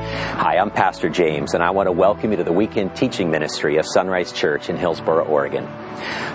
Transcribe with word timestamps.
Hi, 0.00 0.56
I'm 0.56 0.70
Pastor 0.70 1.10
James, 1.10 1.52
and 1.52 1.62
I 1.62 1.70
want 1.70 1.86
to 1.86 1.92
welcome 1.92 2.30
you 2.30 2.38
to 2.38 2.44
the 2.44 2.52
weekend 2.52 2.96
teaching 2.96 3.30
ministry 3.30 3.76
of 3.76 3.84
Sunrise 3.86 4.32
Church 4.32 4.70
in 4.70 4.76
Hillsboro, 4.76 5.26
Oregon. 5.26 5.68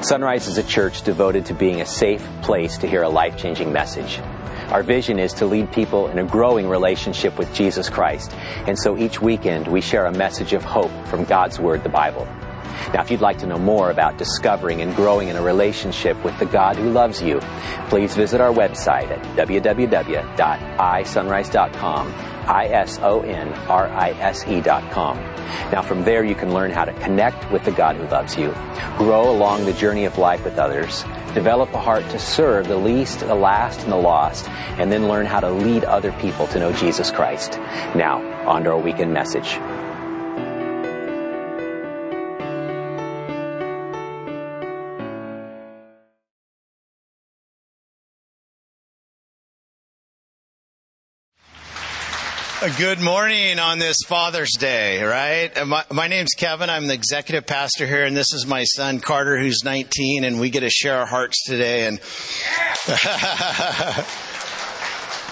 Sunrise 0.04 0.48
is 0.48 0.60
a 0.60 0.64
church 0.64 1.02
devoted 1.02 1.48
to 1.48 1.56
being 1.56 1.82
a 1.82 1.86
safe 1.86 2.24
place 2.44 2.78
to 2.78 2.88
hear 2.88 3.02
a 3.02 3.10
life 3.10 3.38
changing 3.38 3.74
message. 3.74 4.20
Our 4.70 4.84
vision 4.84 5.18
is 5.18 5.34
to 5.34 5.48
lead 5.48 5.72
people 5.72 6.10
in 6.10 6.20
a 6.20 6.24
growing 6.24 6.70
relationship 6.70 7.40
with 7.40 7.52
Jesus 7.56 7.90
Christ, 7.90 8.34
and 8.68 8.78
so 8.78 8.98
each 8.98 9.20
weekend 9.20 9.68
we 9.68 9.82
share 9.82 10.06
a 10.06 10.12
message 10.12 10.54
of 10.54 10.64
hope 10.64 10.92
from 11.08 11.24
God's 11.24 11.60
Word, 11.60 11.82
the 11.82 11.90
Bible. 11.90 12.28
Now, 12.94 13.02
if 13.02 13.10
you'd 13.10 13.22
like 13.22 13.40
to 13.40 13.48
know 13.48 13.58
more 13.58 13.90
about 13.90 14.18
discovering 14.18 14.82
and 14.82 14.96
growing 14.96 15.30
in 15.30 15.38
a 15.38 15.42
relationship 15.42 16.24
with 16.24 16.38
the 16.38 16.46
God 16.46 16.76
who 16.76 16.92
loves 16.92 17.20
you, 17.22 17.40
please 17.90 18.16
visit 18.16 18.42
our 18.42 18.54
website 18.54 19.10
at 19.10 19.24
www.isunrise.com, 19.36 22.14
I-S-O-N-R-I-S-E 22.48 23.02
dot 24.62 24.92
com. 24.92 25.18
Now, 25.72 25.82
from 25.82 26.04
there 26.04 26.24
you 26.24 26.36
can 26.36 26.54
learn 26.54 26.72
how 26.72 26.86
to 26.86 26.94
connect 26.94 27.52
with 27.52 27.64
the 27.64 27.72
God 27.72 27.96
who 27.96 28.08
loves 28.08 28.38
you, 28.38 28.54
grow 28.98 29.30
along 29.30 29.66
the 29.66 29.74
journey 29.74 30.06
of 30.06 30.18
life 30.18 30.44
with 30.44 30.58
others, 30.58 31.04
develop 31.34 31.74
a 31.74 31.80
heart 31.80 32.08
to 32.10 32.20
serve 32.20 32.68
the 32.68 32.78
least, 32.78 33.20
the 33.20 33.36
last, 33.36 33.82
and 33.82 33.92
the 33.92 33.98
lost, 33.98 34.50
and 34.80 34.92
then 34.92 35.08
learn 35.08 35.26
how 35.26 35.40
to 35.40 35.50
lead 35.50 35.84
other 35.84 36.12
people 36.14 36.48
to 36.48 36.60
know 36.60 36.72
Jesus 36.74 37.12
Christ. 37.12 37.60
Now, 37.96 38.22
on 38.48 38.64
to 38.64 38.72
our 38.72 38.80
weekend 38.80 39.14
message. 39.14 39.60
Good 52.66 53.00
morning 53.00 53.60
on 53.60 53.78
this 53.78 53.98
Father's 54.08 54.54
Day, 54.58 55.04
right? 55.04 55.56
Uh, 55.56 55.66
my, 55.66 55.86
my, 55.92 56.08
name's 56.08 56.32
Kevin. 56.36 56.68
I'm 56.68 56.88
the 56.88 56.96
executive 56.96 57.46
pastor 57.46 57.86
here, 57.86 58.06
and 58.06 58.18
this 58.18 58.34
is 58.34 58.48
my 58.48 58.64
son 58.64 59.00
Carter, 59.00 59.38
who's 59.38 59.64
19, 59.64 60.24
and 60.24 60.40
we 60.40 60.50
get 60.50 60.62
to 60.62 60.72
share 60.72 60.98
our 60.98 61.06
hearts 61.06 61.44
today. 61.46 61.86
And 61.86 62.00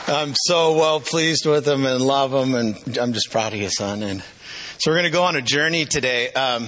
I'm 0.07 0.35
so 0.45 0.77
well 0.77 0.99
pleased 0.99 1.47
with 1.47 1.67
him 1.67 1.87
and 1.87 2.05
love 2.05 2.35
him, 2.35 2.53
and 2.53 2.99
I'm 2.99 3.13
just 3.13 3.31
proud 3.31 3.53
of 3.53 3.59
you, 3.59 3.69
son. 3.69 4.03
And 4.03 4.23
so 4.83 4.91
we're 4.91 4.97
going 4.97 5.05
to 5.05 5.11
go 5.11 5.23
on 5.23 5.37
a 5.37 5.41
journey 5.41 5.85
today. 5.85 6.29
Um, 6.33 6.65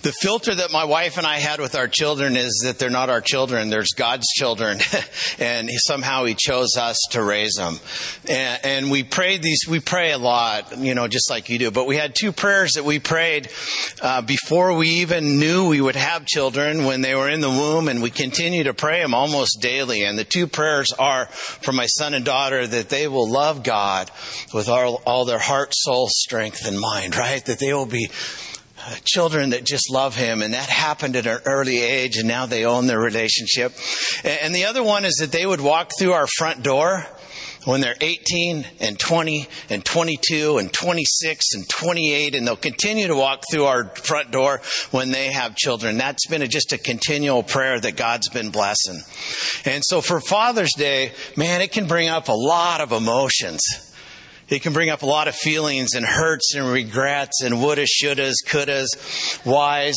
the 0.00 0.14
filter 0.22 0.54
that 0.54 0.72
my 0.72 0.84
wife 0.84 1.18
and 1.18 1.26
I 1.26 1.36
had 1.36 1.60
with 1.60 1.74
our 1.74 1.86
children 1.86 2.34
is 2.34 2.62
that 2.64 2.78
they're 2.78 2.88
not 2.88 3.10
our 3.10 3.20
children; 3.20 3.68
there's 3.68 3.90
God's 3.94 4.26
children, 4.28 4.78
and 5.38 5.68
somehow 5.86 6.24
He 6.24 6.34
chose 6.34 6.78
us 6.78 6.96
to 7.10 7.22
raise 7.22 7.56
them. 7.56 7.78
And, 8.26 8.60
and, 8.64 8.90
we 8.90 9.02
prayed 9.02 9.42
these. 9.42 9.66
We 9.68 9.80
pray 9.80 10.12
a 10.12 10.18
lot, 10.18 10.78
you 10.78 10.94
know, 10.94 11.08
just 11.08 11.28
like 11.28 11.50
you 11.50 11.58
do. 11.58 11.70
But 11.70 11.86
we 11.86 11.96
had 11.96 12.14
two 12.14 12.32
prayers 12.32 12.72
that 12.72 12.86
we 12.86 13.00
prayed 13.00 13.50
uh, 14.00 14.22
before 14.22 14.72
we 14.72 14.88
even 15.00 15.38
knew 15.38 15.68
we 15.68 15.82
would 15.82 15.96
have 15.96 16.24
children 16.24 16.86
when 16.86 17.02
they 17.02 17.14
were 17.14 17.28
in 17.28 17.42
the 17.42 17.50
womb, 17.50 17.88
and 17.88 18.00
we 18.00 18.08
continue 18.08 18.64
to 18.64 18.72
pray 18.72 19.02
them 19.02 19.12
almost 19.12 19.60
daily. 19.60 20.04
And 20.04 20.18
the 20.18 20.24
two 20.24 20.46
prayers 20.46 20.94
are 20.98 21.26
for 21.26 21.72
my 21.72 21.84
son 21.84 22.14
and 22.14 22.24
daughter 22.24 22.66
that 22.66 22.88
they 22.88 23.08
will 23.08 23.30
love 23.30 23.62
God 23.62 24.10
with 24.54 24.70
all, 24.70 25.02
all 25.04 25.26
their 25.26 25.38
heart, 25.38 25.74
soul, 25.74 26.08
strength, 26.10 26.64
and 26.64 26.80
mind. 26.80 27.14
Right 27.14 27.44
that 27.44 27.57
they 27.58 27.72
will 27.72 27.86
be 27.86 28.08
uh, 28.80 28.94
children 29.04 29.50
that 29.50 29.64
just 29.64 29.90
love 29.90 30.16
him 30.16 30.40
and 30.40 30.54
that 30.54 30.68
happened 30.68 31.16
at 31.16 31.26
an 31.26 31.40
early 31.44 31.78
age 31.78 32.16
and 32.16 32.28
now 32.28 32.46
they 32.46 32.64
own 32.64 32.86
their 32.86 33.00
relationship. 33.00 33.72
And 34.24 34.54
the 34.54 34.66
other 34.66 34.82
one 34.82 35.04
is 35.04 35.16
that 35.16 35.32
they 35.32 35.46
would 35.46 35.60
walk 35.60 35.90
through 35.98 36.12
our 36.12 36.26
front 36.38 36.62
door 36.62 37.04
when 37.64 37.80
they're 37.80 37.96
18 38.00 38.64
and 38.80 38.98
20 38.98 39.46
and 39.68 39.84
22 39.84 40.58
and 40.58 40.72
26 40.72 41.44
and 41.54 41.68
28 41.68 42.34
and 42.34 42.46
they'll 42.46 42.56
continue 42.56 43.08
to 43.08 43.14
walk 43.14 43.42
through 43.50 43.64
our 43.64 43.84
front 43.96 44.30
door 44.30 44.62
when 44.90 45.10
they 45.10 45.32
have 45.32 45.54
children. 45.54 45.98
That's 45.98 46.26
been 46.28 46.40
a, 46.42 46.48
just 46.48 46.72
a 46.72 46.78
continual 46.78 47.42
prayer 47.42 47.78
that 47.80 47.96
god's 47.96 48.28
been 48.28 48.50
blessing. 48.50 49.02
And 49.64 49.82
so 49.84 50.00
for 50.00 50.20
father's 50.20 50.72
day 50.76 51.12
man 51.36 51.60
it 51.60 51.72
can 51.72 51.86
bring 51.86 52.08
up 52.08 52.28
a 52.28 52.32
lot 52.32 52.80
of 52.80 52.92
emotions 52.92 53.60
it 54.48 54.62
can 54.62 54.72
bring 54.72 54.90
up 54.90 55.02
a 55.02 55.06
lot 55.06 55.28
of 55.28 55.34
feelings 55.34 55.94
and 55.94 56.04
hurts 56.04 56.54
and 56.54 56.66
regrets 56.66 57.42
and 57.42 57.56
wouldas, 57.56 57.88
shouldas, 58.02 58.34
couldas, 58.46 58.88
whys, 59.44 59.96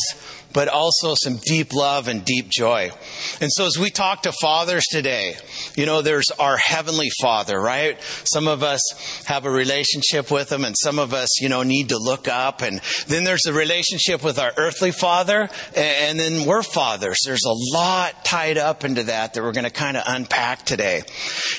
but 0.52 0.68
also 0.68 1.14
some 1.14 1.36
deep 1.36 1.72
love 1.72 2.08
and 2.08 2.24
deep 2.24 2.48
joy. 2.48 2.90
And 3.40 3.50
so 3.52 3.66
as 3.66 3.78
we 3.78 3.90
talk 3.90 4.22
to 4.22 4.32
fathers 4.32 4.84
today, 4.90 5.36
you 5.76 5.86
know, 5.86 6.02
there's 6.02 6.30
our 6.38 6.56
heavenly 6.56 7.10
father, 7.20 7.60
right? 7.60 8.00
Some 8.24 8.48
of 8.48 8.62
us 8.62 8.80
have 9.26 9.46
a 9.46 9.50
relationship 9.50 10.30
with 10.30 10.50
him 10.50 10.64
and 10.64 10.74
some 10.78 10.98
of 10.98 11.14
us, 11.14 11.40
you 11.40 11.48
know, 11.48 11.62
need 11.62 11.90
to 11.90 11.98
look 11.98 12.28
up. 12.28 12.62
And 12.62 12.80
then 13.06 13.24
there's 13.24 13.42
the 13.42 13.52
relationship 13.52 14.22
with 14.22 14.38
our 14.38 14.52
earthly 14.56 14.92
father 14.92 15.48
and 15.76 16.18
then 16.18 16.46
we're 16.46 16.62
fathers. 16.62 17.18
There's 17.24 17.44
a 17.44 17.76
lot 17.76 18.24
tied 18.24 18.58
up 18.58 18.84
into 18.84 19.04
that 19.04 19.34
that 19.34 19.42
we're 19.42 19.52
going 19.52 19.64
to 19.64 19.70
kind 19.70 19.96
of 19.96 20.04
unpack 20.06 20.64
today. 20.64 21.02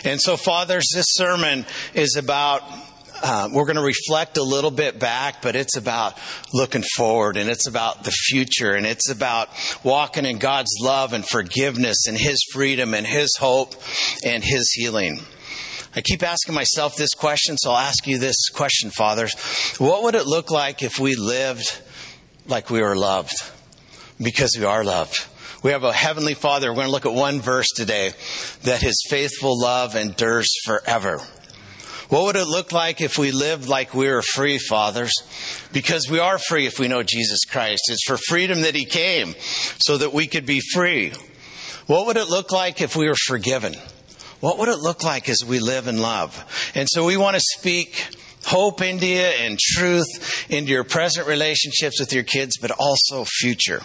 And 0.04 0.22
so 0.22 0.38
fathers, 0.38 0.86
this 0.94 1.08
sermon 1.10 1.66
is 1.94 2.16
about 2.16 2.62
uh, 3.24 3.48
we're 3.54 3.66
going 3.66 3.78
to 3.78 3.82
reflect 3.82 4.36
a 4.36 4.44
little 4.44 4.70
bit 4.70 5.00
back, 5.00 5.42
but 5.42 5.56
it's 5.56 5.78
about 5.78 6.18
looking 6.54 6.84
forward 6.96 7.38
and 7.38 7.50
it's 7.50 7.68
about 7.68 8.04
the 8.04 8.12
future 8.12 8.74
and 8.74 8.86
it's 8.86 9.10
about 9.10 9.50
walking 9.82 10.26
in 10.26 10.38
God's 10.38 10.76
love 10.82 11.14
and 11.14 11.26
forgiveness 11.26 12.06
and 12.06 12.18
His 12.18 12.44
freedom 12.52 12.94
and 12.94 13.08
His 13.08 13.34
hope 13.40 13.76
and 14.26 14.44
His 14.44 14.70
healing. 14.74 15.22
I 15.96 16.02
keep 16.02 16.22
asking 16.22 16.54
myself 16.54 16.98
this 16.98 17.14
question, 17.14 17.56
so 17.58 17.72
I'll 17.72 17.78
ask 17.78 18.06
you 18.08 18.18
this 18.18 18.50
question, 18.50 18.90
fathers. 18.90 19.34
What 19.78 20.04
would 20.04 20.16
it 20.16 20.26
look 20.26 20.52
like 20.52 20.84
if 20.84 21.00
we 21.00 21.16
lived 21.16 21.82
like 22.46 22.70
we 22.70 22.82
were 22.82 22.96
loved? 22.96 23.36
Because 24.22 24.52
we 24.58 24.66
are 24.66 24.84
loved. 24.84 25.26
We 25.64 25.72
have 25.72 25.86
a 25.86 25.94
heavenly 25.94 26.34
father. 26.34 26.70
We're 26.70 26.76
going 26.76 26.88
to 26.88 26.92
look 26.92 27.06
at 27.06 27.14
one 27.14 27.40
verse 27.40 27.70
today 27.74 28.12
that 28.64 28.82
his 28.82 29.02
faithful 29.10 29.58
love 29.58 29.96
endures 29.96 30.50
forever. 30.66 31.22
What 32.14 32.26
would 32.26 32.36
it 32.36 32.46
look 32.46 32.72
like 32.72 33.02
if 33.02 33.18
we 33.18 33.32
lived 33.32 33.68
like 33.68 33.96
we 33.96 34.08
were 34.08 34.22
free, 34.22 34.60
fathers? 34.60 35.12
Because 35.72 36.08
we 36.08 36.20
are 36.20 36.38
free 36.38 36.68
if 36.68 36.78
we 36.78 36.88
know 36.88 37.02
Jesus 37.02 37.44
Christ. 37.44 37.90
It's 37.90 38.06
for 38.06 38.18
freedom 38.18 38.62
that 38.62 38.76
He 38.76 38.86
came, 38.86 39.34
so 39.80 39.98
that 39.98 40.14
we 40.14 40.28
could 40.28 40.46
be 40.46 40.62
free. 40.76 41.12
What 41.88 42.06
would 42.06 42.18
it 42.18 42.30
look 42.30 42.52
like 42.52 42.82
if 42.82 42.96
we 42.96 43.08
were 43.08 43.16
forgiven? 43.26 43.74
What 44.42 44.60
would 44.60 44.70
it 44.70 44.78
look 44.78 45.04
like 45.04 45.28
as 45.28 45.44
we 45.44 45.58
live 45.60 45.88
in 45.88 46.04
love? 46.04 46.72
And 46.76 46.88
so 46.88 47.04
we 47.04 47.18
want 47.18 47.36
to 47.36 47.42
speak 47.58 48.16
hope 48.46 48.84
into 48.84 49.08
you 49.08 49.18
and 49.18 49.58
truth 49.58 50.46
into 50.52 50.72
your 50.72 50.84
present 50.84 51.28
relationships 51.28 52.00
with 52.00 52.14
your 52.14 52.22
kids, 52.22 52.60
but 52.62 52.70
also 52.70 53.26
future. 53.26 53.82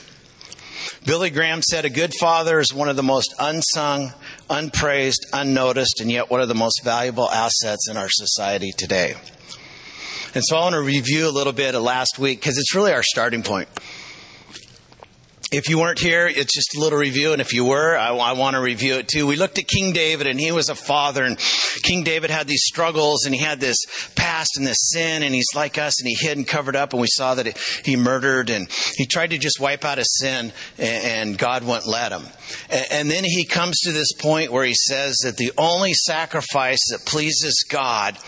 Billy 1.06 1.31
Graham 1.31 1.62
said 1.62 1.87
a 1.87 1.91
good 1.91 2.12
father 2.21 2.59
is 2.59 2.75
one 2.75 2.91
of 2.91 2.97
the 2.97 3.03
most 3.03 3.34
unsung, 3.38 4.12
unpraised, 4.51 5.27
unnoticed, 5.33 6.01
and 6.01 6.11
yet 6.11 6.31
one 6.31 6.41
of 6.41 6.49
the 6.49 6.55
most 6.55 6.83
valuable 6.83 7.31
assets 7.31 7.89
in 7.89 7.97
our 7.97 8.09
society 8.09 8.73
today. 8.73 9.15
And 10.35 10.45
so 10.45 10.57
I 10.57 10.61
want 10.61 10.75
to 10.75 10.83
review 10.83 11.29
a 11.29 11.33
little 11.33 11.53
bit 11.53 11.75
of 11.75 11.83
last 11.83 12.19
week 12.19 12.41
because 12.41 12.59
it's 12.59 12.75
really 12.75 12.93
our 12.93 13.03
starting 13.03 13.43
point 13.43 13.69
if 15.51 15.69
you 15.69 15.79
weren't 15.79 15.99
here, 15.99 16.27
it's 16.27 16.55
just 16.55 16.77
a 16.77 16.81
little 16.81 16.99
review. 16.99 17.33
And 17.33 17.41
if 17.41 17.55
you 17.55 17.65
were, 17.65 17.97
I, 17.97 18.09
I, 18.09 18.33
want 18.33 18.55
to 18.55 18.61
review 18.61 18.97
it 18.97 19.09
too. 19.09 19.27
We 19.27 19.37
looked 19.37 19.59
at 19.59 19.67
King 19.67 19.93
David 19.93 20.27
and 20.27 20.39
he 20.39 20.53
was 20.53 20.69
a 20.69 20.75
father 20.75 21.25
and 21.25 21.39
King 21.83 22.05
David 22.05 22.31
had 22.31 22.47
these 22.47 22.65
struggles 22.65 23.25
and 23.25 23.35
he 23.35 23.41
had 23.41 23.59
this 23.59 23.77
past 24.15 24.59
and 24.59 24.67
this 24.67 24.91
sin 24.91 25.23
and 25.23 25.35
he's 25.35 25.55
like 25.55 25.79
us 25.79 26.01
and 26.01 26.09
he 26.09 26.15
hid 26.15 26.37
and 26.37 26.47
covered 26.47 26.77
up 26.77 26.93
and 26.93 27.01
we 27.01 27.09
saw 27.11 27.35
that 27.35 27.57
he 27.85 27.97
murdered 27.97 28.51
and 28.51 28.69
he 28.97 29.07
tried 29.07 29.31
to 29.31 29.39
just 29.39 29.59
wipe 29.59 29.85
out 29.85 29.99
his 29.99 30.19
sin 30.19 30.53
and 30.79 31.39
God 31.39 31.65
wouldn't 31.65 31.87
let 31.87 32.13
him. 32.13 32.25
And 32.71 33.11
then 33.11 33.25
he 33.25 33.45
comes 33.45 33.81
to 33.81 33.93
this 33.93 34.13
point 34.13 34.53
where 34.53 34.65
he 34.65 34.75
says 34.75 35.17
that 35.25 35.39
the 35.39 35.53
only 35.57 35.95
sacrifice 35.95 36.81
that 36.91 37.07
pleases 37.07 37.65
God 37.69 38.19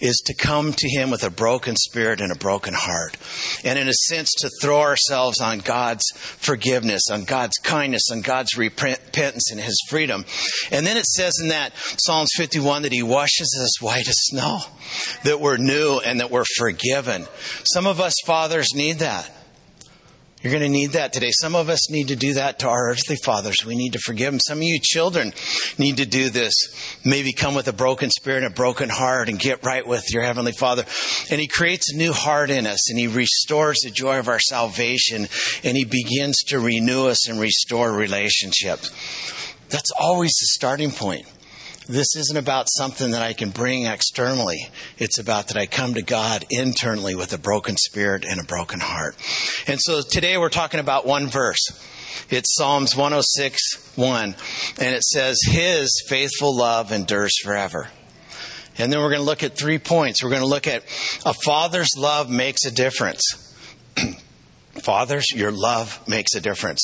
is 0.00 0.22
to 0.26 0.34
come 0.34 0.72
to 0.72 0.88
Him 0.88 1.10
with 1.10 1.24
a 1.24 1.30
broken 1.30 1.76
spirit 1.76 2.20
and 2.20 2.32
a 2.32 2.36
broken 2.36 2.74
heart. 2.74 3.16
And 3.64 3.78
in 3.78 3.88
a 3.88 3.92
sense, 3.92 4.32
to 4.38 4.50
throw 4.60 4.80
ourselves 4.80 5.40
on 5.40 5.58
God's 5.58 6.04
forgiveness, 6.14 7.02
on 7.10 7.24
God's 7.24 7.56
kindness, 7.58 8.08
on 8.10 8.20
God's 8.20 8.56
repentance 8.56 9.50
and 9.50 9.60
His 9.60 9.80
freedom. 9.88 10.24
And 10.70 10.86
then 10.86 10.96
it 10.96 11.06
says 11.06 11.34
in 11.40 11.48
that 11.48 11.72
Psalms 11.76 12.30
51 12.36 12.82
that 12.82 12.92
He 12.92 13.02
washes 13.02 13.56
us 13.60 13.80
white 13.80 14.08
as 14.08 14.16
snow, 14.16 14.60
that 15.24 15.40
we're 15.40 15.56
new 15.56 16.00
and 16.04 16.20
that 16.20 16.30
we're 16.30 16.44
forgiven. 16.56 17.26
Some 17.64 17.86
of 17.86 18.00
us 18.00 18.14
fathers 18.24 18.68
need 18.74 18.98
that. 19.00 19.30
You're 20.42 20.52
going 20.52 20.62
to 20.62 20.68
need 20.68 20.92
that 20.92 21.12
today. 21.12 21.30
Some 21.32 21.56
of 21.56 21.68
us 21.68 21.90
need 21.90 22.08
to 22.08 22.16
do 22.16 22.34
that 22.34 22.60
to 22.60 22.68
our 22.68 22.90
earthly 22.90 23.16
fathers. 23.16 23.64
We 23.66 23.74
need 23.74 23.94
to 23.94 23.98
forgive 23.98 24.32
them. 24.32 24.38
Some 24.38 24.58
of 24.58 24.64
you 24.64 24.78
children 24.80 25.32
need 25.78 25.96
to 25.96 26.06
do 26.06 26.30
this. 26.30 26.54
Maybe 27.04 27.32
come 27.32 27.56
with 27.56 27.66
a 27.66 27.72
broken 27.72 28.10
spirit 28.10 28.44
and 28.44 28.52
a 28.52 28.54
broken 28.54 28.88
heart 28.88 29.28
and 29.28 29.38
get 29.38 29.64
right 29.64 29.84
with 29.84 30.04
your 30.12 30.22
heavenly 30.22 30.52
father. 30.52 30.84
And 31.30 31.40
he 31.40 31.48
creates 31.48 31.92
a 31.92 31.96
new 31.96 32.12
heart 32.12 32.50
in 32.50 32.68
us 32.68 32.88
and 32.88 32.98
he 32.98 33.08
restores 33.08 33.80
the 33.80 33.90
joy 33.90 34.20
of 34.20 34.28
our 34.28 34.38
salvation 34.38 35.26
and 35.64 35.76
he 35.76 35.84
begins 35.84 36.38
to 36.48 36.60
renew 36.60 37.08
us 37.08 37.28
and 37.28 37.40
restore 37.40 37.92
relationships. 37.92 38.90
That's 39.70 39.90
always 39.98 40.30
the 40.30 40.46
starting 40.52 40.92
point. 40.92 41.26
This 41.88 42.14
isn't 42.16 42.36
about 42.36 42.68
something 42.70 43.12
that 43.12 43.22
I 43.22 43.32
can 43.32 43.48
bring 43.48 43.86
externally. 43.86 44.68
It's 44.98 45.18
about 45.18 45.48
that 45.48 45.56
I 45.56 45.64
come 45.64 45.94
to 45.94 46.02
God 46.02 46.44
internally 46.50 47.14
with 47.14 47.32
a 47.32 47.38
broken 47.38 47.76
spirit 47.78 48.26
and 48.28 48.38
a 48.38 48.44
broken 48.44 48.80
heart. 48.80 49.16
And 49.66 49.80
so 49.80 50.02
today 50.02 50.36
we're 50.36 50.50
talking 50.50 50.80
about 50.80 51.06
one 51.06 51.28
verse. 51.28 51.60
It's 52.28 52.54
Psalms 52.56 52.94
106, 52.94 53.96
1. 53.96 54.36
And 54.80 54.94
it 54.94 55.02
says, 55.02 55.38
His 55.48 56.04
faithful 56.08 56.54
love 56.54 56.92
endures 56.92 57.32
forever. 57.42 57.88
And 58.76 58.92
then 58.92 59.00
we're 59.00 59.10
going 59.10 59.22
to 59.22 59.26
look 59.26 59.42
at 59.42 59.56
three 59.56 59.78
points. 59.78 60.22
We're 60.22 60.30
going 60.30 60.42
to 60.42 60.46
look 60.46 60.66
at 60.66 60.82
a 61.24 61.32
father's 61.32 61.90
love 61.96 62.28
makes 62.28 62.66
a 62.66 62.70
difference. 62.70 63.22
Fathers, 64.82 65.26
your 65.34 65.50
love 65.50 66.06
makes 66.06 66.34
a 66.34 66.40
difference. 66.40 66.80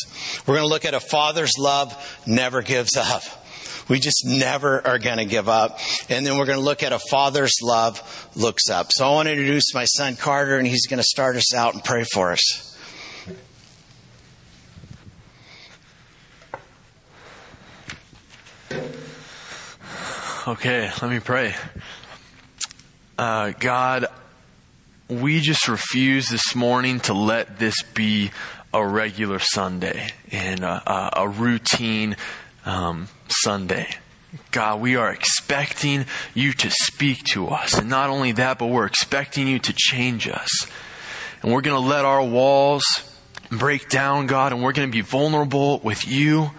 We're 0.46 0.56
going 0.56 0.66
to 0.66 0.72
look 0.72 0.86
at 0.86 0.94
a 0.94 1.00
father's 1.00 1.52
love 1.58 1.94
never 2.26 2.62
gives 2.62 2.96
up. 2.96 3.22
We 3.88 4.00
just 4.00 4.24
never 4.24 4.86
are 4.86 4.98
going 4.98 5.18
to 5.18 5.24
give 5.24 5.48
up. 5.48 5.78
And 6.08 6.26
then 6.26 6.38
we're 6.38 6.46
going 6.46 6.58
to 6.58 6.64
look 6.64 6.82
at 6.82 6.92
a 6.92 6.98
father's 7.10 7.54
love 7.62 8.30
looks 8.34 8.70
up. 8.70 8.88
So 8.90 9.06
I 9.06 9.12
want 9.12 9.26
to 9.26 9.32
introduce 9.32 9.74
my 9.74 9.84
son 9.84 10.16
Carter, 10.16 10.56
and 10.56 10.66
he's 10.66 10.86
going 10.86 10.98
to 10.98 11.06
start 11.06 11.36
us 11.36 11.54
out 11.54 11.74
and 11.74 11.84
pray 11.84 12.04
for 12.04 12.32
us. 12.32 12.70
Okay, 20.46 20.90
let 21.00 21.10
me 21.10 21.20
pray. 21.20 21.54
Uh, 23.16 23.52
God, 23.58 24.06
we 25.08 25.40
just 25.40 25.68
refuse 25.68 26.28
this 26.28 26.54
morning 26.54 27.00
to 27.00 27.14
let 27.14 27.58
this 27.58 27.82
be 27.94 28.30
a 28.74 28.86
regular 28.86 29.38
Sunday 29.38 30.10
and 30.30 30.62
a, 30.62 31.20
a 31.20 31.28
routine 31.28 32.16
um, 32.66 33.08
Sunday. 33.42 33.88
God, 34.50 34.80
we 34.80 34.96
are 34.96 35.12
expecting 35.12 36.06
you 36.34 36.52
to 36.54 36.70
speak 36.70 37.22
to 37.32 37.48
us. 37.48 37.78
And 37.78 37.88
not 37.88 38.10
only 38.10 38.32
that, 38.32 38.58
but 38.58 38.66
we're 38.66 38.86
expecting 38.86 39.46
you 39.46 39.58
to 39.60 39.72
change 39.72 40.28
us. 40.28 40.66
And 41.42 41.52
we're 41.52 41.60
going 41.60 41.80
to 41.80 41.88
let 41.88 42.04
our 42.04 42.24
walls 42.24 42.82
break 43.50 43.88
down, 43.88 44.26
God, 44.26 44.52
and 44.52 44.62
we're 44.62 44.72
going 44.72 44.88
to 44.88 44.92
be 44.92 45.02
vulnerable 45.02 45.78
with 45.80 46.06
you. 46.06 46.50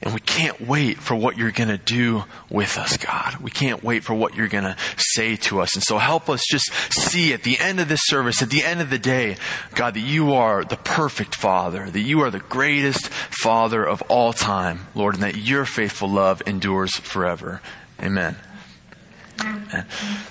And 0.00 0.14
we 0.14 0.20
can't 0.20 0.60
wait 0.60 0.98
for 0.98 1.16
what 1.16 1.36
you're 1.36 1.50
going 1.50 1.70
to 1.70 1.78
do 1.78 2.22
with 2.48 2.78
us, 2.78 2.96
God. 2.96 3.36
We 3.38 3.50
can't 3.50 3.82
wait 3.82 4.04
for 4.04 4.14
what 4.14 4.36
you're 4.36 4.46
going 4.46 4.64
to 4.64 4.76
say 4.96 5.34
to 5.36 5.60
us. 5.60 5.74
And 5.74 5.82
so 5.82 5.98
help 5.98 6.30
us 6.30 6.40
just 6.48 6.70
see 6.92 7.32
at 7.32 7.42
the 7.42 7.58
end 7.58 7.80
of 7.80 7.88
this 7.88 8.02
service, 8.04 8.40
at 8.40 8.50
the 8.50 8.64
end 8.64 8.80
of 8.80 8.90
the 8.90 8.98
day, 8.98 9.36
God, 9.74 9.94
that 9.94 10.00
you 10.00 10.34
are 10.34 10.64
the 10.64 10.76
perfect 10.76 11.34
Father, 11.34 11.90
that 11.90 12.00
you 12.00 12.20
are 12.20 12.30
the 12.30 12.38
greatest 12.38 13.08
Father 13.08 13.84
of 13.84 14.02
all 14.02 14.32
time, 14.32 14.86
Lord, 14.94 15.14
and 15.14 15.24
that 15.24 15.36
your 15.36 15.64
faithful 15.64 16.08
love 16.08 16.42
endures 16.46 16.94
forever. 16.94 17.60
Amen. 18.00 18.36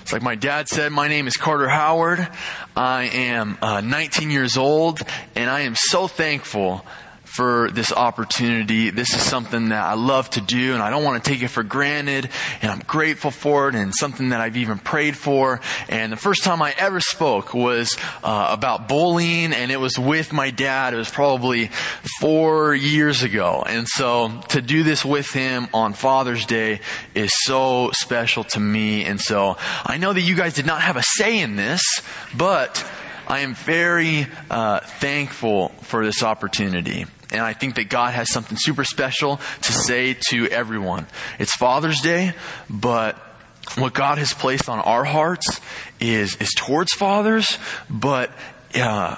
It's 0.00 0.12
like 0.12 0.22
my 0.22 0.34
dad 0.34 0.68
said, 0.68 0.92
my 0.92 1.08
name 1.08 1.26
is 1.26 1.36
Carter 1.36 1.68
Howard. 1.68 2.26
I 2.74 3.04
am 3.04 3.58
uh, 3.60 3.80
19 3.82 4.30
years 4.30 4.56
old, 4.56 5.02
and 5.34 5.50
I 5.50 5.60
am 5.60 5.74
so 5.76 6.08
thankful 6.08 6.84
for 7.28 7.70
this 7.70 7.92
opportunity. 7.92 8.90
This 8.90 9.14
is 9.14 9.20
something 9.20 9.68
that 9.68 9.84
I 9.84 9.94
love 9.94 10.30
to 10.30 10.40
do 10.40 10.74
and 10.74 10.82
I 10.82 10.90
don't 10.90 11.04
want 11.04 11.22
to 11.22 11.30
take 11.30 11.42
it 11.42 11.48
for 11.48 11.62
granted 11.62 12.30
and 12.62 12.70
I'm 12.70 12.80
grateful 12.80 13.30
for 13.30 13.68
it 13.68 13.74
and 13.74 13.94
something 13.94 14.30
that 14.30 14.40
I've 14.40 14.56
even 14.56 14.78
prayed 14.78 15.16
for. 15.16 15.60
And 15.88 16.10
the 16.10 16.16
first 16.16 16.42
time 16.42 16.62
I 16.62 16.74
ever 16.76 17.00
spoke 17.00 17.54
was 17.54 17.96
uh, 18.24 18.48
about 18.50 18.88
bullying 18.88 19.52
and 19.52 19.70
it 19.70 19.78
was 19.78 19.98
with 19.98 20.32
my 20.32 20.50
dad. 20.50 20.94
It 20.94 20.96
was 20.96 21.10
probably 21.10 21.70
four 22.18 22.74
years 22.74 23.22
ago. 23.22 23.62
And 23.66 23.86
so 23.86 24.40
to 24.48 24.62
do 24.62 24.82
this 24.82 25.04
with 25.04 25.30
him 25.30 25.68
on 25.74 25.92
Father's 25.92 26.46
Day 26.46 26.80
is 27.14 27.30
so 27.42 27.90
special 27.94 28.42
to 28.44 28.60
me. 28.60 29.04
And 29.04 29.20
so 29.20 29.58
I 29.84 29.98
know 29.98 30.12
that 30.12 30.22
you 30.22 30.34
guys 30.34 30.54
did 30.54 30.66
not 30.66 30.80
have 30.80 30.96
a 30.96 31.02
say 31.02 31.40
in 31.40 31.56
this, 31.56 31.82
but 32.34 32.84
I 33.28 33.40
am 33.40 33.54
very 33.54 34.26
uh, 34.50 34.80
thankful 34.80 35.68
for 35.82 36.04
this 36.04 36.22
opportunity. 36.22 37.04
And 37.30 37.42
I 37.42 37.52
think 37.52 37.74
that 37.74 37.88
God 37.88 38.14
has 38.14 38.30
something 38.30 38.56
super 38.58 38.84
special 38.84 39.38
to 39.62 39.72
say 39.72 40.16
to 40.30 40.46
everyone. 40.48 41.06
It's 41.38 41.54
Father's 41.54 42.00
Day, 42.00 42.32
but 42.70 43.16
what 43.76 43.92
God 43.92 44.18
has 44.18 44.32
placed 44.32 44.68
on 44.68 44.78
our 44.78 45.04
hearts 45.04 45.60
is, 46.00 46.36
is 46.36 46.54
towards 46.56 46.92
fathers, 46.92 47.58
but, 47.90 48.30
uh, 48.74 49.16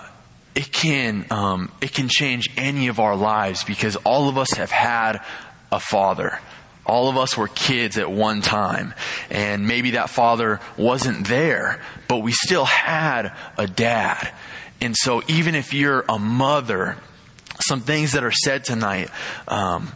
it 0.55 0.73
can, 0.73 1.25
um, 1.31 1.71
it 1.81 1.93
can 1.93 2.09
change 2.09 2.51
any 2.57 2.89
of 2.89 2.99
our 2.99 3.15
lives 3.15 3.63
because 3.63 3.95
all 3.97 4.29
of 4.29 4.37
us 4.37 4.51
have 4.53 4.73
had 4.73 5.21
a 5.71 5.79
father. 5.79 6.41
All 6.85 7.09
of 7.09 7.17
us 7.17 7.37
were 7.37 7.47
kids 7.47 7.99
at 7.99 8.11
one 8.11 8.43
time, 8.43 8.95
and 9.31 9.69
maybe 9.69 9.93
that 9.93 10.11
father 10.11 10.61
wasn't 10.77 11.29
there, 11.29 11.81
but 12.09 12.19
we 12.19 12.33
still 12.33 12.65
had 12.65 13.33
a 13.57 13.69
dad. 13.69 14.33
And 14.81 14.97
so 14.99 15.23
even 15.29 15.55
if 15.55 15.73
you're 15.73 16.05
a 16.09 16.19
mother 16.19 16.97
some 17.71 17.81
things 17.83 18.15
that 18.15 18.25
are 18.25 18.33
said 18.33 18.65
tonight 18.65 19.11
um, 19.47 19.93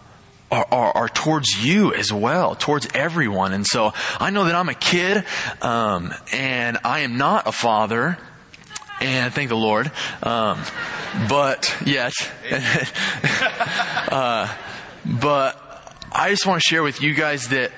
are, 0.49 0.65
are, 0.71 0.97
are, 0.97 1.09
towards 1.09 1.49
you 1.65 1.93
as 1.93 2.13
well, 2.13 2.55
towards 2.55 2.87
everyone. 2.95 3.53
And 3.53 3.67
so 3.67 3.93
I 4.21 4.31
know 4.31 4.45
that 4.45 4.55
I'm 4.55 4.69
a 4.69 4.75
kid, 4.75 5.25
um, 5.61 6.15
and 6.33 6.79
I 6.85 7.01
am 7.01 7.19
not 7.19 7.49
a 7.49 7.53
father. 7.53 8.17
And 9.01 9.35
thank 9.35 9.49
the 9.49 9.57
Lord. 9.57 9.91
Um, 10.23 10.63
but 11.29 11.77
yet, 11.85 12.13
uh, 14.09 14.57
but 15.05 15.97
I 16.13 16.31
just 16.31 16.47
want 16.47 16.63
to 16.63 16.69
share 16.69 16.85
with 16.85 17.03
you 17.03 17.13
guys 17.13 17.49
that 17.49 17.73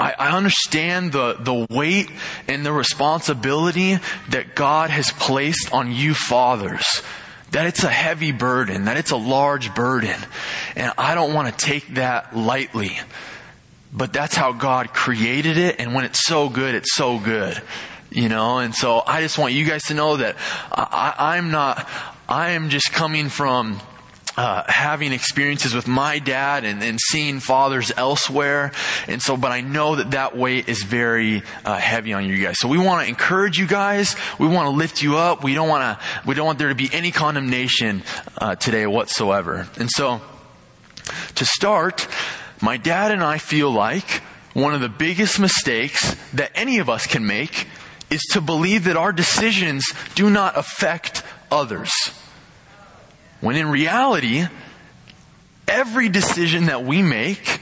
I, 0.00 0.14
I 0.18 0.36
understand 0.38 1.12
the, 1.12 1.34
the 1.34 1.66
weight 1.68 2.10
and 2.48 2.64
the 2.64 2.72
responsibility 2.72 3.98
that 4.30 4.54
God 4.54 4.88
has 4.88 5.10
placed 5.10 5.70
on 5.70 5.92
you 5.92 6.14
fathers 6.14 7.02
that 7.50 7.66
it's 7.66 7.82
a 7.82 7.88
heavy 7.88 8.32
burden, 8.32 8.84
that 8.84 8.96
it's 8.96 9.10
a 9.10 9.16
large 9.16 9.74
burden. 9.74 10.16
And 10.76 10.92
I 10.96 11.14
don't 11.14 11.34
want 11.34 11.56
to 11.56 11.64
take 11.64 11.94
that 11.94 12.36
lightly. 12.36 12.98
But 13.92 14.12
that's 14.12 14.36
how 14.36 14.52
God 14.52 14.92
created 14.94 15.56
it. 15.56 15.80
And 15.80 15.94
when 15.94 16.04
it's 16.04 16.24
so 16.24 16.48
good, 16.48 16.74
it's 16.74 16.94
so 16.94 17.18
good. 17.18 17.60
You 18.10 18.28
know, 18.28 18.58
and 18.58 18.74
so 18.74 19.02
I 19.06 19.20
just 19.20 19.38
want 19.38 19.54
you 19.54 19.64
guys 19.64 19.84
to 19.84 19.94
know 19.94 20.16
that 20.16 20.36
I, 20.72 21.36
I'm 21.36 21.52
not, 21.52 21.88
I 22.28 22.50
am 22.50 22.68
just 22.68 22.92
coming 22.92 23.28
from 23.28 23.80
uh, 24.36 24.62
having 24.68 25.12
experiences 25.12 25.74
with 25.74 25.88
my 25.88 26.18
dad 26.18 26.64
and, 26.64 26.82
and, 26.82 26.98
seeing 27.00 27.40
fathers 27.40 27.92
elsewhere. 27.96 28.72
And 29.08 29.20
so, 29.20 29.36
but 29.36 29.50
I 29.50 29.60
know 29.60 29.96
that 29.96 30.12
that 30.12 30.36
weight 30.36 30.68
is 30.68 30.82
very 30.82 31.42
uh, 31.64 31.76
heavy 31.76 32.12
on 32.12 32.24
you 32.26 32.42
guys. 32.42 32.56
So 32.58 32.68
we 32.68 32.78
want 32.78 33.02
to 33.02 33.08
encourage 33.08 33.58
you 33.58 33.66
guys. 33.66 34.14
We 34.38 34.46
want 34.46 34.66
to 34.66 34.70
lift 34.70 35.02
you 35.02 35.16
up. 35.16 35.42
We 35.42 35.54
don't 35.54 35.68
want 35.68 35.82
to, 35.82 36.06
we 36.26 36.34
don't 36.34 36.46
want 36.46 36.58
there 36.58 36.68
to 36.68 36.74
be 36.74 36.88
any 36.92 37.10
condemnation 37.10 38.02
uh, 38.38 38.54
today 38.54 38.86
whatsoever. 38.86 39.68
And 39.76 39.90
so, 39.90 40.20
to 41.36 41.44
start, 41.44 42.06
my 42.60 42.76
dad 42.76 43.10
and 43.10 43.22
I 43.22 43.38
feel 43.38 43.70
like 43.70 44.22
one 44.52 44.74
of 44.74 44.80
the 44.80 44.88
biggest 44.88 45.40
mistakes 45.40 46.14
that 46.34 46.52
any 46.54 46.78
of 46.78 46.88
us 46.88 47.06
can 47.06 47.26
make 47.26 47.66
is 48.10 48.22
to 48.32 48.40
believe 48.40 48.84
that 48.84 48.96
our 48.96 49.12
decisions 49.12 49.84
do 50.14 50.30
not 50.30 50.56
affect 50.56 51.22
others. 51.50 51.90
When 53.40 53.56
in 53.56 53.68
reality, 53.68 54.46
every 55.66 56.08
decision 56.08 56.66
that 56.66 56.84
we 56.84 57.02
make, 57.02 57.60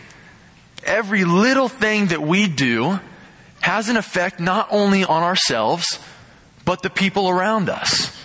every 0.83 1.25
little 1.25 1.69
thing 1.69 2.07
that 2.07 2.23
we 2.23 2.49
do 2.49 2.99
has 3.61 3.89
an 3.89 3.97
effect 3.97 4.41
not 4.41 4.69
only 4.71 5.05
on 5.05 5.23
ourselves, 5.23 5.99
but 6.65 6.83
the 6.83 6.91
people 6.91 7.29
around 7.29 7.69
us. 7.69 8.17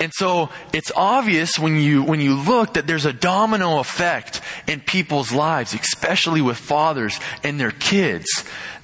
And 0.00 0.12
so 0.14 0.50
it's 0.72 0.92
obvious 0.94 1.58
when 1.58 1.76
you, 1.76 2.02
when 2.02 2.20
you 2.20 2.34
look 2.34 2.74
that 2.74 2.86
there's 2.86 3.04
a 3.04 3.12
domino 3.12 3.80
effect 3.80 4.40
in 4.66 4.80
people's 4.80 5.32
lives, 5.32 5.74
especially 5.74 6.40
with 6.40 6.56
fathers 6.56 7.18
and 7.42 7.58
their 7.58 7.72
kids, 7.72 8.26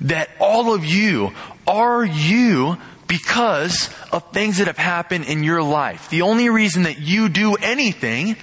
that 0.00 0.28
all 0.40 0.74
of 0.74 0.84
you 0.84 1.32
are 1.66 2.04
you 2.04 2.78
because 3.06 3.90
of 4.12 4.32
things 4.32 4.58
that 4.58 4.66
have 4.66 4.78
happened 4.78 5.26
in 5.26 5.44
your 5.44 5.62
life. 5.62 6.10
The 6.10 6.22
only 6.22 6.48
reason 6.48 6.84
that 6.84 6.98
you 6.98 7.28
do 7.28 7.54
anything 7.56 8.36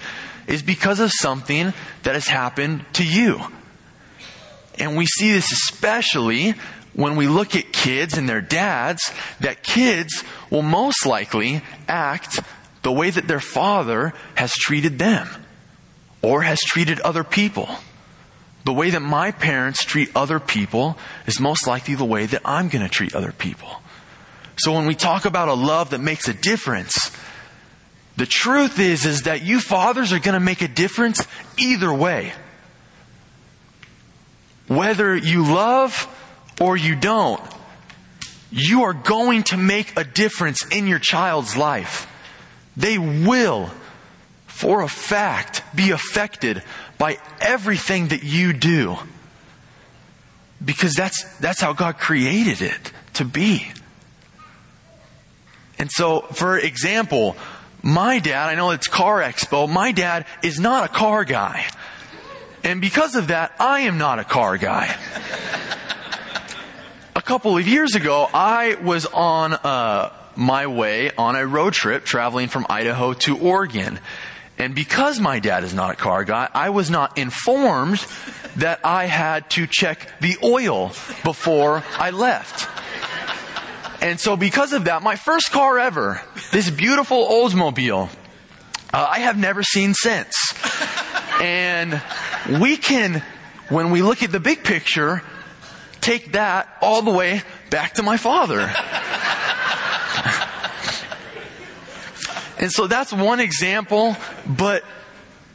is 0.48 0.62
because 0.62 1.00
of 1.00 1.12
something 1.12 1.74
that 2.04 2.14
has 2.14 2.28
happened 2.28 2.86
to 2.94 3.06
you. 3.06 3.42
And 4.78 4.98
we 4.98 5.06
see 5.06 5.32
this 5.32 5.52
especially 5.52 6.56
when 6.94 7.16
we 7.16 7.28
look 7.28 7.56
at 7.56 7.72
kids 7.72 8.18
and 8.18 8.28
their 8.28 8.42
dads, 8.42 9.12
that 9.40 9.64
kids 9.64 10.24
will 10.50 10.62
most 10.62 11.06
likely 11.06 11.62
act 11.88 12.42
the 12.82 12.92
way 12.92 13.10
that 13.10 13.28
their 13.28 13.40
father 13.40 14.14
has 14.36 14.52
treated 14.52 15.00
them 15.00 15.28
or 16.22 16.42
has 16.42 16.60
treated 16.60 17.00
other 17.00 17.24
people. 17.24 17.70
The 18.66 18.74
way 18.74 18.92
that 18.92 19.02
my 19.02 19.32
parents 19.32 19.86
treat 19.86 20.10
other 20.16 20.40
people 20.40 20.98
is 21.26 21.40
most 21.40 21.66
likely 21.66 21.96
the 21.96 22.06
way 22.06 22.26
that 22.26 22.42
I'm 22.46 22.70
going 22.70 22.84
to 22.84 22.90
treat 22.90 23.16
other 23.16 23.32
people. 23.32 23.81
So 24.64 24.74
when 24.74 24.86
we 24.86 24.94
talk 24.96 25.26
about 25.26 25.48
a 25.48 25.54
love 25.54 25.90
that 25.90 26.02
makes 26.02 26.28
a 26.28 26.34
difference, 26.36 27.12
the 28.16 28.28
truth 28.28 28.80
is, 28.80 29.06
is 29.06 29.24
that 29.24 29.42
you 29.42 29.60
fathers 29.60 30.14
are 30.14 30.20
going 30.20 30.36
to 30.36 30.40
make 30.40 30.62
a 30.62 30.68
difference 30.68 31.26
either 31.58 31.92
way. 31.92 32.34
whether 34.72 35.16
you 35.16 35.44
love 35.44 36.08
or 36.62 36.78
you 36.78 36.96
don't, 36.96 37.42
you 38.52 38.84
are 38.84 38.94
going 38.94 39.44
to 39.44 39.58
make 39.58 39.98
a 39.98 40.04
difference 40.04 40.66
in 40.72 40.88
your 40.88 41.00
child's 41.00 41.58
life. 41.58 42.08
They 42.78 42.98
will, 42.98 43.70
for 44.48 44.82
a 44.82 44.88
fact, 44.88 45.62
be 45.76 45.92
affected 45.92 46.64
by 46.98 47.18
everything 47.42 48.10
that 48.10 48.24
you 48.24 48.54
do. 48.54 48.98
Because 50.64 50.94
that's, 50.94 51.24
that's 51.40 51.60
how 51.60 51.74
God 51.74 51.98
created 51.98 52.62
it 52.62 52.92
to 53.16 53.26
be. 53.26 53.68
And 55.82 55.92
so, 55.92 56.22
for 56.22 56.60
example, 56.60 57.36
my 57.82 58.20
dad, 58.20 58.50
I 58.50 58.54
know 58.54 58.70
it's 58.70 58.88
Car 58.88 59.20
Expo, 59.20 59.68
my 59.68 59.92
dad 59.92 60.28
is 60.44 60.60
not 60.60 60.86
a 60.86 60.88
car 60.88 61.26
guy. 61.26 61.66
And 62.64 62.80
because 62.80 63.16
of 63.16 63.30
that, 63.30 63.54
I 63.60 63.80
am 63.80 63.98
not 63.98 64.20
a 64.20 64.24
car 64.24 64.60
guy. 64.60 64.96
a 67.16 67.22
couple 67.24 67.58
of 67.58 67.68
years 67.68 67.96
ago, 67.96 68.30
I 68.32 68.76
was 68.76 69.08
on 69.08 69.54
uh, 69.54 70.14
my 70.36 70.68
way 70.68 71.10
on 71.18 71.36
a 71.36 71.48
road 71.48 71.74
trip 71.74 72.06
traveling 72.06 72.48
from 72.48 72.68
Idaho 72.70 73.14
to 73.14 73.40
Oregon. 73.40 74.00
And 74.60 74.76
because 74.76 75.20
my 75.20 75.40
dad 75.40 75.64
is 75.64 75.74
not 75.74 75.94
a 75.94 75.96
car 75.96 76.24
guy, 76.26 76.48
I 76.54 76.70
was 76.70 76.92
not 76.92 77.18
informed 77.18 78.06
that 78.58 78.82
I 78.84 79.06
had 79.06 79.50
to 79.52 79.66
check 79.66 80.20
the 80.20 80.38
oil 80.44 80.90
before 81.24 81.84
I 81.98 82.12
left. 82.12 82.71
And 84.02 84.20
so 84.20 84.36
because 84.36 84.74
of 84.74 84.86
that, 84.86 85.04
my 85.04 85.16
first 85.16 85.52
car 85.52 85.78
ever, 85.78 86.20
this 86.52 86.72
beautiful 86.72 87.28
Oldsmobile, 87.28 88.10
uh, 88.92 89.08
I 89.10 89.20
have 89.20 89.38
never 89.38 89.62
seen 89.62 89.94
since. 89.94 90.34
And 91.40 92.02
we 92.60 92.78
can, 92.78 93.24
when 93.70 93.92
we 93.92 94.02
look 94.02 94.24
at 94.24 94.32
the 94.32 94.40
big 94.40 94.64
picture, 94.64 95.22
take 96.02 96.34
that 96.34 96.68
all 96.82 97.04
the 97.04 97.12
way 97.12 97.44
back 97.70 97.94
to 97.94 98.04
my 98.04 98.18
father. 98.18 98.60
and 102.58 102.72
so 102.72 102.88
that's 102.88 103.14
one 103.14 103.40
example, 103.40 104.18
but 104.48 104.84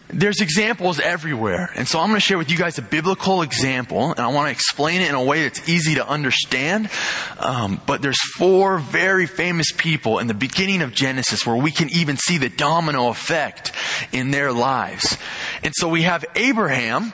there's 0.08 0.40
examples 0.40 1.00
everywhere. 1.00 1.70
And 1.74 1.88
so 1.88 1.98
I'm 1.98 2.08
going 2.08 2.16
to 2.16 2.24
share 2.24 2.38
with 2.38 2.50
you 2.50 2.56
guys 2.56 2.78
a 2.78 2.82
biblical 2.82 3.42
example, 3.42 4.10
and 4.10 4.20
I 4.20 4.28
want 4.28 4.46
to 4.46 4.52
explain 4.52 5.00
it 5.00 5.08
in 5.08 5.14
a 5.14 5.22
way 5.22 5.42
that's 5.42 5.68
easy 5.68 5.96
to 5.96 6.08
understand. 6.08 6.88
Um, 7.38 7.80
but 7.86 8.02
there's 8.02 8.20
four 8.36 8.78
very 8.78 9.26
famous 9.26 9.72
people 9.76 10.18
in 10.18 10.26
the 10.28 10.34
beginning 10.34 10.82
of 10.82 10.94
Genesis 10.94 11.46
where 11.46 11.56
we 11.56 11.70
can 11.70 11.88
even 11.90 12.16
see 12.16 12.38
the 12.38 12.48
domino 12.48 13.08
effect 13.08 13.72
in 14.12 14.30
their 14.30 14.52
lives. 14.52 15.18
And 15.64 15.72
so 15.76 15.88
we 15.88 16.02
have 16.02 16.24
Abraham, 16.36 17.12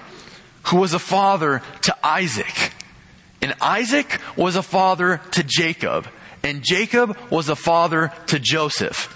who 0.64 0.76
was 0.76 0.92
a 0.92 0.99
father 0.99 1.62
to 1.82 2.06
Isaac. 2.06 2.72
And 3.40 3.54
Isaac 3.61 4.20
was 4.37 4.54
a 4.54 4.62
father 4.62 5.20
to 5.32 5.42
Jacob. 5.42 6.06
And 6.44 6.62
Jacob 6.62 7.16
was 7.30 7.49
a 7.49 7.56
father 7.56 8.12
to 8.26 8.38
Joseph. 8.38 9.12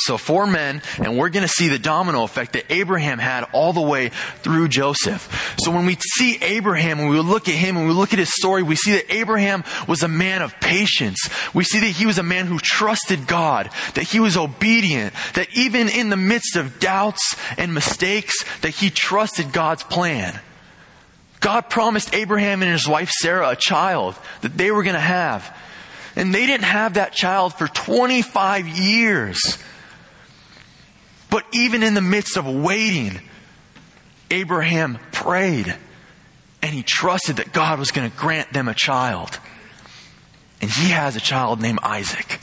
So 0.00 0.18
four 0.18 0.46
men, 0.46 0.82
and 0.98 1.16
we're 1.16 1.28
going 1.28 1.42
to 1.42 1.48
see 1.48 1.68
the 1.68 1.78
domino 1.78 2.24
effect 2.24 2.54
that 2.54 2.64
Abraham 2.70 3.18
had 3.18 3.44
all 3.52 3.72
the 3.72 3.80
way 3.80 4.10
through 4.42 4.68
Joseph. 4.68 5.54
So 5.58 5.70
when 5.70 5.86
we 5.86 5.96
see 5.96 6.38
Abraham, 6.40 6.98
when 6.98 7.08
we 7.08 7.18
look 7.20 7.48
at 7.48 7.54
him, 7.54 7.76
and 7.76 7.86
we 7.86 7.92
look 7.92 8.12
at 8.12 8.18
his 8.18 8.34
story, 8.34 8.62
we 8.62 8.76
see 8.76 8.92
that 8.92 9.12
Abraham 9.12 9.64
was 9.86 10.02
a 10.02 10.08
man 10.08 10.42
of 10.42 10.58
patience. 10.60 11.28
We 11.54 11.64
see 11.64 11.80
that 11.80 11.86
he 11.86 12.06
was 12.06 12.18
a 12.18 12.22
man 12.22 12.46
who 12.46 12.58
trusted 12.58 13.26
God, 13.26 13.70
that 13.94 14.04
he 14.04 14.20
was 14.20 14.36
obedient, 14.36 15.14
that 15.34 15.48
even 15.54 15.88
in 15.88 16.08
the 16.08 16.16
midst 16.16 16.56
of 16.56 16.80
doubts 16.80 17.36
and 17.56 17.74
mistakes, 17.74 18.44
that 18.60 18.70
he 18.70 18.90
trusted 18.90 19.52
God's 19.52 19.82
plan. 19.82 20.38
God 21.40 21.70
promised 21.70 22.14
Abraham 22.14 22.62
and 22.62 22.70
his 22.70 22.86
wife 22.86 23.10
Sarah 23.10 23.50
a 23.50 23.56
child 23.56 24.14
that 24.42 24.56
they 24.56 24.70
were 24.70 24.82
going 24.82 24.94
to 24.94 25.00
have. 25.00 25.56
And 26.16 26.34
they 26.34 26.46
didn't 26.46 26.64
have 26.64 26.94
that 26.94 27.12
child 27.12 27.54
for 27.54 27.66
25 27.66 28.68
years. 28.68 29.58
But 31.30 31.44
even 31.52 31.82
in 31.82 31.94
the 31.94 32.00
midst 32.00 32.36
of 32.36 32.46
waiting, 32.46 33.20
Abraham 34.30 34.98
prayed 35.12 35.76
and 36.62 36.74
he 36.74 36.82
trusted 36.82 37.36
that 37.36 37.52
God 37.52 37.78
was 37.78 37.90
going 37.90 38.10
to 38.10 38.16
grant 38.16 38.52
them 38.52 38.68
a 38.68 38.74
child. 38.74 39.38
And 40.60 40.70
he 40.70 40.90
has 40.90 41.16
a 41.16 41.20
child 41.20 41.60
named 41.60 41.78
Isaac. 41.82 42.40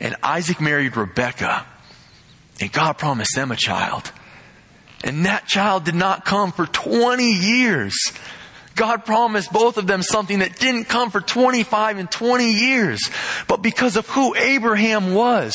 And 0.00 0.14
Isaac 0.22 0.60
married 0.60 0.96
Rebekah. 0.96 1.64
And 2.60 2.72
God 2.72 2.98
promised 2.98 3.34
them 3.34 3.50
a 3.50 3.56
child. 3.56 4.12
And 5.02 5.24
that 5.24 5.46
child 5.46 5.84
did 5.84 5.94
not 5.94 6.24
come 6.24 6.52
for 6.52 6.66
20 6.66 7.24
years. 7.24 7.94
God 8.74 9.04
promised 9.04 9.52
both 9.52 9.78
of 9.78 9.86
them 9.86 10.02
something 10.02 10.40
that 10.40 10.58
didn't 10.58 10.84
come 10.84 11.10
for 11.10 11.20
25 11.20 11.98
and 11.98 12.10
20 12.10 12.52
years. 12.52 13.10
But 13.48 13.62
because 13.62 13.96
of 13.96 14.06
who 14.08 14.34
Abraham 14.34 15.14
was, 15.14 15.52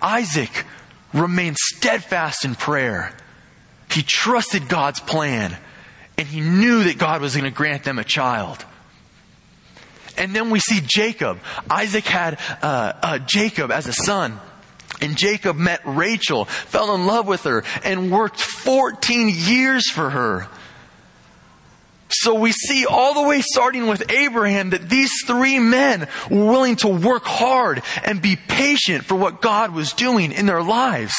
Isaac 0.00 0.64
remained 1.12 1.56
steadfast 1.58 2.44
in 2.44 2.54
prayer. 2.54 3.14
He 3.90 4.02
trusted 4.02 4.68
God's 4.68 5.00
plan 5.00 5.56
and 6.18 6.26
he 6.26 6.40
knew 6.40 6.84
that 6.84 6.98
God 6.98 7.20
was 7.20 7.34
going 7.34 7.44
to 7.44 7.50
grant 7.50 7.84
them 7.84 7.98
a 7.98 8.04
child. 8.04 8.64
And 10.16 10.34
then 10.34 10.50
we 10.50 10.60
see 10.60 10.80
Jacob. 10.84 11.38
Isaac 11.70 12.04
had 12.04 12.38
uh, 12.62 12.92
uh, 13.02 13.18
Jacob 13.18 13.70
as 13.70 13.86
a 13.86 13.92
son. 13.92 14.38
And 15.00 15.16
Jacob 15.16 15.56
met 15.56 15.80
Rachel, 15.84 16.44
fell 16.44 16.94
in 16.94 17.06
love 17.06 17.26
with 17.26 17.44
her, 17.44 17.64
and 17.82 18.12
worked 18.12 18.40
14 18.40 19.32
years 19.34 19.90
for 19.90 20.10
her. 20.10 20.46
So 22.12 22.34
we 22.34 22.52
see 22.52 22.84
all 22.84 23.14
the 23.14 23.26
way 23.26 23.40
starting 23.40 23.86
with 23.86 24.10
Abraham 24.10 24.70
that 24.70 24.88
these 24.88 25.10
three 25.26 25.58
men 25.58 26.08
were 26.30 26.44
willing 26.44 26.76
to 26.76 26.88
work 26.88 27.24
hard 27.24 27.82
and 28.04 28.20
be 28.20 28.36
patient 28.36 29.04
for 29.04 29.14
what 29.14 29.40
God 29.40 29.72
was 29.72 29.92
doing 29.94 30.32
in 30.32 30.44
their 30.44 30.62
lives. 30.62 31.14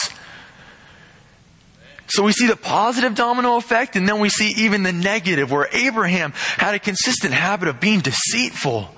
So 2.08 2.22
we 2.22 2.32
see 2.32 2.46
the 2.46 2.56
positive 2.56 3.16
domino 3.16 3.56
effect 3.56 3.96
and 3.96 4.08
then 4.08 4.20
we 4.20 4.30
see 4.30 4.54
even 4.58 4.84
the 4.84 4.94
negative 4.94 5.52
where 5.52 5.68
Abraham 5.72 6.32
had 6.58 6.76
a 6.76 6.80
consistent 6.80 7.34
habit 7.34 7.70
of 7.70 7.80
being 7.80 8.02
deceitful. 8.02 8.90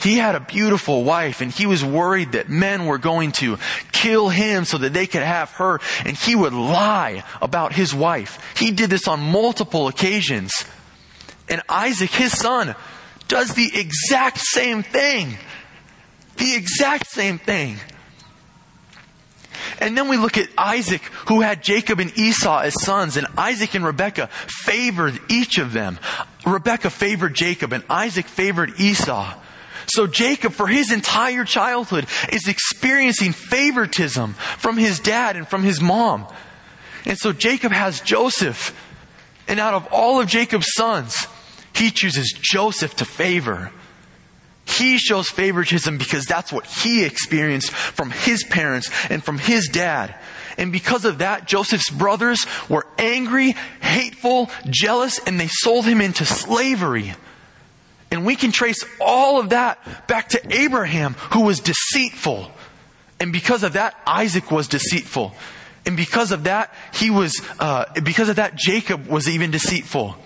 He 0.00 0.16
had 0.16 0.34
a 0.34 0.40
beautiful 0.40 1.04
wife 1.04 1.40
and 1.40 1.52
he 1.52 1.66
was 1.66 1.84
worried 1.84 2.32
that 2.32 2.48
men 2.48 2.86
were 2.86 2.98
going 2.98 3.32
to 3.32 3.58
kill 3.92 4.28
him 4.28 4.64
so 4.64 4.78
that 4.78 4.92
they 4.92 5.06
could 5.06 5.22
have 5.22 5.50
her 5.52 5.80
and 6.04 6.16
he 6.16 6.34
would 6.34 6.54
lie 6.54 7.22
about 7.42 7.72
his 7.72 7.94
wife. 7.94 8.38
He 8.56 8.70
did 8.70 8.90
this 8.90 9.06
on 9.06 9.20
multiple 9.20 9.88
occasions. 9.88 10.64
And 11.48 11.62
Isaac, 11.68 12.10
his 12.10 12.36
son, 12.36 12.74
does 13.28 13.54
the 13.54 13.70
exact 13.78 14.38
same 14.38 14.82
thing. 14.82 15.36
The 16.36 16.54
exact 16.54 17.08
same 17.08 17.38
thing. 17.38 17.76
And 19.80 19.96
then 19.96 20.08
we 20.08 20.16
look 20.16 20.38
at 20.38 20.48
Isaac, 20.56 21.02
who 21.28 21.40
had 21.40 21.62
Jacob 21.62 22.00
and 22.00 22.16
Esau 22.16 22.60
as 22.60 22.80
sons, 22.82 23.16
and 23.16 23.26
Isaac 23.36 23.74
and 23.74 23.84
Rebekah 23.84 24.28
favored 24.46 25.18
each 25.28 25.58
of 25.58 25.72
them. 25.72 25.98
Rebekah 26.46 26.90
favored 26.90 27.34
Jacob, 27.34 27.72
and 27.72 27.84
Isaac 27.88 28.26
favored 28.26 28.78
Esau. 28.78 29.34
So 29.86 30.06
Jacob, 30.06 30.52
for 30.52 30.66
his 30.66 30.92
entire 30.92 31.44
childhood, 31.44 32.06
is 32.32 32.48
experiencing 32.48 33.32
favoritism 33.32 34.34
from 34.58 34.76
his 34.76 35.00
dad 35.00 35.36
and 35.36 35.46
from 35.46 35.62
his 35.62 35.80
mom. 35.80 36.26
And 37.04 37.18
so 37.18 37.32
Jacob 37.32 37.72
has 37.72 38.00
Joseph. 38.00 38.76
And 39.48 39.58
out 39.58 39.74
of 39.74 39.88
all 39.90 40.20
of 40.20 40.28
Jacob's 40.28 40.72
sons, 40.74 41.26
he 41.74 41.90
chooses 41.90 42.32
Joseph 42.40 42.96
to 42.96 43.04
favor. 43.04 43.72
He 44.66 44.98
shows 44.98 45.28
favoritism 45.28 45.98
because 45.98 46.26
that's 46.26 46.52
what 46.52 46.66
he 46.66 47.04
experienced 47.04 47.72
from 47.72 48.10
his 48.10 48.44
parents 48.44 48.90
and 49.10 49.24
from 49.24 49.38
his 49.38 49.68
dad. 49.68 50.14
And 50.56 50.70
because 50.72 51.04
of 51.04 51.18
that, 51.18 51.48
Joseph's 51.48 51.90
brothers 51.90 52.44
were 52.68 52.86
angry, 52.98 53.56
hateful, 53.80 54.50
jealous, 54.68 55.18
and 55.18 55.40
they 55.40 55.48
sold 55.48 55.86
him 55.86 56.00
into 56.00 56.24
slavery. 56.24 57.14
And 58.10 58.26
we 58.26 58.36
can 58.36 58.52
trace 58.52 58.84
all 59.00 59.38
of 59.38 59.50
that 59.50 60.06
back 60.08 60.30
to 60.30 60.40
Abraham, 60.56 61.14
who 61.32 61.42
was 61.42 61.60
deceitful. 61.60 62.50
And 63.20 63.32
because 63.32 63.62
of 63.62 63.74
that, 63.74 63.94
Isaac 64.06 64.50
was 64.50 64.66
deceitful. 64.66 65.34
And 65.86 65.96
because 65.96 66.32
of 66.32 66.44
that, 66.44 66.74
he 66.92 67.10
was, 67.10 67.40
uh, 67.58 67.84
because 68.02 68.28
of 68.28 68.36
that, 68.36 68.56
Jacob 68.56 69.06
was 69.06 69.28
even 69.28 69.50
deceitful. 69.50 70.16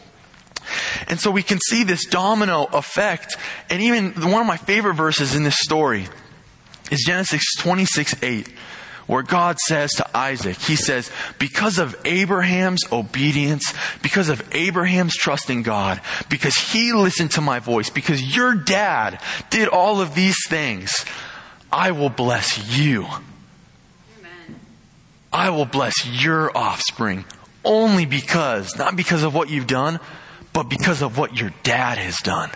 And 1.09 1.21
so 1.21 1.31
we 1.31 1.43
can 1.43 1.59
see 1.69 1.85
this 1.85 2.07
domino 2.07 2.65
effect. 2.73 3.37
And 3.69 3.83
even 3.83 4.13
one 4.13 4.41
of 4.41 4.47
my 4.47 4.57
favorite 4.57 4.95
verses 4.95 5.35
in 5.35 5.43
this 5.43 5.57
story 5.59 6.09
is 6.91 7.05
Genesis 7.07 7.43
26 7.59 8.23
8 8.23 8.49
where 9.07 9.23
God 9.23 9.59
says 9.59 9.91
to 9.93 10.17
Isaac, 10.17 10.57
He 10.57 10.77
says, 10.77 11.11
because 11.39 11.79
of 11.79 11.97
Abraham's 12.05 12.81
obedience, 12.91 13.75
because 14.03 14.29
of 14.29 14.43
Abraham's 14.55 15.15
trust 15.15 15.51
in 15.51 15.63
God, 15.63 16.01
because 16.29 16.57
he 16.57 16.93
listened 16.93 17.33
to 17.33 17.41
my 17.41 17.59
voice, 17.59 17.91
because 17.91 18.37
your 18.37 18.55
dad 18.55 19.21
did 19.51 19.69
all 19.69 20.01
of 20.01 20.15
these 20.15 20.37
things, 20.49 21.05
I 21.73 21.91
will 21.91 22.11
bless 22.11 22.79
you. 22.79 23.05
Amen. 23.05 24.61
I 25.33 25.51
will 25.51 25.67
bless 25.67 26.07
your 26.07 26.57
offspring 26.57 27.25
only 27.65 28.07
because, 28.07 28.77
not 28.77 28.97
because 28.97 29.23
of 29.23 29.35
what 29.35 29.49
you've 29.49 29.67
done, 29.67 29.99
but 30.53 30.65
because 30.65 31.03
of 31.03 31.19
what 31.19 31.37
your 31.37 31.53
dad 31.63 31.99
has 31.99 32.19
done. 32.19 32.51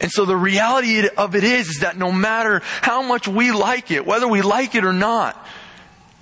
And 0.00 0.10
so 0.10 0.24
the 0.24 0.36
reality 0.36 1.06
of 1.08 1.34
it 1.34 1.44
is, 1.44 1.68
is 1.68 1.78
that 1.80 1.98
no 1.98 2.10
matter 2.10 2.62
how 2.64 3.02
much 3.02 3.28
we 3.28 3.52
like 3.52 3.90
it, 3.90 4.06
whether 4.06 4.26
we 4.26 4.40
like 4.40 4.74
it 4.74 4.84
or 4.84 4.94
not, 4.94 5.46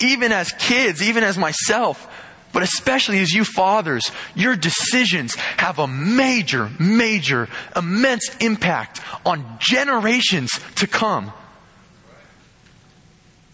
even 0.00 0.32
as 0.32 0.50
kids, 0.52 1.02
even 1.02 1.22
as 1.22 1.38
myself, 1.38 2.06
but 2.52 2.62
especially 2.62 3.20
as 3.20 3.32
you 3.32 3.44
fathers, 3.44 4.10
your 4.34 4.56
decisions 4.56 5.34
have 5.34 5.78
a 5.78 5.86
major, 5.86 6.70
major, 6.80 7.48
immense 7.76 8.34
impact 8.40 9.00
on 9.24 9.58
generations 9.60 10.50
to 10.76 10.86
come. 10.86 11.32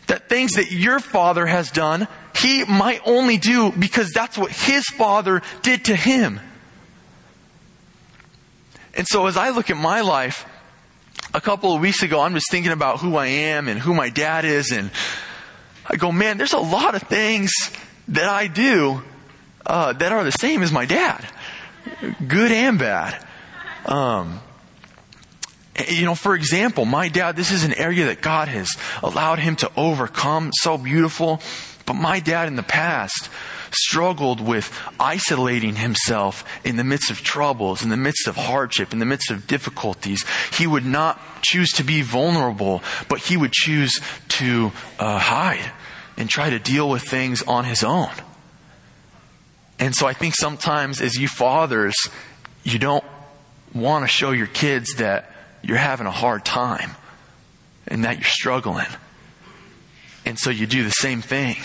That 0.07 0.29
things 0.29 0.53
that 0.53 0.71
your 0.71 1.01
father 1.01 1.45
has 1.45 1.71
done, 1.71 2.09
he 2.39 2.65
might 2.65 3.01
only 3.05 3.37
do 3.37 3.73
because 3.73 4.11
that's 4.13 4.39
what 4.39 4.53
his 4.53 4.85
father 4.87 5.43
did 5.63 5.87
to 5.87 5.97
him. 5.97 6.41
And 8.97 9.07
so 9.07 9.27
as 9.27 9.37
I 9.37 9.51
look 9.51 9.71
at 9.71 9.77
my 9.77 10.03
life, 10.03 10.47
a 11.33 11.41
couple 11.41 11.75
of 11.75 11.81
weeks 11.81 12.03
ago, 12.03 12.21
I'm 12.21 12.35
just 12.35 12.51
thinking 12.51 12.73
about 12.73 13.01
who 13.01 13.17
I 13.17 13.27
am 13.27 13.69
and 13.69 13.81
who 13.81 13.93
my 13.95 14.09
dad 14.09 14.45
is, 14.45 14.71
and 14.71 14.91
I 15.87 15.97
go, 15.97 16.13
man, 16.13 16.39
there's 16.39 16.53
a 16.53 16.59
lot 16.59 16.95
of 16.95 17.03
things 17.03 17.51
that 18.09 18.29
I 18.29 18.47
do 18.47 19.03
uh, 19.67 19.93
that 19.95 20.13
are 20.13 20.23
the 20.23 20.31
same 20.31 20.63
as 20.63 20.71
my 20.71 20.87
dad, 20.87 21.27
good 22.27 22.53
and 22.53 22.79
bad. 22.79 23.27
Um, 23.85 24.41
you 25.89 26.05
know, 26.05 26.15
for 26.15 26.35
example, 26.35 26.85
my 26.85 27.09
dad, 27.09 27.35
this 27.35 27.51
is 27.51 27.65
an 27.65 27.75
area 27.75 28.07
that 28.07 28.23
God 28.23 28.49
has 28.49 28.77
allowed 29.03 29.41
him 29.41 29.57
to 29.57 29.71
overcome, 29.77 30.53
so 30.55 30.79
beautiful. 30.79 31.41
But 31.85 31.95
my 31.95 32.21
dad 32.21 32.49
in 32.49 32.57
the 32.57 32.63
past 32.63 33.29
struggled 33.75 34.41
with 34.41 34.73
isolating 34.99 35.77
himself 35.77 36.45
in 36.65 36.77
the 36.77 36.85
midst 36.85 37.11
of 37.11 37.23
troubles, 37.23 37.83
in 37.83 37.91
the 37.91 37.97
midst 37.97 38.27
of 38.29 38.37
hardship, 38.37 38.93
in 38.93 38.99
the 38.99 39.07
midst 39.07 39.31
of 39.31 39.47
difficulties. 39.47 40.25
He 40.53 40.67
would 40.67 40.85
not 40.85 41.21
choose 41.43 41.71
to 41.73 41.85
be 41.85 42.03
vulnerable, 42.03 42.83
but 43.09 43.19
he 43.21 43.37
would 43.37 43.53
choose 43.53 44.01
to 44.29 44.73
uh, 44.99 45.19
hide 45.19 45.71
and 46.17 46.29
try 46.29 46.51
to 46.51 46.59
deal 46.59 46.89
with 46.89 47.03
things 47.03 47.43
on 47.43 47.65
his 47.65 47.83
own. 47.83 48.11
And 49.79 49.95
so 49.95 50.07
I 50.07 50.13
think 50.13 50.35
sometimes 50.35 51.01
as 51.01 51.17
you 51.17 51.29
fathers, 51.29 51.95
you 52.63 52.79
don't 52.79 53.05
want 53.75 54.05
to 54.05 54.09
show 54.09 54.31
your 54.31 54.47
kids 54.47 54.95
that 54.97 55.31
you're 55.63 55.77
having 55.77 56.07
a 56.07 56.13
hard 56.13 56.45
time 56.45 56.93
and 57.89 58.05
that 58.05 58.17
you're 58.17 58.25
struggling. 58.25 58.87
And 60.25 60.39
so 60.39 60.51
you 60.51 60.67
do 60.67 60.85
the 60.85 60.91
same 60.91 61.21
thing. 61.21 61.57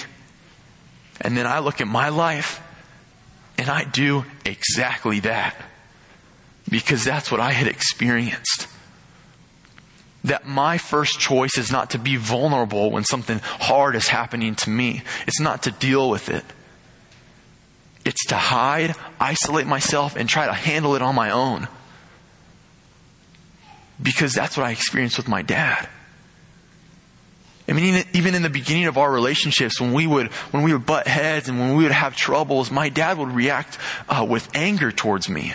And 1.21 1.35
then 1.35 1.45
I 1.45 1.59
look 1.59 1.81
at 1.81 1.87
my 1.87 2.09
life 2.09 2.61
and 3.57 3.69
I 3.69 3.83
do 3.83 4.25
exactly 4.45 5.19
that 5.21 5.55
because 6.69 7.03
that's 7.03 7.31
what 7.31 7.39
I 7.39 7.51
had 7.51 7.67
experienced. 7.67 8.67
That 10.23 10.45
my 10.45 10.77
first 10.77 11.19
choice 11.19 11.57
is 11.57 11.71
not 11.71 11.91
to 11.91 11.99
be 11.99 12.15
vulnerable 12.15 12.91
when 12.91 13.03
something 13.03 13.39
hard 13.39 13.95
is 13.95 14.07
happening 14.07 14.55
to 14.55 14.69
me. 14.69 15.03
It's 15.27 15.39
not 15.39 15.63
to 15.63 15.71
deal 15.71 16.09
with 16.09 16.29
it. 16.29 16.43
It's 18.05 18.25
to 18.27 18.35
hide, 18.35 18.95
isolate 19.19 19.67
myself, 19.67 20.15
and 20.15 20.27
try 20.27 20.45
to 20.45 20.53
handle 20.53 20.95
it 20.95 21.01
on 21.01 21.15
my 21.15 21.31
own. 21.31 21.67
Because 24.01 24.33
that's 24.33 24.55
what 24.55 24.65
I 24.65 24.71
experienced 24.71 25.17
with 25.17 25.27
my 25.27 25.41
dad. 25.41 25.87
I 27.69 27.73
mean, 27.73 28.03
even 28.13 28.33
in 28.33 28.41
the 28.41 28.49
beginning 28.49 28.85
of 28.85 28.97
our 28.97 29.11
relationships, 29.11 29.79
when 29.79 29.93
we 29.93 30.07
would, 30.07 30.27
when 30.51 30.63
we 30.63 30.73
would 30.73 30.87
butt 30.87 31.07
heads 31.07 31.47
and 31.49 31.59
when 31.59 31.75
we 31.75 31.83
would 31.83 31.91
have 31.91 32.15
troubles, 32.15 32.71
my 32.71 32.89
dad 32.89 33.19
would 33.19 33.29
react 33.29 33.77
uh, 34.07 34.25
with 34.27 34.49
anger 34.55 34.91
towards 34.91 35.29
me. 35.29 35.53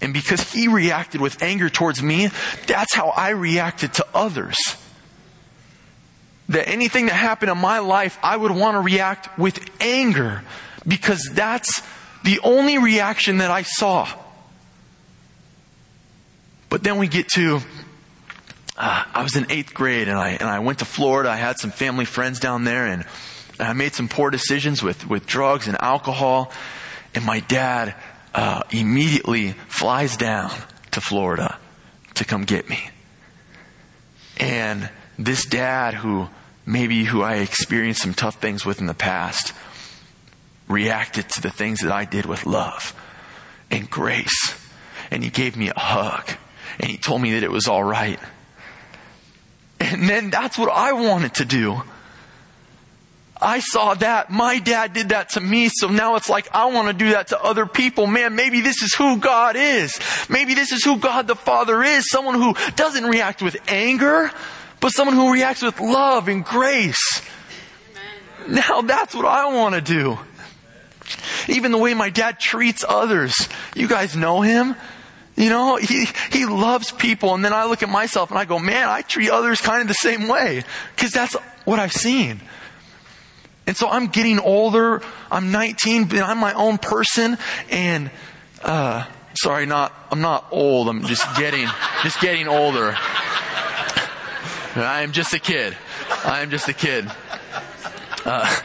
And 0.00 0.12
because 0.12 0.52
he 0.52 0.66
reacted 0.66 1.20
with 1.20 1.40
anger 1.40 1.68
towards 1.68 2.02
me, 2.02 2.30
that's 2.66 2.94
how 2.94 3.10
I 3.10 3.30
reacted 3.30 3.94
to 3.94 4.06
others. 4.12 4.56
That 6.48 6.68
anything 6.68 7.06
that 7.06 7.14
happened 7.14 7.52
in 7.52 7.58
my 7.58 7.78
life, 7.78 8.18
I 8.20 8.36
would 8.36 8.52
want 8.52 8.74
to 8.74 8.80
react 8.80 9.38
with 9.38 9.60
anger 9.80 10.42
because 10.86 11.30
that's 11.32 11.82
the 12.24 12.40
only 12.42 12.78
reaction 12.78 13.38
that 13.38 13.52
I 13.52 13.62
saw. 13.62 14.08
But 16.70 16.82
then 16.82 16.98
we 16.98 17.06
get 17.06 17.28
to 17.34 17.60
uh, 18.78 19.04
I 19.12 19.22
was 19.22 19.34
in 19.36 19.50
eighth 19.50 19.74
grade 19.74 20.08
and 20.08 20.16
I, 20.16 20.30
and 20.30 20.48
I 20.48 20.60
went 20.60 20.78
to 20.78 20.84
Florida. 20.84 21.28
I 21.30 21.36
had 21.36 21.58
some 21.58 21.70
family 21.72 22.04
friends 22.04 22.40
down 22.40 22.64
there 22.64 22.86
and, 22.86 23.04
I 23.60 23.72
made 23.72 23.92
some 23.92 24.06
poor 24.06 24.30
decisions 24.30 24.84
with, 24.84 25.08
with 25.08 25.26
drugs 25.26 25.66
and 25.66 25.76
alcohol. 25.82 26.52
And 27.12 27.24
my 27.24 27.40
dad, 27.40 27.92
uh, 28.32 28.62
immediately 28.70 29.52
flies 29.66 30.16
down 30.16 30.52
to 30.92 31.00
Florida 31.00 31.58
to 32.14 32.24
come 32.24 32.44
get 32.44 32.68
me. 32.68 32.78
And 34.38 34.88
this 35.18 35.44
dad 35.44 35.94
who 35.94 36.28
maybe 36.66 37.02
who 37.02 37.22
I 37.22 37.38
experienced 37.38 38.02
some 38.02 38.14
tough 38.14 38.36
things 38.36 38.64
with 38.64 38.80
in 38.80 38.86
the 38.86 38.94
past 38.94 39.52
reacted 40.68 41.28
to 41.30 41.40
the 41.40 41.50
things 41.50 41.80
that 41.80 41.90
I 41.90 42.04
did 42.04 42.26
with 42.26 42.46
love 42.46 42.94
and 43.72 43.90
grace. 43.90 44.54
And 45.10 45.24
he 45.24 45.30
gave 45.30 45.56
me 45.56 45.70
a 45.70 45.78
hug 45.78 46.30
and 46.78 46.88
he 46.88 46.96
told 46.96 47.22
me 47.22 47.32
that 47.32 47.42
it 47.42 47.50
was 47.50 47.66
all 47.66 47.82
right. 47.82 48.20
And 49.92 50.08
then 50.08 50.30
that's 50.30 50.58
what 50.58 50.70
I 50.70 50.92
wanted 50.92 51.34
to 51.34 51.44
do. 51.44 51.82
I 53.40 53.60
saw 53.60 53.94
that. 53.94 54.30
My 54.30 54.58
dad 54.58 54.92
did 54.92 55.10
that 55.10 55.30
to 55.30 55.40
me. 55.40 55.68
So 55.72 55.88
now 55.88 56.16
it's 56.16 56.28
like 56.28 56.48
I 56.52 56.66
want 56.66 56.88
to 56.88 56.94
do 56.94 57.10
that 57.10 57.28
to 57.28 57.40
other 57.40 57.66
people. 57.66 58.06
Man, 58.06 58.34
maybe 58.34 58.60
this 58.60 58.82
is 58.82 58.94
who 58.94 59.18
God 59.18 59.56
is. 59.56 59.98
Maybe 60.28 60.54
this 60.54 60.72
is 60.72 60.84
who 60.84 60.98
God 60.98 61.26
the 61.26 61.36
Father 61.36 61.82
is. 61.82 62.10
Someone 62.10 62.34
who 62.34 62.54
doesn't 62.74 63.04
react 63.04 63.40
with 63.40 63.56
anger, 63.68 64.30
but 64.80 64.90
someone 64.90 65.14
who 65.14 65.32
reacts 65.32 65.62
with 65.62 65.80
love 65.80 66.28
and 66.28 66.44
grace. 66.44 67.22
Now 68.48 68.82
that's 68.82 69.14
what 69.14 69.24
I 69.24 69.54
want 69.54 69.74
to 69.74 69.80
do. 69.80 70.18
Even 71.46 71.70
the 71.72 71.78
way 71.78 71.94
my 71.94 72.10
dad 72.10 72.40
treats 72.40 72.84
others. 72.86 73.34
You 73.74 73.88
guys 73.88 74.16
know 74.16 74.40
him. 74.40 74.74
You 75.38 75.50
know, 75.50 75.76
he, 75.76 76.06
he 76.32 76.46
loves 76.46 76.90
people. 76.90 77.32
And 77.32 77.44
then 77.44 77.52
I 77.52 77.66
look 77.66 77.84
at 77.84 77.88
myself 77.88 78.30
and 78.30 78.38
I 78.38 78.44
go, 78.44 78.58
man, 78.58 78.88
I 78.88 79.02
treat 79.02 79.30
others 79.30 79.60
kind 79.60 79.80
of 79.80 79.86
the 79.86 79.94
same 79.94 80.26
way. 80.26 80.64
Cause 80.96 81.12
that's 81.12 81.36
what 81.64 81.78
I've 81.78 81.92
seen. 81.92 82.40
And 83.64 83.76
so 83.76 83.88
I'm 83.88 84.08
getting 84.08 84.40
older. 84.40 85.00
I'm 85.30 85.52
19, 85.52 86.06
but 86.06 86.18
I'm 86.18 86.38
my 86.38 86.54
own 86.54 86.78
person. 86.78 87.38
And, 87.70 88.10
uh, 88.64 89.06
sorry, 89.34 89.64
not, 89.64 89.94
I'm 90.10 90.20
not 90.20 90.48
old. 90.50 90.88
I'm 90.88 91.04
just 91.04 91.24
getting, 91.36 91.68
just 92.02 92.20
getting 92.20 92.48
older. 92.48 92.96
I 94.74 95.02
am 95.02 95.12
just 95.12 95.34
a 95.34 95.38
kid. 95.38 95.76
I 96.24 96.40
am 96.40 96.50
just 96.50 96.68
a 96.68 96.72
kid. 96.72 97.08
Uh, 98.24 98.60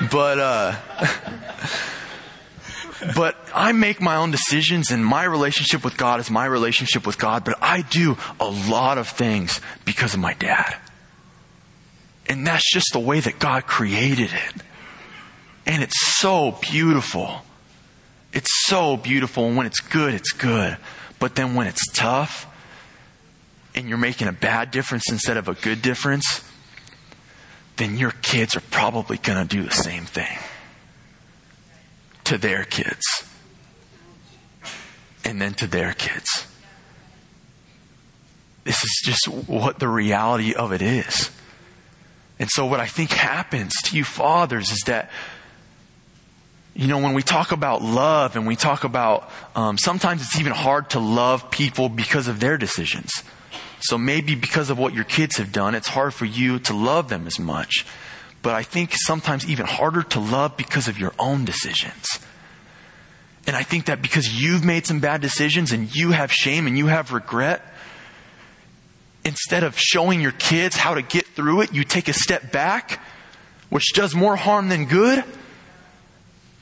but, 0.12 0.38
uh, 0.38 0.76
but 3.14 3.36
I 3.54 3.72
make 3.72 4.00
my 4.00 4.16
own 4.16 4.30
decisions 4.30 4.90
and 4.90 5.04
my 5.04 5.24
relationship 5.24 5.84
with 5.84 5.96
God 5.96 6.20
is 6.20 6.30
my 6.30 6.46
relationship 6.46 7.06
with 7.06 7.18
God, 7.18 7.44
but 7.44 7.58
I 7.60 7.82
do 7.82 8.16
a 8.40 8.48
lot 8.48 8.98
of 8.98 9.08
things 9.08 9.60
because 9.84 10.14
of 10.14 10.20
my 10.20 10.34
dad. 10.34 10.76
And 12.26 12.46
that's 12.46 12.72
just 12.72 12.88
the 12.92 13.00
way 13.00 13.20
that 13.20 13.38
God 13.38 13.66
created 13.66 14.30
it. 14.32 14.62
And 15.66 15.82
it's 15.82 16.18
so 16.18 16.58
beautiful. 16.60 17.42
It's 18.32 18.50
so 18.66 18.96
beautiful. 18.96 19.46
And 19.46 19.56
when 19.56 19.66
it's 19.66 19.80
good, 19.80 20.14
it's 20.14 20.32
good. 20.32 20.76
But 21.18 21.34
then 21.36 21.54
when 21.54 21.66
it's 21.66 21.86
tough 21.92 22.46
and 23.74 23.88
you're 23.88 23.98
making 23.98 24.28
a 24.28 24.32
bad 24.32 24.70
difference 24.70 25.10
instead 25.10 25.36
of 25.36 25.48
a 25.48 25.54
good 25.54 25.82
difference, 25.82 26.42
then 27.76 27.96
your 27.96 28.12
kids 28.22 28.56
are 28.56 28.62
probably 28.70 29.18
going 29.18 29.46
to 29.46 29.56
do 29.56 29.62
the 29.62 29.70
same 29.70 30.04
thing 30.04 30.38
to 32.24 32.38
their 32.38 32.64
kids. 32.64 33.02
And 35.24 35.40
then 35.40 35.54
to 35.54 35.66
their 35.66 35.94
kids. 35.94 36.46
This 38.64 38.82
is 38.82 39.02
just 39.04 39.28
what 39.28 39.78
the 39.78 39.88
reality 39.88 40.54
of 40.54 40.72
it 40.72 40.82
is. 40.82 41.30
And 42.38 42.48
so, 42.50 42.66
what 42.66 42.80
I 42.80 42.86
think 42.86 43.10
happens 43.10 43.72
to 43.84 43.96
you 43.96 44.04
fathers 44.04 44.70
is 44.70 44.80
that, 44.86 45.10
you 46.74 46.88
know, 46.88 46.98
when 46.98 47.14
we 47.14 47.22
talk 47.22 47.52
about 47.52 47.82
love 47.82 48.36
and 48.36 48.46
we 48.46 48.56
talk 48.56 48.84
about, 48.84 49.30
um, 49.54 49.78
sometimes 49.78 50.22
it's 50.22 50.40
even 50.40 50.52
hard 50.52 50.90
to 50.90 50.98
love 50.98 51.50
people 51.50 51.88
because 51.88 52.26
of 52.26 52.40
their 52.40 52.58
decisions. 52.58 53.12
So 53.80 53.98
maybe 53.98 54.34
because 54.34 54.70
of 54.70 54.78
what 54.78 54.94
your 54.94 55.04
kids 55.04 55.36
have 55.36 55.52
done, 55.52 55.74
it's 55.74 55.88
hard 55.88 56.14
for 56.14 56.24
you 56.24 56.58
to 56.60 56.74
love 56.74 57.10
them 57.10 57.26
as 57.26 57.38
much 57.38 57.84
but 58.44 58.54
I 58.54 58.62
think 58.62 58.92
sometimes 58.94 59.48
even 59.48 59.64
harder 59.64 60.02
to 60.02 60.20
love 60.20 60.58
because 60.58 60.86
of 60.86 60.98
your 60.98 61.14
own 61.18 61.46
decisions. 61.46 62.04
And 63.46 63.56
I 63.56 63.62
think 63.62 63.86
that 63.86 64.02
because 64.02 64.38
you've 64.38 64.62
made 64.62 64.86
some 64.86 65.00
bad 65.00 65.22
decisions 65.22 65.72
and 65.72 65.94
you 65.96 66.10
have 66.10 66.30
shame 66.30 66.66
and 66.66 66.76
you 66.76 66.86
have 66.86 67.10
regret, 67.10 67.62
instead 69.24 69.64
of 69.64 69.78
showing 69.78 70.20
your 70.20 70.32
kids 70.32 70.76
how 70.76 70.92
to 70.92 71.00
get 71.00 71.26
through 71.28 71.62
it, 71.62 71.72
you 71.72 71.84
take 71.84 72.08
a 72.08 72.12
step 72.12 72.52
back, 72.52 73.00
which 73.70 73.94
does 73.94 74.14
more 74.14 74.36
harm 74.36 74.68
than 74.68 74.84
good. 74.84 75.24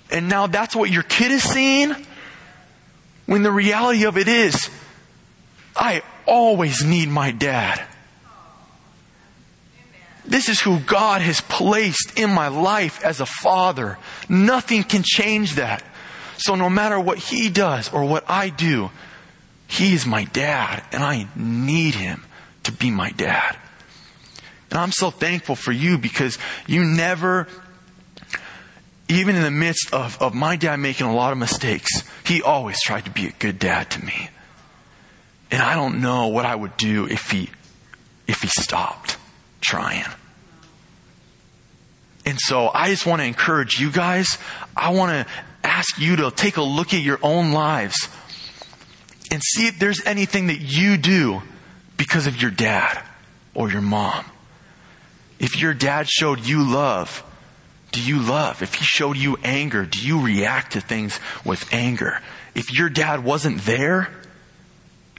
And 0.08 0.28
now 0.28 0.46
that's 0.46 0.76
what 0.76 0.88
your 0.88 1.02
kid 1.02 1.32
is 1.32 1.42
seeing. 1.42 1.96
When 3.26 3.42
the 3.42 3.50
reality 3.50 4.04
of 4.04 4.16
it 4.16 4.28
is, 4.28 4.70
I 5.74 6.02
always 6.26 6.84
need 6.84 7.08
my 7.08 7.32
dad. 7.32 7.82
This 10.32 10.48
is 10.48 10.62
who 10.62 10.80
God 10.80 11.20
has 11.20 11.42
placed 11.42 12.18
in 12.18 12.30
my 12.30 12.48
life 12.48 13.04
as 13.04 13.20
a 13.20 13.26
father. 13.26 13.98
Nothing 14.30 14.82
can 14.82 15.02
change 15.02 15.56
that. 15.56 15.84
So 16.38 16.54
no 16.54 16.70
matter 16.70 16.98
what 16.98 17.18
he 17.18 17.50
does 17.50 17.92
or 17.92 18.06
what 18.06 18.24
I 18.30 18.48
do, 18.48 18.90
he 19.68 19.92
is 19.92 20.06
my 20.06 20.24
dad 20.24 20.84
and 20.90 21.04
I 21.04 21.28
need 21.36 21.96
him 21.96 22.24
to 22.62 22.72
be 22.72 22.90
my 22.90 23.10
dad. 23.10 23.58
And 24.70 24.80
I'm 24.80 24.90
so 24.90 25.10
thankful 25.10 25.54
for 25.54 25.70
you 25.70 25.98
because 25.98 26.38
you 26.66 26.82
never, 26.82 27.46
even 29.10 29.36
in 29.36 29.42
the 29.42 29.50
midst 29.50 29.92
of, 29.92 30.16
of 30.22 30.32
my 30.32 30.56
dad 30.56 30.76
making 30.76 31.08
a 31.08 31.14
lot 31.14 31.32
of 31.32 31.38
mistakes, 31.38 31.90
he 32.24 32.40
always 32.40 32.80
tried 32.80 33.04
to 33.04 33.10
be 33.10 33.26
a 33.26 33.32
good 33.32 33.58
dad 33.58 33.90
to 33.90 34.02
me. 34.02 34.30
And 35.50 35.60
I 35.60 35.74
don't 35.74 36.00
know 36.00 36.28
what 36.28 36.46
I 36.46 36.54
would 36.54 36.78
do 36.78 37.06
if 37.06 37.30
he, 37.30 37.50
if 38.26 38.40
he 38.40 38.48
stopped 38.48 39.18
trying. 39.60 40.06
And 42.24 42.38
so 42.40 42.70
I 42.72 42.88
just 42.88 43.06
want 43.06 43.20
to 43.20 43.26
encourage 43.26 43.80
you 43.80 43.90
guys. 43.90 44.38
I 44.76 44.90
want 44.90 45.12
to 45.12 45.32
ask 45.64 45.98
you 45.98 46.16
to 46.16 46.30
take 46.30 46.56
a 46.56 46.62
look 46.62 46.94
at 46.94 47.02
your 47.02 47.18
own 47.22 47.52
lives 47.52 48.08
and 49.30 49.42
see 49.42 49.66
if 49.66 49.78
there's 49.78 50.04
anything 50.04 50.48
that 50.48 50.60
you 50.60 50.96
do 50.96 51.42
because 51.96 52.26
of 52.26 52.40
your 52.40 52.50
dad 52.50 53.02
or 53.54 53.70
your 53.70 53.80
mom. 53.80 54.24
If 55.38 55.60
your 55.60 55.74
dad 55.74 56.08
showed 56.08 56.40
you 56.40 56.62
love, 56.62 57.24
do 57.90 58.00
you 58.00 58.20
love? 58.20 58.62
If 58.62 58.74
he 58.74 58.84
showed 58.84 59.16
you 59.16 59.36
anger, 59.42 59.84
do 59.84 59.98
you 59.98 60.24
react 60.24 60.72
to 60.72 60.80
things 60.80 61.18
with 61.44 61.72
anger? 61.72 62.20
If 62.54 62.72
your 62.72 62.88
dad 62.88 63.24
wasn't 63.24 63.62
there, 63.62 64.08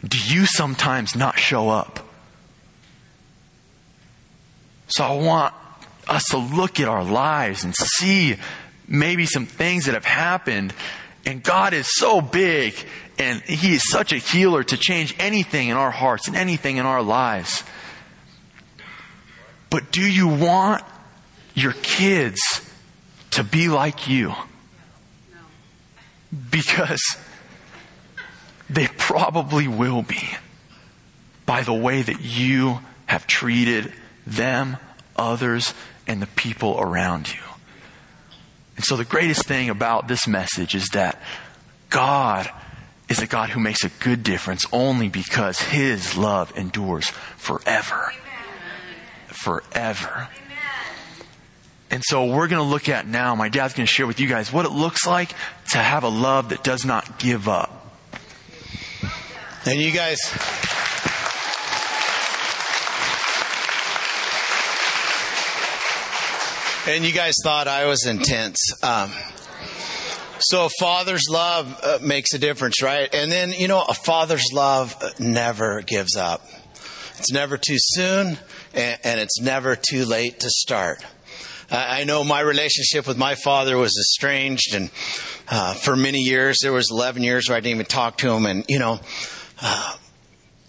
do 0.07 0.17
you 0.17 0.45
sometimes 0.45 1.15
not 1.15 1.37
show 1.37 1.69
up? 1.69 1.99
So 4.87 5.03
I 5.03 5.13
want 5.15 5.53
us 6.07 6.25
to 6.31 6.37
look 6.37 6.79
at 6.79 6.87
our 6.87 7.03
lives 7.03 7.63
and 7.63 7.75
see 7.75 8.35
maybe 8.87 9.25
some 9.25 9.45
things 9.45 9.85
that 9.85 9.93
have 9.93 10.05
happened. 10.05 10.73
And 11.25 11.41
God 11.41 11.73
is 11.73 11.87
so 11.89 12.21
big 12.21 12.75
and 13.17 13.41
He 13.41 13.75
is 13.75 13.83
such 13.89 14.11
a 14.11 14.17
healer 14.17 14.63
to 14.63 14.77
change 14.77 15.15
anything 15.19 15.69
in 15.69 15.77
our 15.77 15.91
hearts 15.91 16.27
and 16.27 16.35
anything 16.35 16.77
in 16.77 16.85
our 16.85 17.01
lives. 17.01 17.63
But 19.69 19.91
do 19.91 20.01
you 20.01 20.27
want 20.27 20.83
your 21.55 21.73
kids 21.73 22.39
to 23.31 23.43
be 23.43 23.69
like 23.69 24.07
you? 24.07 24.33
Because 26.51 27.01
they 28.69 28.87
probably 28.87 29.67
will 29.67 30.01
be 30.01 30.29
by 31.45 31.61
the 31.61 31.73
way 31.73 32.01
that 32.01 32.21
you 32.21 32.79
have 33.05 33.27
treated 33.27 33.91
them, 34.25 34.77
others, 35.15 35.73
and 36.07 36.21
the 36.21 36.27
people 36.27 36.79
around 36.79 37.33
you. 37.33 37.41
And 38.75 38.85
so 38.85 38.97
the 38.97 39.05
greatest 39.05 39.45
thing 39.45 39.69
about 39.69 40.07
this 40.07 40.27
message 40.27 40.75
is 40.75 40.89
that 40.89 41.21
God 41.89 42.49
is 43.09 43.19
a 43.19 43.27
God 43.27 43.49
who 43.49 43.59
makes 43.59 43.83
a 43.83 43.89
good 43.99 44.23
difference 44.23 44.65
only 44.71 45.09
because 45.09 45.59
His 45.59 46.17
love 46.17 46.57
endures 46.57 47.07
forever. 47.37 48.11
Forever. 49.27 50.27
And 51.91 52.01
so 52.03 52.25
we're 52.25 52.47
going 52.47 52.63
to 52.63 52.67
look 52.67 52.89
at 52.89 53.05
now, 53.05 53.35
my 53.35 53.49
dad's 53.49 53.75
going 53.75 53.85
to 53.85 53.93
share 53.93 54.07
with 54.07 54.19
you 54.19 54.27
guys 54.27 54.51
what 54.51 54.65
it 54.65 54.71
looks 54.71 55.05
like 55.05 55.29
to 55.71 55.77
have 55.77 56.03
a 56.03 56.09
love 56.09 56.49
that 56.49 56.63
does 56.63 56.85
not 56.85 57.19
give 57.19 57.47
up. 57.47 57.69
And 59.65 59.79
you 59.79 59.91
guys, 59.91 60.19
and 66.87 67.05
you 67.05 67.13
guys 67.13 67.35
thought 67.43 67.67
I 67.67 67.85
was 67.85 68.05
intense. 68.05 68.57
Um, 68.83 69.11
so 70.39 70.65
a 70.65 70.69
father's 70.79 71.23
love 71.29 71.79
uh, 71.81 71.99
makes 72.01 72.33
a 72.33 72.39
difference, 72.39 72.81
right? 72.81 73.13
And 73.13 73.31
then, 73.31 73.53
you 73.53 73.67
know, 73.67 73.81
a 73.81 73.93
father's 73.93 74.51
love 74.51 74.95
never 75.19 75.81
gives 75.81 76.17
up. 76.17 76.45
It's 77.19 77.31
never 77.31 77.57
too 77.57 77.77
soon, 77.77 78.37
and, 78.73 78.99
and 79.03 79.19
it's 79.19 79.39
never 79.39 79.77
too 79.77 80.05
late 80.05 80.41
to 80.41 80.49
start. 80.49 81.03
I 81.71 82.03
know 82.03 82.23
my 82.23 82.41
relationship 82.41 83.07
with 83.07 83.17
my 83.17 83.35
father 83.35 83.77
was 83.77 83.97
estranged, 83.97 84.75
and 84.75 84.91
uh, 85.49 85.73
for 85.73 85.95
many 85.95 86.19
years, 86.19 86.59
there 86.61 86.73
was 86.73 86.91
11 86.91 87.23
years 87.23 87.47
where 87.47 87.57
I 87.57 87.61
didn't 87.61 87.75
even 87.75 87.85
talk 87.85 88.17
to 88.19 88.31
him, 88.31 88.45
and, 88.45 88.65
you 88.67 88.79
know, 88.79 88.99
uh, 89.61 89.95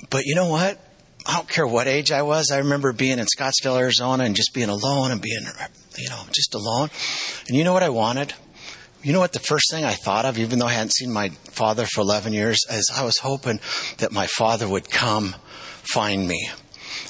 but 0.09 0.25
you 0.25 0.35
know 0.35 0.49
what? 0.49 0.81
I 1.27 1.35
don't 1.35 1.49
care 1.49 1.67
what 1.67 1.89
age 1.89 2.13
I 2.13 2.23
was. 2.23 2.51
I 2.51 2.59
remember 2.59 2.93
being 2.93 3.19
in 3.19 3.27
Scottsdale, 3.27 3.79
Arizona, 3.79 4.25
and 4.25 4.37
just 4.37 4.55
being 4.55 4.69
alone 4.69 5.11
and 5.11 5.21
being, 5.21 5.45
you 5.99 6.09
know, 6.09 6.23
just 6.33 6.55
alone. 6.55 6.91
And 7.49 7.57
you 7.57 7.65
know 7.65 7.73
what 7.73 7.83
I 7.83 7.91
wanted? 7.91 8.35
You 9.03 9.13
know 9.13 9.21
what 9.21 9.33
the 9.33 9.39
first 9.39 9.71
thing 9.71 9.85
I 9.85 9.93
thought 9.93 10.25
of, 10.25 10.39
even 10.39 10.59
though 10.59 10.67
I 10.67 10.73
hadn't 10.73 10.95
seen 10.95 11.13
my 11.13 11.29
father 11.29 11.85
for 11.85 12.01
11 12.01 12.33
years, 12.33 12.59
is 12.71 12.91
I 12.95 13.05
was 13.05 13.19
hoping 13.19 13.61
that 13.99 14.13
my 14.13 14.27
father 14.27 14.67
would 14.67 14.91
come 14.91 15.37
find 15.83 16.27
me. 16.27 16.49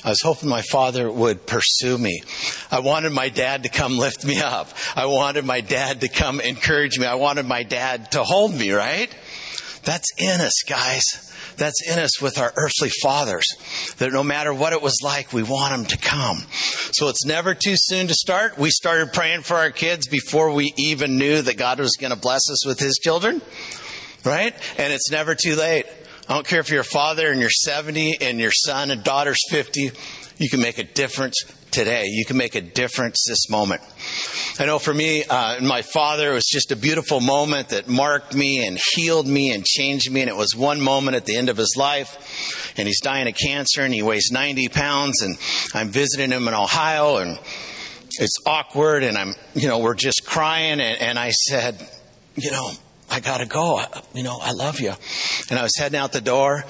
I 0.05 0.11
was 0.11 0.21
hoping 0.21 0.49
my 0.49 0.63
father 0.63 1.11
would 1.11 1.47
pursue 1.47 1.97
me. 1.97 2.23
I 2.71 2.81
wanted 2.81 3.13
my 3.13 3.29
dad 3.29 3.63
to 3.63 3.69
come 3.69 3.97
lift 3.97 4.25
me 4.25 4.41
up. 4.41 4.69
I 4.97 5.07
wanted 5.07 5.45
my 5.45 5.61
dad 5.61 6.01
to 6.01 6.09
come 6.09 6.41
encourage 6.41 6.99
me. 6.99 7.07
I 7.07 7.15
wanted 7.15 7.47
my 7.47 7.63
dad 7.63 8.13
to 8.13 8.25
hold 8.25 8.53
me, 8.55 8.73
right? 8.73 9.15
That's 9.85 10.09
in 10.19 10.41
us, 10.41 10.63
guys. 10.69 11.34
That's 11.57 11.89
in 11.89 11.99
us 11.99 12.21
with 12.21 12.39
our 12.39 12.53
earthly 12.57 12.91
fathers. 13.03 13.45
That 13.99 14.13
no 14.13 14.23
matter 14.23 14.53
what 14.53 14.73
it 14.73 14.83
was 14.83 14.99
like, 15.03 15.33
we 15.33 15.43
want 15.43 15.73
them 15.73 15.85
to 15.87 15.99
come. 15.99 16.39
So 16.93 17.09
it's 17.09 17.25
never 17.25 17.55
too 17.55 17.75
soon 17.77 18.09
to 18.09 18.15
start. 18.15 18.59
We 18.59 18.71
started 18.71 19.13
praying 19.13 19.43
for 19.43 19.57
our 19.57 19.71
kids 19.71 20.09
before 20.09 20.53
we 20.53 20.73
even 20.77 21.19
knew 21.19 21.43
that 21.43 21.57
God 21.57 21.79
was 21.79 21.97
going 21.99 22.13
to 22.13 22.19
bless 22.19 22.51
us 22.51 22.67
with 22.67 22.79
his 22.79 22.99
children. 23.03 23.41
Right? 24.25 24.55
And 24.79 24.93
it's 24.93 25.11
never 25.11 25.35
too 25.35 25.55
late. 25.57 25.87
I 26.29 26.35
don't 26.35 26.47
care 26.47 26.61
if 26.61 26.71
you're 26.71 26.81
a 26.81 26.85
father 26.85 27.31
and 27.31 27.41
you're 27.41 27.51
70 27.51 28.19
and 28.23 28.41
your 28.41 28.53
son 28.53 28.91
and 28.91 29.05
daughter's 29.05 29.41
50, 29.51 29.91
you 30.39 30.49
can 30.49 30.61
make 30.61 30.79
a 30.79 30.85
difference 30.85 31.45
today. 31.75 32.05
You 32.07 32.25
can 32.25 32.37
make 32.37 32.55
a 32.55 32.61
difference 32.61 33.25
this 33.27 33.51
moment. 33.51 33.83
I 34.61 34.67
know 34.67 34.79
for 34.79 34.95
me, 34.95 35.25
uh, 35.25 35.61
my 35.61 35.83
father, 35.83 36.31
it 36.31 36.35
was 36.35 36.47
just 36.47 36.71
a 36.71 36.77
beautiful 36.77 37.21
moment 37.21 37.71
that 37.71 37.89
marked 37.89 38.33
me 38.33 38.65
and 38.65 38.79
healed 38.95 39.27
me 39.27 39.51
and 39.51 39.65
changed 39.65 40.11
me. 40.11 40.21
And 40.21 40.31
it 40.31 40.37
was 40.37 40.55
one 40.55 40.81
moment 40.81 41.17
at 41.17 41.27
the 41.27 41.37
end 41.37 41.49
of 41.49 41.57
his 41.57 41.75
life. 41.77 42.73
And 42.79 42.87
he's 42.87 43.01
dying 43.01 43.27
of 43.27 43.35
cancer 43.35 43.83
and 43.83 43.93
he 43.93 44.03
weighs 44.03 44.31
90 44.31 44.69
pounds. 44.69 45.21
And 45.23 45.37
I'm 45.75 45.89
visiting 45.89 46.31
him 46.31 46.47
in 46.47 46.55
Ohio 46.55 47.17
and 47.17 47.41
it's 48.21 48.37
awkward. 48.47 49.03
And 49.03 49.19
I'm, 49.19 49.35
you 49.55 49.67
know, 49.67 49.81
we're 49.81 49.95
just 49.95 50.25
crying. 50.25 50.81
And, 50.81 51.03
and 51.03 51.19
I 51.19 51.31
said, 51.31 51.77
you 52.37 52.53
know, 52.53 52.71
I 53.11 53.19
gotta 53.19 53.47
go. 53.47 53.83
You 54.15 54.23
know, 54.23 54.39
I 54.41 54.53
love 54.53 54.79
you. 54.79 54.93
And 55.51 55.59
I 55.59 55.65
was 55.65 55.77
heading 55.77 55.99
out 55.99 56.13
the 56.13 56.21
door 56.21 56.65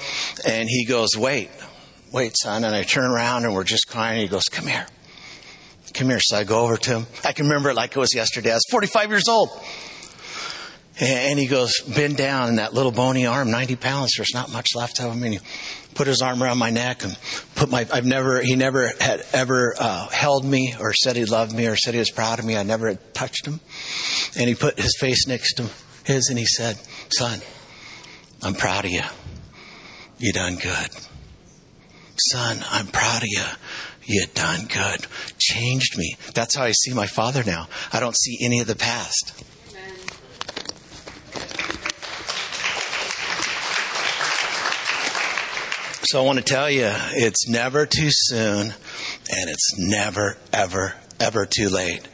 and 0.46 0.66
he 0.66 0.86
goes, 0.86 1.10
wait, 1.14 1.50
wait, 2.14 2.36
son. 2.40 2.62
And 2.62 2.74
I 2.74 2.84
turn 2.84 3.10
around 3.10 3.44
and 3.44 3.52
we're 3.52 3.64
just 3.64 3.88
crying. 3.88 4.20
He 4.20 4.28
goes, 4.28 4.44
come 4.44 4.68
here. 4.68 4.86
Come 5.94 6.08
here. 6.08 6.20
So 6.20 6.36
I 6.36 6.44
go 6.44 6.60
over 6.60 6.76
to 6.76 6.90
him. 6.98 7.06
I 7.24 7.32
can 7.32 7.46
remember 7.46 7.70
it 7.70 7.74
like 7.74 7.90
it 7.90 7.98
was 7.98 8.14
yesterday. 8.14 8.52
I 8.52 8.54
was 8.54 8.64
45 8.70 9.10
years 9.10 9.28
old. 9.28 9.50
And 11.00 11.40
he 11.40 11.48
goes, 11.48 11.72
bend 11.80 12.16
down 12.16 12.50
in 12.50 12.56
that 12.56 12.72
little 12.72 12.92
bony 12.92 13.26
arm, 13.26 13.50
90 13.50 13.74
pounds. 13.76 14.12
There's 14.16 14.32
not 14.32 14.52
much 14.52 14.68
left 14.76 15.00
of 15.00 15.12
him. 15.12 15.24
And 15.24 15.34
he 15.34 15.40
put 15.96 16.06
his 16.06 16.22
arm 16.22 16.40
around 16.40 16.58
my 16.58 16.70
neck 16.70 17.02
and 17.02 17.18
put 17.56 17.68
my, 17.68 17.84
I've 17.92 18.06
never, 18.06 18.40
he 18.40 18.54
never 18.54 18.92
had 19.00 19.24
ever 19.32 19.74
uh, 19.76 20.08
held 20.08 20.44
me 20.44 20.76
or 20.78 20.92
said 20.92 21.16
he 21.16 21.24
loved 21.24 21.52
me 21.52 21.66
or 21.66 21.74
said 21.74 21.94
he 21.94 22.00
was 22.00 22.12
proud 22.12 22.38
of 22.38 22.44
me. 22.44 22.56
I 22.56 22.62
never 22.62 22.86
had 22.86 23.12
touched 23.12 23.44
him. 23.44 23.58
And 24.38 24.48
he 24.48 24.54
put 24.54 24.78
his 24.78 24.96
face 25.00 25.26
next 25.26 25.54
to 25.54 25.68
his 26.04 26.28
and 26.28 26.38
he 26.38 26.46
said, 26.46 26.78
son, 27.08 27.40
I'm 28.40 28.54
proud 28.54 28.84
of 28.84 28.92
you. 28.92 29.02
You 30.18 30.32
done 30.32 30.56
good. 30.56 30.90
Son, 32.16 32.58
I'm 32.70 32.86
proud 32.86 33.22
of 33.22 33.28
you. 33.28 33.44
You 34.04 34.26
done 34.34 34.66
good. 34.66 35.06
Changed 35.38 35.96
me. 35.98 36.16
That's 36.34 36.54
how 36.54 36.64
I 36.64 36.72
see 36.72 36.92
my 36.92 37.06
father 37.06 37.42
now. 37.44 37.68
I 37.92 38.00
don't 38.00 38.16
see 38.16 38.38
any 38.42 38.60
of 38.60 38.66
the 38.66 38.76
past. 38.76 39.44
So 46.06 46.20
I 46.20 46.24
want 46.24 46.38
to 46.38 46.44
tell 46.44 46.70
you, 46.70 46.90
it's 47.14 47.48
never 47.48 47.86
too 47.86 48.10
soon 48.10 48.66
and 48.66 49.50
it's 49.50 49.74
never, 49.78 50.36
ever, 50.52 50.94
ever 51.18 51.46
too 51.46 51.68
late 51.68 52.06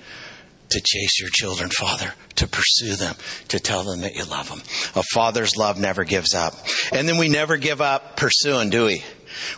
to 0.71 0.81
chase 0.81 1.21
your 1.21 1.29
children, 1.33 1.69
Father, 1.71 2.15
to 2.37 2.47
pursue 2.47 2.95
them, 2.95 3.17
to 3.49 3.59
tell 3.59 3.83
them 3.83 4.01
that 4.03 4.15
you 4.15 4.25
love 4.25 4.49
them. 4.49 4.63
A 4.95 5.03
father's 5.13 5.57
love 5.57 5.79
never 5.79 6.05
gives 6.05 6.35
up. 6.35 6.55
And 6.93 7.09
then 7.09 7.19
we 7.19 7.29
never 7.29 7.57
give 7.57 7.81
up 7.81 8.17
pursuing, 8.17 8.71
do 8.71 8.87
we? 8.87 9.03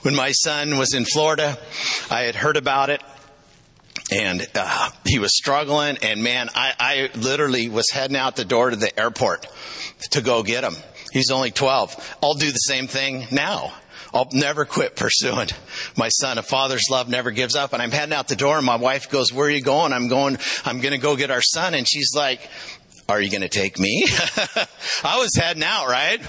When 0.03 0.15
my 0.15 0.33
son 0.33 0.79
was 0.79 0.95
in 0.95 1.05
Florida, 1.05 1.59
I 2.11 2.23
had 2.23 2.35
heard 2.35 2.57
about 2.57 2.91
it. 2.91 3.03
and 4.11 4.47
uh, 4.55 4.91
he 5.07 5.19
was 5.19 5.37
struggling. 5.37 5.99
And 6.03 6.23
man, 6.23 6.51
I, 6.55 6.75
I 6.79 7.19
literally 7.19 7.69
was 7.69 7.91
heading 7.91 8.17
out 8.17 8.37
the 8.37 8.45
door 8.45 8.71
to 8.71 8.77
the 8.77 8.99
airport 8.99 9.47
to 10.11 10.21
go 10.21 10.43
get 10.43 10.65
him. 10.65 10.75
He's 11.13 11.31
only 11.31 11.51
12. 11.51 12.17
I'll 12.23 12.35
do 12.35 12.51
the 12.51 12.57
same 12.59 12.87
thing 12.87 13.27
now. 13.31 13.73
I'll 14.15 14.29
never 14.33 14.67
quit 14.67 14.95
pursuing 14.95 15.49
my 15.97 16.09
son. 16.11 16.37
A 16.37 16.43
father's 16.43 16.89
love 16.91 17.09
never 17.09 17.31
gives 17.31 17.57
up. 17.57 17.73
And 17.73 17.81
I'm 17.81 17.91
heading 17.91 18.13
out 18.15 18.29
the 18.29 18.37
door 18.37 18.59
and 18.59 18.67
my 18.67 18.77
wife 18.77 19.09
goes, 19.11 19.33
where 19.33 19.47
are 19.47 19.51
you 19.51 19.63
going? 19.63 19.93
I'm 19.93 20.09
going, 20.09 20.37
I'm 20.65 20.81
going 20.81 20.93
to 20.93 20.99
go 20.99 21.17
get 21.17 21.31
our 21.31 21.41
son. 21.41 21.73
And 21.75 21.89
she's 21.89 22.13
like, 22.15 22.47
are 23.09 23.21
you 23.21 23.31
going 23.31 23.43
to 23.43 23.49
take 23.49 23.79
me? 23.79 24.07
I 25.05 25.19
was 25.19 25.31
heading 25.35 25.63
out, 25.63 25.89
right? 25.89 26.21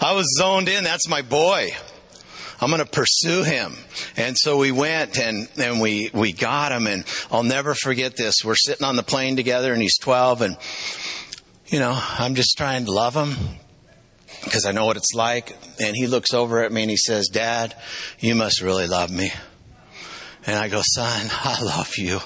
I 0.00 0.14
was 0.14 0.26
zoned 0.36 0.68
in. 0.68 0.84
That's 0.84 1.08
my 1.08 1.22
boy. 1.22 1.70
I'm 2.60 2.70
going 2.70 2.84
to 2.84 2.90
pursue 2.90 3.44
him. 3.44 3.74
And 4.16 4.36
so 4.36 4.58
we 4.58 4.72
went 4.72 5.18
and, 5.18 5.48
and 5.56 5.80
we, 5.80 6.10
we 6.12 6.32
got 6.32 6.72
him 6.72 6.86
and 6.86 7.04
I'll 7.30 7.44
never 7.44 7.74
forget 7.74 8.16
this. 8.16 8.36
We're 8.44 8.56
sitting 8.56 8.84
on 8.84 8.96
the 8.96 9.02
plane 9.02 9.36
together 9.36 9.72
and 9.72 9.80
he's 9.80 9.98
12 9.98 10.42
and, 10.42 10.56
you 11.66 11.78
know, 11.78 11.96
I'm 11.96 12.34
just 12.34 12.56
trying 12.56 12.86
to 12.86 12.92
love 12.92 13.14
him 13.14 13.36
because 14.44 14.66
I 14.66 14.72
know 14.72 14.86
what 14.86 14.96
it's 14.96 15.14
like. 15.14 15.56
And 15.80 15.94
he 15.94 16.06
looks 16.06 16.34
over 16.34 16.62
at 16.62 16.72
me 16.72 16.82
and 16.82 16.90
he 16.90 16.96
says, 16.96 17.28
Dad, 17.28 17.74
you 18.18 18.34
must 18.34 18.60
really 18.60 18.86
love 18.86 19.10
me. 19.10 19.30
And 20.46 20.56
I 20.56 20.68
go, 20.68 20.82
son, 20.82 21.28
I 21.44 21.62
love 21.62 21.92
you 21.96 22.20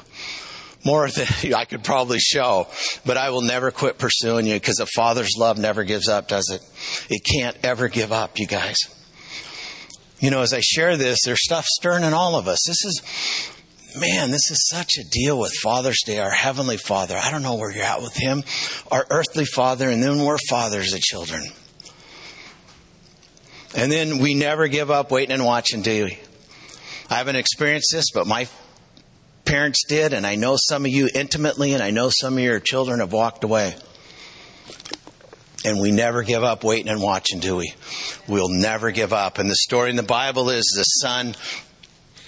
more 0.85 1.09
than 1.09 1.27
I 1.55 1.64
could 1.64 1.85
probably 1.85 2.18
show, 2.18 2.68
but 3.05 3.16
I 3.16 3.31
will 3.31 3.42
never 3.42 3.71
quit 3.71 3.99
pursuing 3.99 4.47
you 4.47 4.55
because 4.55 4.81
a 4.81 4.87
father's 4.87 5.37
love 5.37 5.59
never 5.59 5.85
gives 5.85 6.09
up, 6.09 6.29
does 6.29 6.51
it? 6.51 6.62
It 7.12 7.23
can't 7.23 7.57
ever 7.62 7.88
give 7.88 8.12
up, 8.12 8.38
you 8.38 8.47
guys. 8.47 8.79
You 10.23 10.31
know, 10.31 10.41
as 10.41 10.55
I 10.55 10.61
share 10.61 10.97
this, 10.97 11.19
there's 11.25 11.43
stuff 11.43 11.67
stirring 11.67 12.05
in 12.05 12.15
all 12.15 12.37
of 12.37 12.47
us. 12.47 12.61
This 12.65 12.85
is, 12.85 13.03
man, 13.99 14.31
this 14.31 14.53
is 14.53 14.69
such 14.69 14.97
a 14.97 15.03
deal 15.11 15.37
with 15.37 15.53
Father's 15.61 15.99
Day, 16.07 16.21
our 16.21 16.31
Heavenly 16.31 16.77
Father. 16.77 17.19
I 17.21 17.33
don't 17.33 17.43
know 17.43 17.57
where 17.57 17.73
you're 17.73 17.83
at 17.83 18.03
with 18.03 18.15
Him, 18.15 18.45
our 18.89 19.05
earthly 19.11 19.45
Father, 19.45 19.91
and 19.91 20.01
then 20.01 20.25
we're 20.25 20.39
fathers 20.49 20.93
of 20.93 21.01
children. 21.01 21.43
And 23.75 23.91
then 23.91 24.19
we 24.19 24.35
never 24.35 24.69
give 24.69 24.93
up 24.93 25.11
waiting 25.11 25.33
and 25.33 25.45
watching, 25.45 25.83
do 25.83 26.05
we? 26.05 26.19
I 27.11 27.17
haven't 27.17 27.35
experienced 27.35 27.91
this, 27.93 28.13
but 28.15 28.25
my 28.25 28.47
parents 29.45 29.83
did, 29.89 30.13
and 30.13 30.25
I 30.25 30.37
know 30.37 30.57
some 30.57 30.85
of 30.85 30.93
you 30.93 31.09
intimately, 31.13 31.75
and 31.75 31.83
I 31.83 31.91
know 31.91 32.11
some 32.13 32.35
of 32.35 32.45
your 32.45 32.61
children 32.61 33.01
have 33.01 33.13
walked 33.13 33.43
away. 33.43 33.75
And 35.64 35.81
we 35.81 35.92
never 35.92 36.22
give 36.22 36.42
up 36.42 36.64
waiting 36.64 36.88
and 36.88 37.01
watching, 37.01 37.38
do 37.38 37.57
we? 37.57 37.72
We'll 38.27 38.48
never 38.48 38.90
give 38.90 39.12
up. 39.12 39.38
And 39.38 39.48
the 39.48 39.55
story 39.55 39.90
in 39.90 39.96
the 39.96 40.03
Bible 40.03 40.51
is 40.51 40.64
the 40.75 40.83
son 40.83 41.35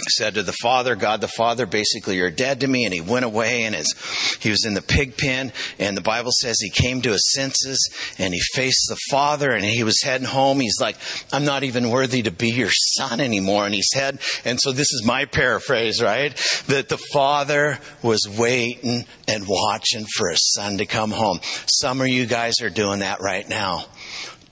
said 0.09 0.35
to 0.35 0.43
the 0.43 0.53
father, 0.53 0.97
God 0.97 1.21
the 1.21 1.29
father, 1.29 1.67
basically, 1.67 2.17
you're 2.17 2.31
dead 2.31 2.61
to 2.61 2.69
me. 2.69 2.85
And 2.85 2.95
he 2.95 3.01
went 3.01 3.25
away 3.25 3.63
and 3.63 3.75
his, 3.75 3.93
he 4.41 4.51
was 4.51 4.65
in 4.65 4.75
the 4.75 4.83
pig 4.83 5.17
pen. 5.17 5.53
And 5.79 5.97
the 5.97 6.03
Bible 6.03 6.31
says 6.33 6.59
he 6.61 6.71
came 6.71 7.03
to 7.03 7.13
his 7.13 7.33
senses 7.33 7.79
and 8.19 8.35
he 8.35 8.41
faced 8.55 8.87
the 8.89 8.99
father 9.11 9.53
and 9.53 9.65
he 9.65 9.85
was 9.85 10.03
heading 10.03 10.27
home. 10.27 10.61
He's 10.61 10.81
like, 10.81 10.97
I'm 11.33 11.45
not 11.45 11.63
even 11.63 11.91
worthy 11.91 12.23
to 12.23 12.31
be 12.31 12.51
your 12.51 12.71
son 12.71 13.21
anymore. 13.21 13.67
And 13.67 13.75
he 13.75 13.83
said 13.83 14.21
And 14.45 14.61
so 14.61 14.73
this 14.73 14.93
is 14.93 15.05
my 15.05 15.25
paraphrase, 15.25 16.03
right? 16.03 16.35
That 16.69 16.89
the 16.89 16.99
father 16.99 17.79
was 18.03 18.29
waiting 18.29 19.07
and 19.29 19.45
watching 19.49 20.07
for 20.17 20.31
his 20.31 20.53
son 20.53 20.79
to 20.79 20.87
come 20.87 21.11
home. 21.11 21.41
Some 21.67 22.01
of 22.01 22.09
you 22.09 22.27
guys 22.27 22.55
are 22.63 22.71
doing 22.71 23.01
that 23.01 23.21
right 23.21 23.49
now. 23.49 23.87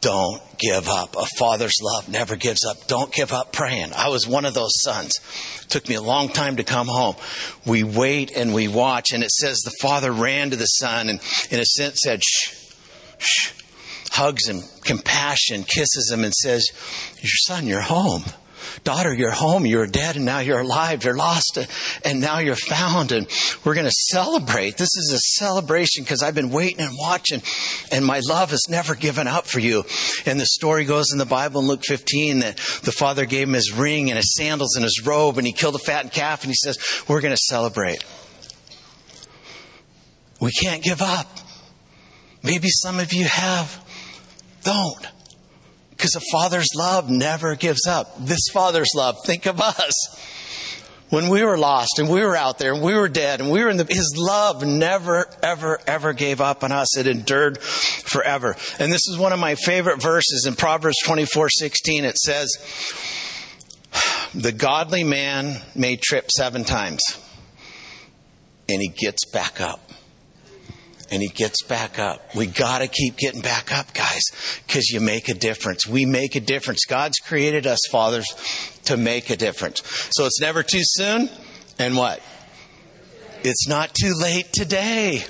Don't 0.03 0.43
give 0.59 0.89
up. 0.89 1.17
A 1.17 1.25
father's 1.39 1.77
love 1.81 2.09
never 2.09 2.35
gives 2.35 2.65
up. 2.65 2.89
Don't 2.89 3.13
give 3.13 3.33
up 3.33 3.53
praying. 3.53 3.93
I 3.95 4.09
was 4.09 4.27
one 4.27 4.45
of 4.45 4.53
those 4.53 4.83
sons. 4.83 5.13
It 5.63 5.71
took 5.71 5.89
me 5.89 5.95
a 5.95 6.03
long 6.03 6.29
time 6.29 6.57
to 6.57 6.65
come 6.65 6.89
home. 6.89 7.15
We 7.65 7.85
wait 7.85 8.33
and 8.33 8.53
we 8.53 8.67
watch, 8.67 9.13
and 9.13 9.23
it 9.23 9.31
says 9.31 9.59
the 9.59 9.75
father 9.81 10.11
ran 10.11 10.51
to 10.51 10.57
the 10.57 10.67
son 10.67 11.09
and, 11.09 11.21
in 11.51 11.61
a 11.61 11.65
sense, 11.65 12.01
said, 12.03 12.21
shh, 12.25 12.53
shh, 13.19 13.53
hugs 14.11 14.49
him, 14.49 14.63
compassion, 14.83 15.63
kisses 15.63 16.11
him, 16.13 16.25
and 16.25 16.35
says, 16.35 16.67
Your 17.21 17.31
son, 17.47 17.69
you're 17.69 17.81
home 17.81 18.25
daughter, 18.85 19.13
you're 19.13 19.31
home, 19.31 19.67
you're 19.67 19.87
dead, 19.87 20.17
and 20.17 20.25
now 20.25 20.41
you're 20.41 20.61
alive, 20.61 21.05
you're 21.05 21.17
lost, 21.17 21.59
and 22.05 22.21
now 22.21 22.39
you're 22.39 22.57
found, 22.57 23.13
and 23.13 23.27
we're 23.65 23.75
going 23.75 23.87
to 23.87 23.93
celebrate. 23.93 24.77
This 24.77 24.95
is 24.97 25.13
a 25.13 25.43
celebration 25.43 26.05
because 26.05 26.23
I've 26.23 26.35
been 26.35 26.51
waiting 26.51 26.81
and 26.81 26.95
watching, 26.99 27.43
and 27.91 28.05
my 28.05 28.21
love 28.29 28.51
has 28.51 28.67
never 28.69 28.95
given 28.95 29.27
up 29.27 29.47
for 29.47 29.61
you. 29.61 29.85
And 30.27 30.41
the 30.41 30.47
story 30.47 30.85
goes 30.85 31.13
in 31.13 31.19
the 31.19 31.27
Bible 31.27 31.61
in 31.61 31.67
Luke 31.67 31.83
15 31.87 32.41
that 32.41 32.57
the 32.83 32.93
father 32.93 33.27
gave 33.27 33.49
him 33.49 33.55
his 33.55 33.73
ring 33.73 34.11
and 34.11 34.17
his 34.17 34.35
sandals 34.35 34.77
and 34.77 34.85
his 34.85 35.03
robe, 35.05 35.39
and 35.39 35.47
he 35.47 35.53
killed 35.53 35.75
a 35.75 35.79
fattened 35.79 36.13
calf, 36.13 36.43
and 36.43 36.51
he 36.51 36.57
says, 36.57 36.79
We're 37.09 37.21
going 37.21 37.35
to 37.35 37.43
celebrate. 37.43 38.05
We 40.41 40.51
can't 40.51 40.83
give 40.83 41.01
up. 41.01 41.39
Maybe 42.43 42.69
some 42.69 42.99
of 42.99 43.13
you 43.13 43.27
have. 43.27 43.79
Don't. 44.65 45.07
Because 46.03 46.17
a 46.17 46.33
father's 46.33 46.67
love 46.75 47.09
never 47.09 47.55
gives 47.55 47.87
up. 47.87 48.17
This 48.19 48.49
father's 48.53 48.91
love, 48.93 49.19
think 49.25 49.47
of 49.47 49.61
us. 49.61 49.93
When 51.11 51.29
we 51.29 51.45
were 51.45 51.57
lost 51.57 52.01
and 52.01 52.11
we 52.11 52.23
were 52.23 52.35
out 52.35 52.59
there 52.59 52.75
and 52.75 52.83
we 52.83 52.95
were 52.95 53.09
dead 53.09 53.41
and 53.41 53.53
we 53.53 53.63
were 53.63 53.71
in 53.71 53.77
the, 53.77 53.85
his 53.85 54.13
love 54.19 54.67
never, 54.67 55.31
ever, 55.45 55.79
ever 55.87 56.13
gave 56.13 56.41
up 56.41 56.65
on 56.65 56.73
us. 56.73 56.97
It 56.97 57.07
endured 57.07 57.63
forever. 57.63 58.57
And 58.81 58.91
this 58.91 59.07
is 59.07 59.17
one 59.17 59.33
of 59.33 59.39
my 59.39 59.55
favorite 59.55 60.03
verses 60.03 60.45
in 60.45 60.57
Proverbs 60.57 60.97
24, 61.05 61.49
16. 61.51 62.05
It 62.05 62.19
says, 62.19 62.51
the 64.35 64.51
godly 64.51 65.05
man 65.05 65.63
may 65.77 65.95
trip 65.95 66.33
seven 66.33 66.65
times 66.65 67.01
and 68.69 68.83
he 68.83 68.89
gets 68.89 69.25
back 69.31 69.61
up 69.61 69.92
and 71.13 71.21
he 71.21 71.29
gets 71.29 71.63
back 71.63 71.99
up. 71.99 72.35
We 72.35 72.47
got 72.47 72.79
to 72.79 72.89
keep 72.89 73.19
getting 73.19 73.43
back 73.43 73.71
up, 73.71 73.93
guys, 73.93 74.23
because 74.67 74.89
you 74.89 74.99
make 74.99 75.29
a 75.29 75.35
difference. 75.35 75.87
We 75.87 76.07
make 76.07 76.35
a 76.37 76.41
difference. 76.41 76.87
God's 76.87 77.19
created 77.19 77.67
us, 77.67 77.79
fathers, 77.91 78.27
to 78.85 78.97
make 78.97 79.29
a 79.29 79.37
difference. 79.37 79.83
So 80.13 80.25
it's 80.25 80.41
never 80.41 80.63
too 80.63 80.81
soon. 80.81 81.29
And 81.79 81.97
what? 81.97 82.21
It's 83.45 83.69
not 83.69 83.93
too 83.95 84.15
late 84.19 84.53
today. 84.55 85.25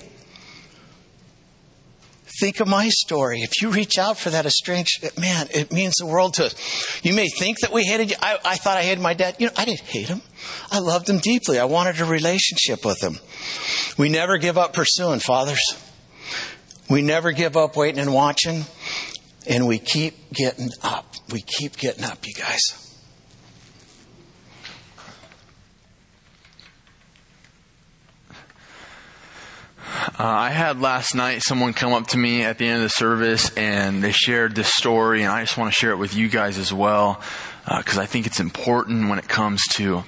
Think 2.42 2.59
of 2.59 2.66
my 2.66 2.88
story. 2.88 3.42
If 3.42 3.62
you 3.62 3.70
reach 3.70 3.98
out 3.98 4.18
for 4.18 4.31
that 4.31 4.46
estranged, 4.46 5.16
man, 5.16 5.46
it 5.55 5.72
means 5.72 5.94
the 5.94 6.07
world 6.07 6.35
to 6.35 6.46
us. 6.46 7.05
You 7.05 7.14
may 7.14 7.28
think 7.28 7.61
that 7.61 7.72
we 7.72 7.85
hated 7.85 8.11
you. 8.11 8.16
I, 8.20 8.37
I 8.44 8.57
thought 8.57 8.76
I 8.76 8.83
hated 8.83 9.00
my 9.00 9.14
dad. 9.14 9.37
You 9.38 9.46
know, 9.46 9.52
I 9.57 9.64
didn't 9.64 9.83
hate 9.83 10.09
him. 10.09 10.22
I 10.68 10.81
loved 10.81 11.09
him 11.09 11.18
deeply. 11.18 11.61
I 11.61 11.66
wanted 11.66 12.00
a 12.00 12.05
relationship 12.05 12.85
with 12.85 13.00
him. 13.00 13.20
We 13.96 14.09
never 14.09 14.38
give 14.38 14.59
up 14.59 14.72
pursuing, 14.72 15.20
fathers. 15.20 15.62
We 16.90 17.00
never 17.00 17.31
give 17.31 17.57
up 17.57 17.76
waiting 17.76 18.00
and 18.00 18.12
watching. 18.12 18.64
And 19.46 19.68
we 19.68 19.78
keep 19.78 20.33
getting 20.33 20.70
up. 20.83 21.14
We 21.31 21.42
keep 21.42 21.76
getting 21.76 22.02
up, 22.02 22.26
you 22.26 22.35
guys. 22.35 22.82
Uh, 29.92 30.24
I 30.24 30.50
had 30.50 30.81
last 30.81 31.14
night 31.14 31.42
someone 31.42 31.74
come 31.74 31.92
up 31.92 32.09
to 32.09 32.16
me 32.16 32.42
at 32.42 32.57
the 32.57 32.66
end 32.66 32.76
of 32.76 32.83
the 32.83 32.88
service 32.88 33.50
and 33.57 34.02
they 34.02 34.12
shared 34.12 34.55
this 34.55 34.72
story, 34.74 35.22
and 35.22 35.31
I 35.31 35.42
just 35.42 35.59
want 35.59 35.72
to 35.72 35.78
share 35.78 35.90
it 35.90 35.98
with 35.98 36.14
you 36.14 36.28
guys 36.28 36.57
as 36.57 36.72
well 36.72 37.20
because 37.64 37.98
uh, 37.98 38.02
I 38.02 38.07
think 38.07 38.26
it's 38.26 38.40
important 38.40 39.11
when 39.11 39.18
it 39.18 39.28
comes 39.28 39.61
to 39.72 40.05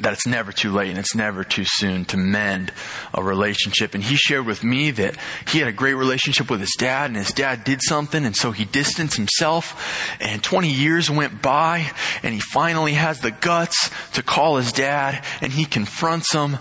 that 0.00 0.12
it's 0.12 0.26
never 0.26 0.52
too 0.52 0.72
late 0.72 0.90
and 0.90 0.98
it's 0.98 1.14
never 1.14 1.44
too 1.44 1.64
soon 1.64 2.04
to 2.06 2.16
mend 2.16 2.72
a 3.12 3.22
relationship. 3.22 3.94
And 3.94 4.02
he 4.02 4.16
shared 4.16 4.46
with 4.46 4.62
me 4.62 4.90
that 4.92 5.16
he 5.48 5.58
had 5.58 5.68
a 5.68 5.72
great 5.72 5.94
relationship 5.94 6.50
with 6.50 6.60
his 6.60 6.74
dad 6.78 7.10
and 7.10 7.16
his 7.16 7.32
dad 7.32 7.64
did 7.64 7.80
something 7.82 8.24
and 8.24 8.36
so 8.36 8.52
he 8.52 8.64
distanced 8.64 9.16
himself 9.16 10.16
and 10.20 10.42
20 10.42 10.70
years 10.70 11.10
went 11.10 11.42
by 11.42 11.90
and 12.22 12.34
he 12.34 12.40
finally 12.40 12.92
has 12.92 13.20
the 13.20 13.30
guts 13.30 13.90
to 14.12 14.22
call 14.22 14.56
his 14.56 14.72
dad 14.72 15.24
and 15.40 15.52
he 15.52 15.64
confronts 15.64 16.32
him. 16.32 16.58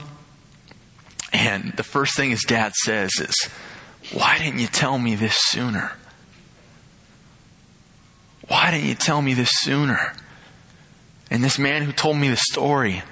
And 1.32 1.74
the 1.74 1.84
first 1.84 2.16
thing 2.16 2.32
his 2.32 2.44
dad 2.44 2.74
says 2.74 3.12
is, 3.20 3.36
why 4.14 4.38
didn't 4.40 4.60
you 4.60 4.68
tell 4.68 4.98
me 4.98 5.16
this 5.16 5.38
sooner? 5.38 5.92
Why 8.48 8.72
didn't 8.72 8.88
you 8.88 8.96
tell 8.96 9.22
me 9.22 9.34
this 9.36 9.52
sooner? 9.52 10.14
And 11.30 11.44
this 11.44 11.60
man 11.60 11.84
who 11.84 11.92
told 11.92 12.18
me 12.18 12.30
the 12.30 12.38
story 12.38 13.04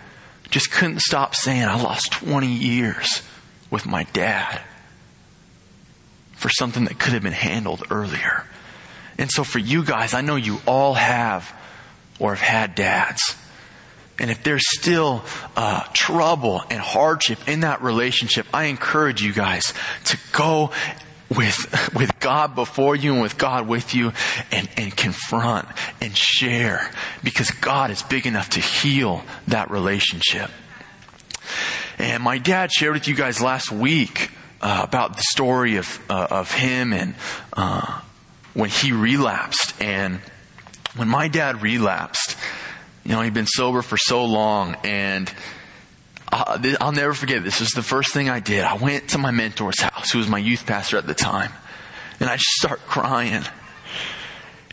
just 0.49 0.71
couldn't 0.71 1.01
stop 1.01 1.35
saying, 1.35 1.63
I 1.63 1.79
lost 1.81 2.11
20 2.11 2.47
years 2.47 3.21
with 3.69 3.85
my 3.85 4.03
dad 4.13 4.61
for 6.35 6.49
something 6.49 6.85
that 6.85 6.99
could 6.99 7.13
have 7.13 7.23
been 7.23 7.33
handled 7.33 7.83
earlier. 7.91 8.45
And 9.17 9.29
so 9.29 9.43
for 9.43 9.59
you 9.59 9.83
guys, 9.83 10.13
I 10.13 10.21
know 10.21 10.35
you 10.35 10.59
all 10.65 10.93
have 10.93 11.53
or 12.19 12.33
have 12.33 12.41
had 12.41 12.75
dads. 12.75 13.35
And 14.19 14.31
if 14.31 14.43
there's 14.43 14.63
still 14.79 15.23
uh, 15.55 15.83
trouble 15.93 16.63
and 16.71 16.79
hardship 16.79 17.47
in 17.47 17.61
that 17.61 17.81
relationship, 17.81 18.47
I 18.53 18.65
encourage 18.65 19.21
you 19.21 19.31
guys 19.31 19.73
to 20.05 20.17
go 20.31 20.71
with, 21.29 21.93
with 21.93 22.19
God 22.19 22.55
before 22.55 22.95
you 22.95 23.13
and 23.13 23.21
with 23.21 23.37
God 23.37 23.67
with 23.67 23.93
you 23.93 24.13
and, 24.51 24.69
and 24.77 24.95
confront 24.95 25.67
and 26.01 26.15
share 26.15 26.89
because 27.23 27.51
God 27.51 27.91
is 27.91 28.01
big 28.01 28.25
enough 28.25 28.51
to 28.51 28.59
heal 28.59 29.23
that 29.47 29.69
relationship. 29.69 30.49
And 31.99 32.23
my 32.23 32.37
dad 32.37 32.71
shared 32.71 32.93
with 32.93 33.07
you 33.07 33.15
guys 33.15 33.41
last 33.41 33.71
week 33.71 34.31
uh, 34.61 34.81
about 34.83 35.15
the 35.15 35.23
story 35.29 35.77
of 35.77 35.99
uh, 36.09 36.27
of 36.29 36.51
him 36.51 36.93
and 36.93 37.15
uh, 37.53 38.01
when 38.53 38.69
he 38.69 38.91
relapsed. 38.91 39.73
And 39.81 40.19
when 40.95 41.07
my 41.07 41.27
dad 41.27 41.61
relapsed, 41.61 42.35
you 43.07 43.13
know, 43.13 43.21
he'd 43.21 43.33
been 43.33 43.47
sober 43.47 43.81
for 43.81 43.95
so 43.95 44.25
long, 44.25 44.75
and 44.83 45.33
I'll 46.29 46.91
never 46.91 47.13
forget. 47.13 47.41
This 47.41 47.61
was 47.61 47.69
the 47.69 47.81
first 47.81 48.13
thing 48.13 48.29
I 48.29 48.41
did. 48.41 48.65
I 48.65 48.75
went 48.75 49.11
to 49.11 49.17
my 49.17 49.31
mentor's 49.31 49.79
house, 49.79 50.11
who 50.11 50.17
was 50.17 50.27
my 50.27 50.39
youth 50.39 50.65
pastor 50.65 50.97
at 50.97 51.07
the 51.07 51.13
time, 51.13 51.53
and 52.19 52.29
I 52.29 52.35
just 52.35 52.51
start 52.59 52.81
crying. 52.81 53.45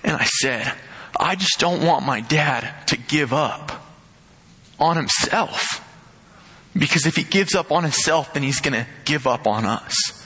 And 0.03 0.17
I 0.17 0.25
said, 0.25 0.75
I 1.19 1.37
just 1.37 1.61
don't 1.61 1.85
want 1.87 2.05
my 2.05 2.23
dad 2.23 2.89
to 2.89 2.97
give 2.97 3.33
up 3.33 3.71
on 4.81 4.97
himself. 4.97 5.89
Because 6.77 7.07
if 7.07 7.15
he 7.15 7.23
gives 7.23 7.55
up 7.55 7.71
on 7.71 7.85
himself, 7.85 8.35
then 8.35 8.43
he's 8.43 8.61
going 8.61 8.75
to 8.75 8.85
give 9.05 9.29
up 9.29 9.47
on 9.47 9.65
us. 9.65 10.24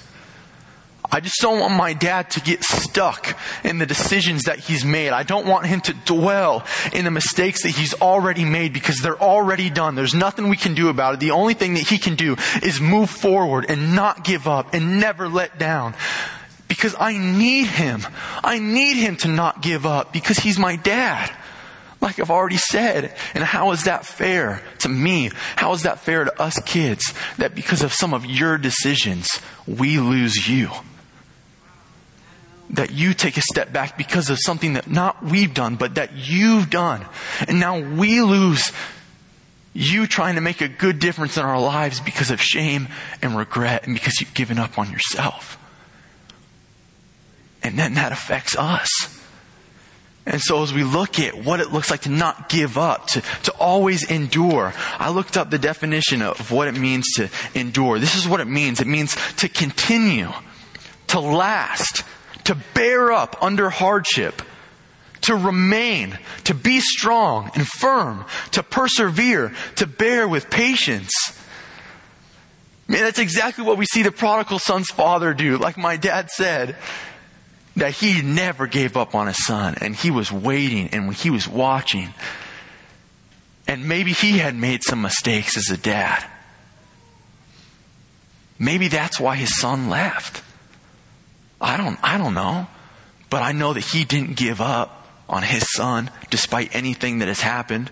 I 1.10 1.20
just 1.20 1.36
don't 1.40 1.58
want 1.58 1.74
my 1.74 1.94
dad 1.94 2.30
to 2.32 2.40
get 2.40 2.62
stuck 2.62 3.38
in 3.64 3.78
the 3.78 3.86
decisions 3.86 4.44
that 4.44 4.58
he's 4.58 4.84
made. 4.84 5.10
I 5.10 5.22
don't 5.22 5.46
want 5.46 5.66
him 5.66 5.80
to 5.82 5.94
dwell 5.94 6.66
in 6.92 7.04
the 7.06 7.10
mistakes 7.10 7.62
that 7.62 7.70
he's 7.70 7.94
already 7.94 8.44
made 8.44 8.74
because 8.74 8.98
they're 8.98 9.20
already 9.20 9.70
done. 9.70 9.94
There's 9.94 10.14
nothing 10.14 10.50
we 10.50 10.56
can 10.56 10.74
do 10.74 10.90
about 10.90 11.14
it. 11.14 11.20
The 11.20 11.30
only 11.30 11.54
thing 11.54 11.74
that 11.74 11.88
he 11.88 11.96
can 11.96 12.14
do 12.14 12.36
is 12.62 12.80
move 12.80 13.08
forward 13.08 13.66
and 13.70 13.94
not 13.94 14.22
give 14.22 14.46
up 14.46 14.74
and 14.74 15.00
never 15.00 15.28
let 15.28 15.58
down. 15.58 15.94
Because 16.68 16.94
I 16.98 17.16
need 17.16 17.66
him. 17.66 18.02
I 18.44 18.58
need 18.58 18.98
him 18.98 19.16
to 19.18 19.28
not 19.28 19.62
give 19.62 19.86
up 19.86 20.12
because 20.12 20.38
he's 20.38 20.58
my 20.58 20.76
dad. 20.76 21.34
Like 22.02 22.20
I've 22.20 22.30
already 22.30 22.58
said. 22.58 23.16
And 23.34 23.42
how 23.42 23.72
is 23.72 23.84
that 23.84 24.04
fair 24.04 24.62
to 24.80 24.90
me? 24.90 25.30
How 25.56 25.72
is 25.72 25.84
that 25.84 26.00
fair 26.00 26.24
to 26.24 26.40
us 26.40 26.60
kids 26.66 27.14
that 27.38 27.54
because 27.54 27.80
of 27.82 27.94
some 27.94 28.12
of 28.12 28.26
your 28.26 28.58
decisions, 28.58 29.26
we 29.66 29.98
lose 29.98 30.46
you? 30.46 30.70
That 32.70 32.90
you 32.90 33.14
take 33.14 33.36
a 33.38 33.42
step 33.42 33.72
back 33.72 33.96
because 33.96 34.28
of 34.28 34.38
something 34.38 34.74
that 34.74 34.90
not 34.90 35.24
we've 35.24 35.54
done, 35.54 35.76
but 35.76 35.94
that 35.94 36.12
you've 36.14 36.68
done. 36.68 37.06
And 37.46 37.60
now 37.60 37.80
we 37.80 38.20
lose 38.20 38.72
you 39.72 40.06
trying 40.06 40.34
to 40.34 40.40
make 40.40 40.60
a 40.60 40.68
good 40.68 40.98
difference 40.98 41.36
in 41.36 41.44
our 41.44 41.60
lives 41.60 42.00
because 42.00 42.30
of 42.30 42.42
shame 42.42 42.88
and 43.22 43.36
regret 43.36 43.86
and 43.86 43.94
because 43.94 44.20
you've 44.20 44.34
given 44.34 44.58
up 44.58 44.78
on 44.78 44.90
yourself. 44.90 45.56
And 47.62 47.78
then 47.78 47.94
that 47.94 48.12
affects 48.12 48.56
us. 48.56 49.18
And 50.28 50.42
so 50.42 50.62
as 50.62 50.74
we 50.74 50.84
look 50.84 51.18
at 51.18 51.42
what 51.42 51.60
it 51.60 51.72
looks 51.72 51.90
like 51.90 52.02
to 52.02 52.10
not 52.10 52.50
give 52.50 52.76
up, 52.76 53.06
to, 53.08 53.22
to 53.44 53.52
always 53.52 54.10
endure, 54.10 54.74
I 54.98 55.08
looked 55.08 55.38
up 55.38 55.50
the 55.50 55.58
definition 55.58 56.20
of 56.20 56.50
what 56.50 56.68
it 56.68 56.76
means 56.76 57.06
to 57.14 57.30
endure. 57.54 57.98
This 57.98 58.14
is 58.14 58.28
what 58.28 58.40
it 58.40 58.46
means. 58.46 58.80
It 58.80 58.86
means 58.86 59.16
to 59.36 59.48
continue, 59.48 60.30
to 61.08 61.20
last, 61.20 62.02
to 62.48 62.56
bear 62.72 63.12
up 63.12 63.36
under 63.42 63.68
hardship, 63.68 64.40
to 65.20 65.36
remain, 65.36 66.18
to 66.44 66.54
be 66.54 66.80
strong 66.80 67.50
and 67.54 67.68
firm, 67.68 68.24
to 68.52 68.62
persevere, 68.62 69.52
to 69.76 69.86
bear 69.86 70.26
with 70.26 70.48
patience. 70.48 71.12
Man, 72.88 73.02
that's 73.02 73.18
exactly 73.18 73.64
what 73.64 73.76
we 73.76 73.84
see 73.84 74.02
the 74.02 74.10
prodigal 74.10 74.58
son's 74.58 74.88
father 74.88 75.34
do. 75.34 75.58
Like 75.58 75.76
my 75.76 75.98
dad 75.98 76.30
said, 76.30 76.76
that 77.76 77.92
he 77.92 78.22
never 78.22 78.66
gave 78.66 78.96
up 78.96 79.14
on 79.14 79.26
his 79.26 79.44
son 79.44 79.74
and 79.82 79.94
he 79.94 80.10
was 80.10 80.32
waiting 80.32 80.88
and 80.94 81.12
he 81.12 81.28
was 81.28 81.46
watching. 81.46 82.14
And 83.66 83.86
maybe 83.86 84.12
he 84.12 84.38
had 84.38 84.56
made 84.56 84.82
some 84.82 85.02
mistakes 85.02 85.58
as 85.58 85.68
a 85.70 85.76
dad. 85.76 86.24
Maybe 88.58 88.88
that's 88.88 89.20
why 89.20 89.36
his 89.36 89.60
son 89.60 89.90
left. 89.90 90.42
I 91.60 91.76
don't, 91.76 91.98
I 92.02 92.18
don't 92.18 92.34
know. 92.34 92.66
But 93.30 93.42
I 93.42 93.52
know 93.52 93.74
that 93.74 93.84
he 93.84 94.04
didn't 94.04 94.36
give 94.36 94.60
up 94.60 95.06
on 95.28 95.42
his 95.42 95.66
son 95.72 96.10
despite 96.30 96.74
anything 96.74 97.18
that 97.18 97.28
has 97.28 97.40
happened. 97.40 97.90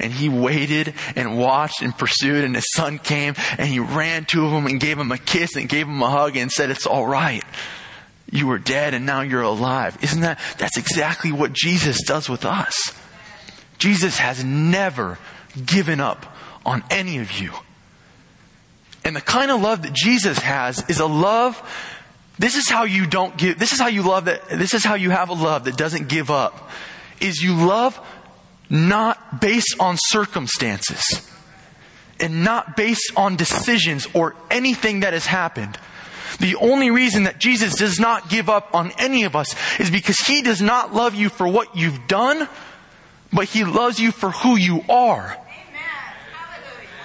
And 0.00 0.12
he 0.12 0.28
waited 0.28 0.94
and 1.14 1.38
watched 1.38 1.82
and 1.82 1.96
pursued 1.96 2.44
and 2.44 2.54
his 2.54 2.66
son 2.74 2.98
came 2.98 3.34
and 3.58 3.68
he 3.68 3.78
ran 3.78 4.24
to 4.26 4.46
him 4.48 4.66
and 4.66 4.80
gave 4.80 4.98
him 4.98 5.12
a 5.12 5.18
kiss 5.18 5.56
and 5.56 5.68
gave 5.68 5.86
him 5.86 6.02
a 6.02 6.10
hug 6.10 6.36
and 6.36 6.50
said, 6.50 6.70
it's 6.70 6.86
all 6.86 7.06
right 7.06 7.44
you 8.32 8.46
were 8.46 8.58
dead 8.58 8.94
and 8.94 9.06
now 9.06 9.22
you're 9.22 9.42
alive. 9.42 9.98
Isn't 10.02 10.20
that, 10.20 10.38
that's 10.58 10.78
exactly 10.78 11.32
what 11.32 11.52
Jesus 11.52 12.02
does 12.02 12.28
with 12.28 12.44
us. 12.44 12.74
Jesus 13.78 14.18
has 14.18 14.44
never 14.44 15.18
given 15.64 16.00
up 16.00 16.36
on 16.64 16.84
any 16.90 17.18
of 17.18 17.40
you. 17.40 17.52
And 19.04 19.16
the 19.16 19.20
kind 19.20 19.50
of 19.50 19.60
love 19.60 19.82
that 19.82 19.92
Jesus 19.92 20.38
has 20.38 20.88
is 20.88 21.00
a 21.00 21.06
love, 21.06 21.58
this 22.40 22.56
is 22.56 22.68
how 22.68 22.82
you 22.82 23.06
don't 23.06 23.36
give, 23.36 23.58
this 23.58 23.72
is 23.72 23.78
how 23.78 23.86
you 23.86 24.02
love 24.02 24.24
that, 24.24 24.48
this 24.48 24.74
is 24.74 24.84
how 24.84 24.94
you 24.94 25.10
have 25.10 25.28
a 25.28 25.34
love 25.34 25.64
that 25.64 25.76
doesn't 25.76 26.08
give 26.08 26.30
up, 26.30 26.70
is 27.20 27.40
you 27.40 27.54
love 27.54 28.00
not 28.68 29.40
based 29.40 29.76
on 29.78 29.96
circumstances 29.98 31.28
and 32.18 32.42
not 32.42 32.76
based 32.76 33.12
on 33.16 33.36
decisions 33.36 34.08
or 34.14 34.34
anything 34.50 35.00
that 35.00 35.12
has 35.12 35.26
happened 35.26 35.78
the 36.38 36.56
only 36.56 36.90
reason 36.90 37.24
that 37.24 37.38
Jesus 37.38 37.74
does 37.74 37.98
not 37.98 38.28
give 38.30 38.48
up 38.48 38.74
on 38.74 38.92
any 38.98 39.24
of 39.24 39.34
us 39.34 39.54
is 39.78 39.90
because 39.90 40.16
He 40.18 40.42
does 40.42 40.62
not 40.62 40.94
love 40.94 41.14
you 41.14 41.28
for 41.28 41.46
what 41.48 41.76
you've 41.76 42.06
done, 42.06 42.48
but 43.32 43.46
He 43.46 43.64
loves 43.64 43.98
you 43.98 44.12
for 44.12 44.30
who 44.30 44.56
you 44.56 44.82
are. 44.88 45.36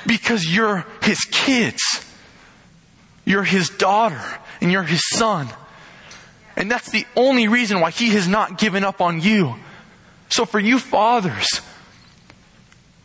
Because 0.05 0.45
you're 0.45 0.85
His 1.01 1.19
kids. 1.25 1.81
You're 3.25 3.43
His 3.43 3.69
daughter 3.69 4.21
and 4.61 4.71
you're 4.71 4.83
His 4.83 5.01
son. 5.09 5.49
And 6.55 6.71
that's 6.71 6.89
the 6.91 7.05
only 7.15 7.47
reason 7.47 7.81
why 7.81 7.91
He 7.91 8.09
has 8.09 8.27
not 8.27 8.57
given 8.57 8.83
up 8.83 9.01
on 9.01 9.19
you. 9.19 9.55
So 10.29 10.45
for 10.45 10.59
you 10.59 10.79
fathers, 10.79 11.47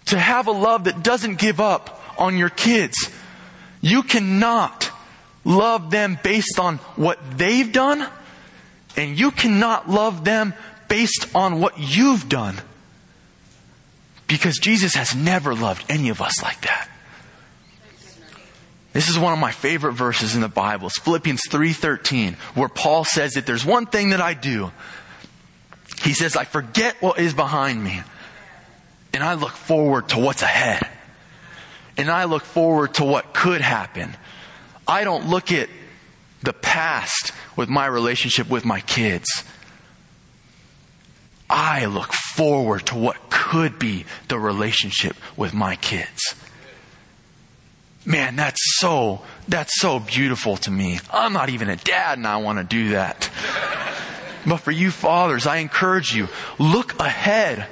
to 0.07 0.19
have 0.19 0.47
a 0.47 0.53
love 0.53 0.85
that 0.85 1.03
doesn't 1.03 1.39
give 1.39 1.61
up 1.61 2.03
on 2.19 2.37
your 2.37 2.51
kids, 2.51 2.97
you 3.81 4.03
cannot 4.03 4.91
love 5.45 5.91
them 5.91 6.19
based 6.23 6.59
on 6.59 6.77
what 6.97 7.19
they've 7.39 7.73
done, 7.73 8.07
and 8.97 9.19
you 9.19 9.31
cannot 9.31 9.89
love 9.89 10.25
them 10.25 10.53
based 10.89 11.29
on 11.35 11.61
what 11.61 11.79
you've 11.79 12.29
done. 12.29 12.61
Because 14.27 14.59
Jesus 14.59 14.95
has 14.95 15.15
never 15.15 15.55
loved 15.55 15.85
any 15.89 16.09
of 16.09 16.21
us 16.21 16.43
like 16.43 16.61
that. 16.63 16.90
This 18.93 19.09
is 19.09 19.19
one 19.19 19.33
of 19.33 19.39
my 19.39 19.53
favorite 19.53 19.93
verses 19.93 20.35
in 20.35 20.41
the 20.41 20.49
Bible. 20.49 20.89
It's 20.89 20.99
Philippians 20.99 21.43
3:13, 21.49 22.37
where 22.55 22.69
Paul 22.69 23.05
says 23.05 23.35
that 23.35 23.47
there's 23.47 23.65
one 23.65 23.87
thing 23.87 24.11
that 24.11 24.21
I 24.21 24.35
do. 24.35 24.73
He 26.03 26.13
says, 26.13 26.35
I 26.35 26.45
forget 26.45 27.01
what 27.01 27.19
is 27.19 27.35
behind 27.35 27.83
me, 27.85 28.03
and 29.13 29.23
I 29.23 29.35
look 29.35 29.53
forward 29.53 30.09
to 30.11 30.19
what's 30.19 30.43
ahead. 30.43 30.89
And 31.97 32.11
I 32.11 32.25
look 32.25 32.45
forward 32.45 32.95
to 32.95 33.05
what 33.05 33.35
could 33.35 33.61
happen. 33.61 34.17
I 34.89 35.05
don't 35.05 35.29
look 35.29 35.53
at 35.53 35.69
the 36.43 36.55
past 36.55 37.33
with 37.57 37.69
my 37.69 37.87
relationship 37.87 38.49
with 38.49 38.65
my 38.65 38.81
kids. 38.81 39.29
I 41.51 41.85
look 41.87 42.13
forward 42.13 42.87
to 42.87 42.95
what 42.95 43.29
could 43.29 43.79
be 43.79 44.07
the 44.29 44.39
relationship 44.39 45.17
with 45.37 45.53
my 45.53 45.77
kids. 45.77 46.35
Man, 48.11 48.35
that's 48.35 48.59
so, 48.79 49.21
that's 49.47 49.81
so 49.81 50.01
beautiful 50.01 50.57
to 50.59 50.71
me. 50.71 50.99
I'm 51.13 51.33
not 51.33 51.49
even 51.49 51.71
a 51.71 51.77
dad 51.77 52.19
and 52.19 52.27
I 52.27 52.39
want 52.39 52.59
to 52.59 52.65
do 52.65 52.89
that. 52.91 53.31
But 54.45 54.57
for 54.57 54.73
you 54.73 54.91
fathers, 54.91 55.47
I 55.47 55.59
encourage 55.59 56.13
you, 56.13 56.27
look 56.59 56.99
ahead 56.99 57.69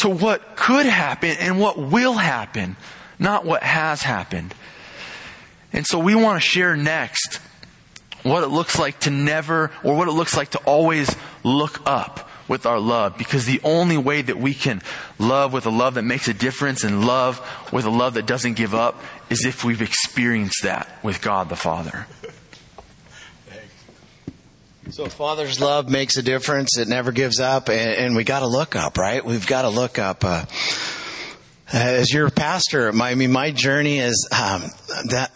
to 0.00 0.08
what 0.08 0.56
could 0.56 0.86
happen 0.86 1.36
and 1.38 1.60
what 1.60 1.76
will 1.78 2.14
happen, 2.14 2.76
not 3.18 3.44
what 3.44 3.62
has 3.62 4.00
happened. 4.00 4.54
And 5.70 5.86
so 5.86 5.98
we 5.98 6.14
want 6.14 6.42
to 6.42 6.48
share 6.48 6.74
next 6.74 7.40
what 8.22 8.42
it 8.42 8.48
looks 8.48 8.78
like 8.78 9.00
to 9.00 9.10
never, 9.10 9.70
or 9.84 9.96
what 9.96 10.08
it 10.08 10.12
looks 10.12 10.34
like 10.34 10.50
to 10.50 10.58
always 10.60 11.14
look 11.44 11.82
up 11.84 12.27
with 12.48 12.66
our 12.66 12.80
love. 12.80 13.16
Because 13.18 13.44
the 13.44 13.60
only 13.62 13.96
way 13.96 14.22
that 14.22 14.38
we 14.38 14.54
can 14.54 14.82
love 15.18 15.52
with 15.52 15.66
a 15.66 15.70
love 15.70 15.94
that 15.94 16.02
makes 16.02 16.26
a 16.28 16.34
difference 16.34 16.82
and 16.82 17.06
love 17.06 17.40
with 17.72 17.84
a 17.84 17.90
love 17.90 18.14
that 18.14 18.26
doesn't 18.26 18.54
give 18.54 18.74
up 18.74 19.00
is 19.30 19.44
if 19.44 19.64
we've 19.64 19.82
experienced 19.82 20.62
that 20.62 20.88
with 21.02 21.20
God 21.20 21.48
the 21.48 21.56
Father. 21.56 22.06
So 24.90 25.06
Father's 25.06 25.60
love 25.60 25.90
makes 25.90 26.16
a 26.16 26.22
difference. 26.22 26.78
It 26.78 26.88
never 26.88 27.12
gives 27.12 27.40
up, 27.40 27.68
and, 27.68 27.90
and 27.90 28.16
we 28.16 28.24
got 28.24 28.40
to 28.40 28.48
look 28.48 28.74
up, 28.74 28.96
right? 28.96 29.22
We've 29.22 29.46
got 29.46 29.62
to 29.62 29.68
look 29.68 29.98
up. 29.98 30.24
Uh, 30.24 30.46
as 31.70 32.10
your 32.10 32.30
pastor, 32.30 32.90
my, 32.92 33.10
I 33.10 33.14
mean, 33.14 33.30
my 33.30 33.50
journey 33.50 33.98
is 33.98 34.28
um, 34.32 34.62
that 35.10 35.30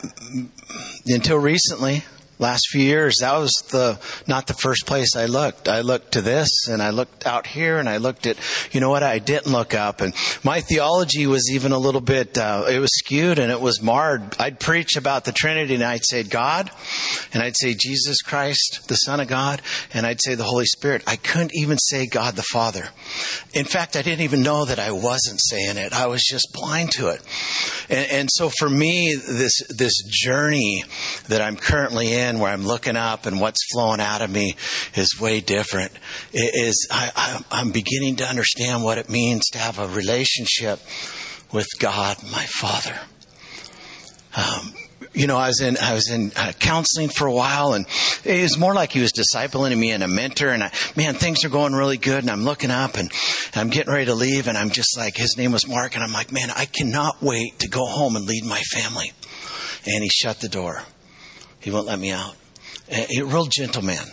until 1.07 1.37
recently 1.37 2.03
last 2.43 2.69
few 2.69 2.83
years, 2.83 3.17
that 3.21 3.37
was 3.39 3.53
the 3.71 3.99
not 4.27 4.47
the 4.47 4.55
first 4.55 4.87
place 4.87 5.17
I 5.17 5.27
looked. 5.27 5.69
I 5.69 5.81
looked 5.81 6.13
to 6.13 6.21
this, 6.21 6.69
and 6.69 6.83
I 6.83 6.91
looked 6.91 7.27
out 7.27 7.47
here, 7.47 7.79
and 7.79 7.89
I 7.89 7.97
looked 7.97 8.27
at 8.27 8.37
you 8.73 8.81
know 8.81 8.91
what 8.91 9.03
I 9.03 9.19
didn't 9.19 9.53
look 9.53 9.75
up, 9.75 10.01
and 10.01 10.15
my 10.45 10.61
theology 10.61 11.27
was 11.27 11.51
even 11.51 11.73
a 11.73 11.79
little 11.79 12.01
bit 12.01 12.37
uh, 12.37 12.67
it 12.69 12.79
was 12.79 12.91
skewed 12.93 13.39
and 13.39 13.51
it 13.51 13.61
was 13.61 13.83
marred. 13.83 14.37
I'd 14.39 14.61
preach 14.61 14.97
about 14.97 15.25
the 15.25 15.33
Trinity, 15.33 15.75
and 15.75 15.85
I'd 15.85 16.05
say 16.05 16.23
God, 16.23 16.71
and 17.33 17.43
I'd 17.43 17.57
say 17.57 17.75
Jesus 17.75 18.21
Christ, 18.23 18.89
the 18.89 18.97
Son 18.97 19.21
of 19.21 19.29
God, 19.29 19.63
and 19.95 20.07
I'd 20.07 20.21
say 20.21 20.35
the 20.35 20.45
Holy 20.45 20.67
Spirit. 20.67 21.03
I 21.07 21.17
couldn't 21.17 21.53
even 21.55 21.79
say 21.79 22.07
God 22.07 22.37
the 22.37 22.43
Father. 22.43 22.89
In 23.55 23.65
fact, 23.65 23.97
I 23.97 24.03
didn't 24.03 24.23
even 24.23 24.43
know 24.43 24.65
that 24.65 24.79
I 24.79 24.93
wasn't 24.93 25.41
saying 25.41 25.77
it. 25.77 25.93
I 25.93 26.07
was 26.07 26.23
just 26.23 26.49
blind 26.53 26.91
to 26.93 27.09
it, 27.09 27.23
and, 27.89 28.11
and 28.11 28.29
so 28.33 28.51
for 28.59 28.69
me, 28.69 29.15
this 29.15 29.63
this 29.69 30.03
journey 30.07 30.85
that 31.29 31.41
I'm 31.41 31.57
currently 31.57 32.13
in 32.13 32.32
where 32.39 32.53
I'm 32.53 32.67
looking 32.67 32.97
up 32.97 33.27
and 33.27 33.41
what's 33.41 33.61
flowing 33.73 34.01
out 34.01 34.23
of 34.23 34.31
me 34.31 34.57
is 34.95 35.19
way 35.21 35.41
different. 35.41 35.93
It 36.33 36.55
is 36.55 36.87
I, 36.91 37.43
I, 37.51 37.61
am 37.61 37.71
beginning 37.73 38.17
to 38.17 38.25
understand 38.25 38.83
what 38.83 38.99
it 38.99 39.09
means 39.09 39.49
to 39.51 39.59
have 39.59 39.79
a 39.79 39.89
relationship 39.89 40.81
with 41.53 41.69
God, 41.79 42.17
my 42.31 42.45
Father. 42.47 42.99
Um, 44.37 44.73
you 45.15 45.27
know, 45.27 45.37
I 45.37 45.49
was 45.49 45.61
in 45.61 45.77
I 45.77 45.95
was 45.95 46.11
in 46.11 46.33
uh, 46.37 46.53
counseling 46.59 47.09
for 47.09 47.27
a 47.27 47.33
while, 47.33 47.75
and 47.75 47.87
it 48.25 48.43
was 48.43 48.59
more 48.59 48.75
like 48.75 48.93
he 48.93 49.01
was 49.01 49.13
discipling 49.13 49.77
me 49.79 49.91
and 49.91 50.03
a 50.03 50.09
mentor. 50.09 50.49
And 50.49 50.63
I, 50.63 50.73
man, 50.97 51.15
things 51.15 51.45
are 51.45 51.51
going 51.51 51.75
really 51.75 51.99
good, 51.99 52.25
and 52.25 52.31
I'm 52.31 52.45
looking 52.45 52.71
up, 52.71 52.95
and, 52.95 53.13
and 53.53 53.57
I'm 53.57 53.69
getting 53.69 53.93
ready 53.93 54.07
to 54.07 54.15
leave, 54.15 54.49
and 54.49 54.57
I'm 54.57 54.71
just 54.71 54.97
like, 54.97 55.17
his 55.17 55.37
name 55.37 55.53
was 55.53 55.69
Mark, 55.69 55.95
and 55.95 56.03
I'm 56.03 56.13
like, 56.13 56.33
man, 56.33 56.51
I 56.51 56.65
cannot 56.65 57.23
wait 57.23 57.59
to 57.59 57.69
go 57.69 57.85
home 57.85 58.17
and 58.17 58.27
lead 58.27 58.45
my 58.45 58.61
family. 58.73 59.13
And 59.85 60.03
he 60.03 60.09
shut 60.09 60.41
the 60.41 60.49
door. 60.49 60.83
He 61.63 61.71
won't 61.71 61.87
let 61.87 61.99
me 61.99 62.11
out. 62.11 62.35
A, 62.91 63.21
a 63.21 63.25
real 63.25 63.47
gentleman. 63.47 64.05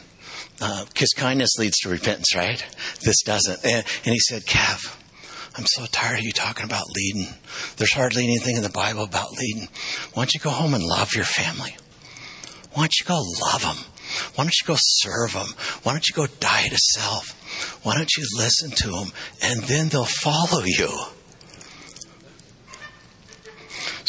Because 0.57 1.13
uh, 1.17 1.19
kindness 1.19 1.57
leads 1.57 1.77
to 1.79 1.89
repentance, 1.89 2.35
right? 2.35 2.63
This 3.01 3.21
doesn't. 3.23 3.63
And, 3.63 3.85
and 4.05 4.13
he 4.13 4.19
said, 4.19 4.43
Cav, 4.43 4.95
I'm 5.55 5.65
so 5.65 5.85
tired 5.85 6.19
of 6.19 6.25
you 6.25 6.31
talking 6.31 6.65
about 6.65 6.83
leading. 6.95 7.33
There's 7.77 7.93
hardly 7.93 8.25
anything 8.25 8.57
in 8.57 8.63
the 8.63 8.69
Bible 8.69 9.03
about 9.03 9.31
leading. 9.31 9.67
Why 10.13 10.23
don't 10.23 10.33
you 10.33 10.39
go 10.39 10.49
home 10.49 10.73
and 10.73 10.83
love 10.83 11.15
your 11.15 11.25
family? 11.25 11.75
Why 12.73 12.83
don't 12.83 12.93
you 12.99 13.05
go 13.05 13.21
love 13.51 13.61
them? 13.61 13.85
Why 14.35 14.43
don't 14.43 14.53
you 14.61 14.67
go 14.67 14.75
serve 14.77 15.33
them? 15.33 15.47
Why 15.83 15.93
don't 15.93 16.07
you 16.07 16.15
go 16.15 16.27
die 16.39 16.67
to 16.67 16.77
self? 16.77 17.83
Why 17.83 17.95
don't 17.95 18.11
you 18.17 18.25
listen 18.37 18.71
to 18.71 18.87
them 18.89 19.11
and 19.41 19.61
then 19.63 19.89
they'll 19.89 20.05
follow 20.05 20.63
you? 20.65 20.89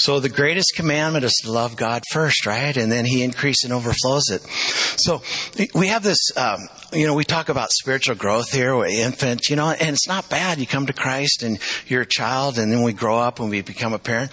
So 0.01 0.19
the 0.19 0.31
greatest 0.31 0.73
commandment 0.75 1.25
is 1.25 1.33
to 1.45 1.53
love 1.53 1.77
God 1.77 2.03
first, 2.11 2.47
right? 2.47 2.75
And 2.75 2.91
then 2.91 3.05
He 3.05 3.23
increases 3.23 3.65
and 3.65 3.73
overflows 3.73 4.31
it. 4.31 4.43
So 4.97 5.23
we 5.75 5.89
have 5.89 6.03
this, 6.03 6.19
um, 6.37 6.61
you 6.93 7.07
know, 7.07 7.15
we 7.15 7.25
talk 7.25 7.49
about 7.49 7.71
spiritual 7.73 8.17
growth 8.17 8.53
here, 8.53 8.75
with 8.77 8.91
infants, 8.91 9.49
you 9.51 9.57
know, 9.57 9.71
and 9.71 9.91
it's 9.91 10.09
not 10.09 10.29
bad. 10.29 10.59
You 10.59 10.67
come 10.67 10.87
to 10.87 10.93
Christ 10.93 11.43
and 11.43 11.59
you're 11.87 12.03
a 12.03 12.07
child, 12.07 12.59
and 12.59 12.73
then 12.73 12.83
we 12.83 12.93
grow 12.93 13.19
up 13.19 13.41
and 13.41 13.51
we 13.51 13.63
become 13.63 13.93
a 13.93 13.99
parent. 13.99 14.31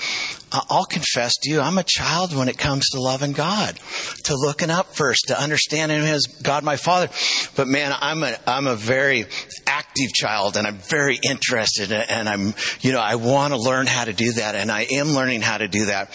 I'll 0.51 0.85
confess 0.85 1.35
to 1.41 1.49
you, 1.49 1.59
I'm 1.59 1.77
a 1.77 1.83
child 1.83 2.33
when 2.33 2.47
it 2.47 2.57
comes 2.57 2.89
to 2.91 3.01
loving 3.01 3.33
God, 3.33 3.77
to 4.23 4.35
looking 4.35 4.69
up 4.69 4.95
first, 4.95 5.25
to 5.27 5.39
understanding 5.39 5.99
Him 5.99 6.05
as 6.05 6.25
God 6.25 6.63
my 6.63 6.77
Father. 6.77 7.09
But 7.55 7.67
man, 7.67 7.93
I'm 7.99 8.23
a, 8.23 8.37
I'm 8.47 8.65
a 8.65 8.75
very 8.75 9.25
active 9.65 10.13
child 10.13 10.55
and 10.55 10.65
I'm 10.65 10.77
very 10.77 11.19
interested 11.21 11.91
and 11.91 12.29
I'm, 12.29 12.53
you 12.79 12.93
know, 12.93 13.01
I 13.01 13.15
want 13.15 13.53
to 13.53 13.59
learn 13.59 13.87
how 13.87 14.05
to 14.05 14.13
do 14.13 14.33
that 14.33 14.55
and 14.55 14.71
I 14.71 14.87
am 14.91 15.09
learning 15.09 15.41
how 15.41 15.57
to 15.57 15.67
do 15.67 15.87
that. 15.87 16.11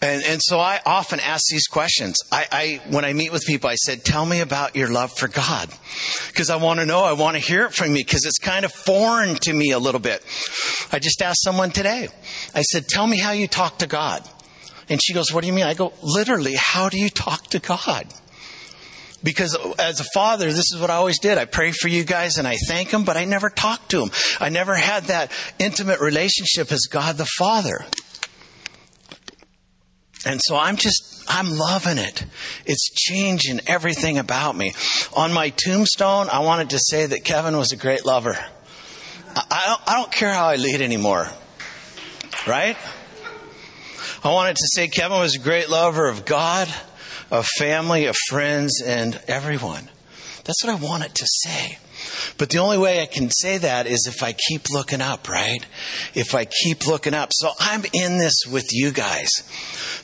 And, 0.00 0.22
and 0.24 0.40
so 0.42 0.60
I 0.60 0.80
often 0.86 1.18
ask 1.18 1.44
these 1.50 1.66
questions. 1.66 2.18
I, 2.30 2.46
I, 2.52 2.80
when 2.90 3.04
I 3.04 3.12
meet 3.14 3.32
with 3.32 3.44
people, 3.44 3.68
I 3.68 3.74
said, 3.74 4.04
tell 4.04 4.24
me 4.24 4.40
about 4.40 4.76
your 4.76 4.88
love 4.88 5.10
for 5.16 5.26
God. 5.26 5.70
Cause 6.34 6.50
I 6.50 6.56
want 6.56 6.78
to 6.78 6.86
know, 6.86 7.02
I 7.02 7.14
want 7.14 7.36
to 7.36 7.42
hear 7.42 7.66
it 7.66 7.74
from 7.74 7.90
you 7.90 8.04
because 8.04 8.24
it's 8.24 8.38
kind 8.38 8.64
of 8.64 8.72
foreign 8.72 9.34
to 9.36 9.52
me 9.52 9.72
a 9.72 9.78
little 9.78 10.00
bit. 10.00 10.24
I 10.92 11.00
just 11.00 11.20
asked 11.20 11.42
someone 11.42 11.70
today. 11.70 12.08
I 12.54 12.62
said, 12.62 12.86
tell 12.86 13.06
me 13.06 13.18
how 13.18 13.32
you 13.32 13.48
talk 13.48 13.78
to 13.78 13.88
God. 13.88 14.22
And 14.88 15.02
she 15.02 15.14
goes, 15.14 15.32
what 15.32 15.40
do 15.40 15.48
you 15.48 15.52
mean? 15.52 15.64
I 15.66 15.74
go, 15.74 15.92
literally, 16.00 16.54
how 16.56 16.88
do 16.88 16.98
you 16.98 17.10
talk 17.10 17.48
to 17.48 17.58
God? 17.58 18.06
Because 19.22 19.58
as 19.80 19.98
a 19.98 20.04
father, 20.14 20.46
this 20.46 20.72
is 20.72 20.78
what 20.80 20.90
I 20.90 20.94
always 20.94 21.18
did. 21.18 21.38
I 21.38 21.44
pray 21.44 21.72
for 21.72 21.88
you 21.88 22.04
guys 22.04 22.38
and 22.38 22.46
I 22.46 22.56
thank 22.68 22.92
him, 22.92 23.04
but 23.04 23.16
I 23.16 23.24
never 23.24 23.50
talked 23.50 23.90
to 23.90 24.02
him. 24.02 24.10
I 24.38 24.48
never 24.48 24.76
had 24.76 25.04
that 25.04 25.32
intimate 25.58 26.00
relationship 26.00 26.70
as 26.70 26.86
God 26.88 27.16
the 27.16 27.28
Father. 27.36 27.84
And 30.24 30.40
so 30.42 30.56
I'm 30.56 30.76
just, 30.76 31.24
I'm 31.28 31.50
loving 31.56 31.98
it. 31.98 32.24
It's 32.66 32.90
changing 32.90 33.60
everything 33.66 34.18
about 34.18 34.56
me. 34.56 34.72
On 35.14 35.32
my 35.32 35.50
tombstone, 35.50 36.28
I 36.28 36.40
wanted 36.40 36.70
to 36.70 36.78
say 36.78 37.06
that 37.06 37.24
Kevin 37.24 37.56
was 37.56 37.72
a 37.72 37.76
great 37.76 38.04
lover. 38.04 38.36
I 39.36 39.62
don't, 39.66 39.80
I 39.86 39.94
don't 39.96 40.12
care 40.12 40.32
how 40.32 40.46
I 40.46 40.56
lead 40.56 40.80
anymore. 40.80 41.28
Right? 42.46 42.76
I 44.24 44.32
wanted 44.32 44.56
to 44.56 44.68
say 44.72 44.88
Kevin 44.88 45.18
was 45.18 45.36
a 45.36 45.38
great 45.38 45.68
lover 45.68 46.08
of 46.08 46.24
God, 46.24 46.68
of 47.30 47.46
family, 47.58 48.06
of 48.06 48.16
friends, 48.28 48.82
and 48.84 49.20
everyone. 49.28 49.88
That's 50.44 50.64
what 50.64 50.72
I 50.72 50.84
wanted 50.84 51.14
to 51.14 51.26
say. 51.26 51.78
But 52.36 52.50
the 52.50 52.58
only 52.58 52.78
way 52.78 53.02
I 53.02 53.06
can 53.06 53.30
say 53.30 53.58
that 53.58 53.86
is 53.86 54.06
if 54.06 54.22
I 54.22 54.32
keep 54.32 54.70
looking 54.70 55.00
up, 55.00 55.28
right? 55.28 55.64
If 56.14 56.34
I 56.34 56.44
keep 56.44 56.86
looking 56.86 57.14
up. 57.14 57.30
So 57.32 57.50
I'm 57.58 57.84
in 57.92 58.18
this 58.18 58.44
with 58.50 58.66
you 58.72 58.90
guys. 58.90 59.30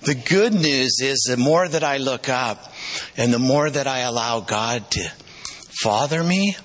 The 0.03 0.15
good 0.15 0.55
news 0.55 0.99
is 1.01 1.27
the 1.29 1.37
more 1.37 1.69
that 1.69 1.85
I 1.85 1.99
look 1.99 2.29
up 2.29 2.73
and 3.17 3.33
the 3.33 3.39
more 3.39 3.71
that 3.71 3.87
I 3.87 4.01
allow 4.01 4.41
God 4.41 4.91
to 4.93 5.13
father 5.83 6.23
me, 6.23 6.57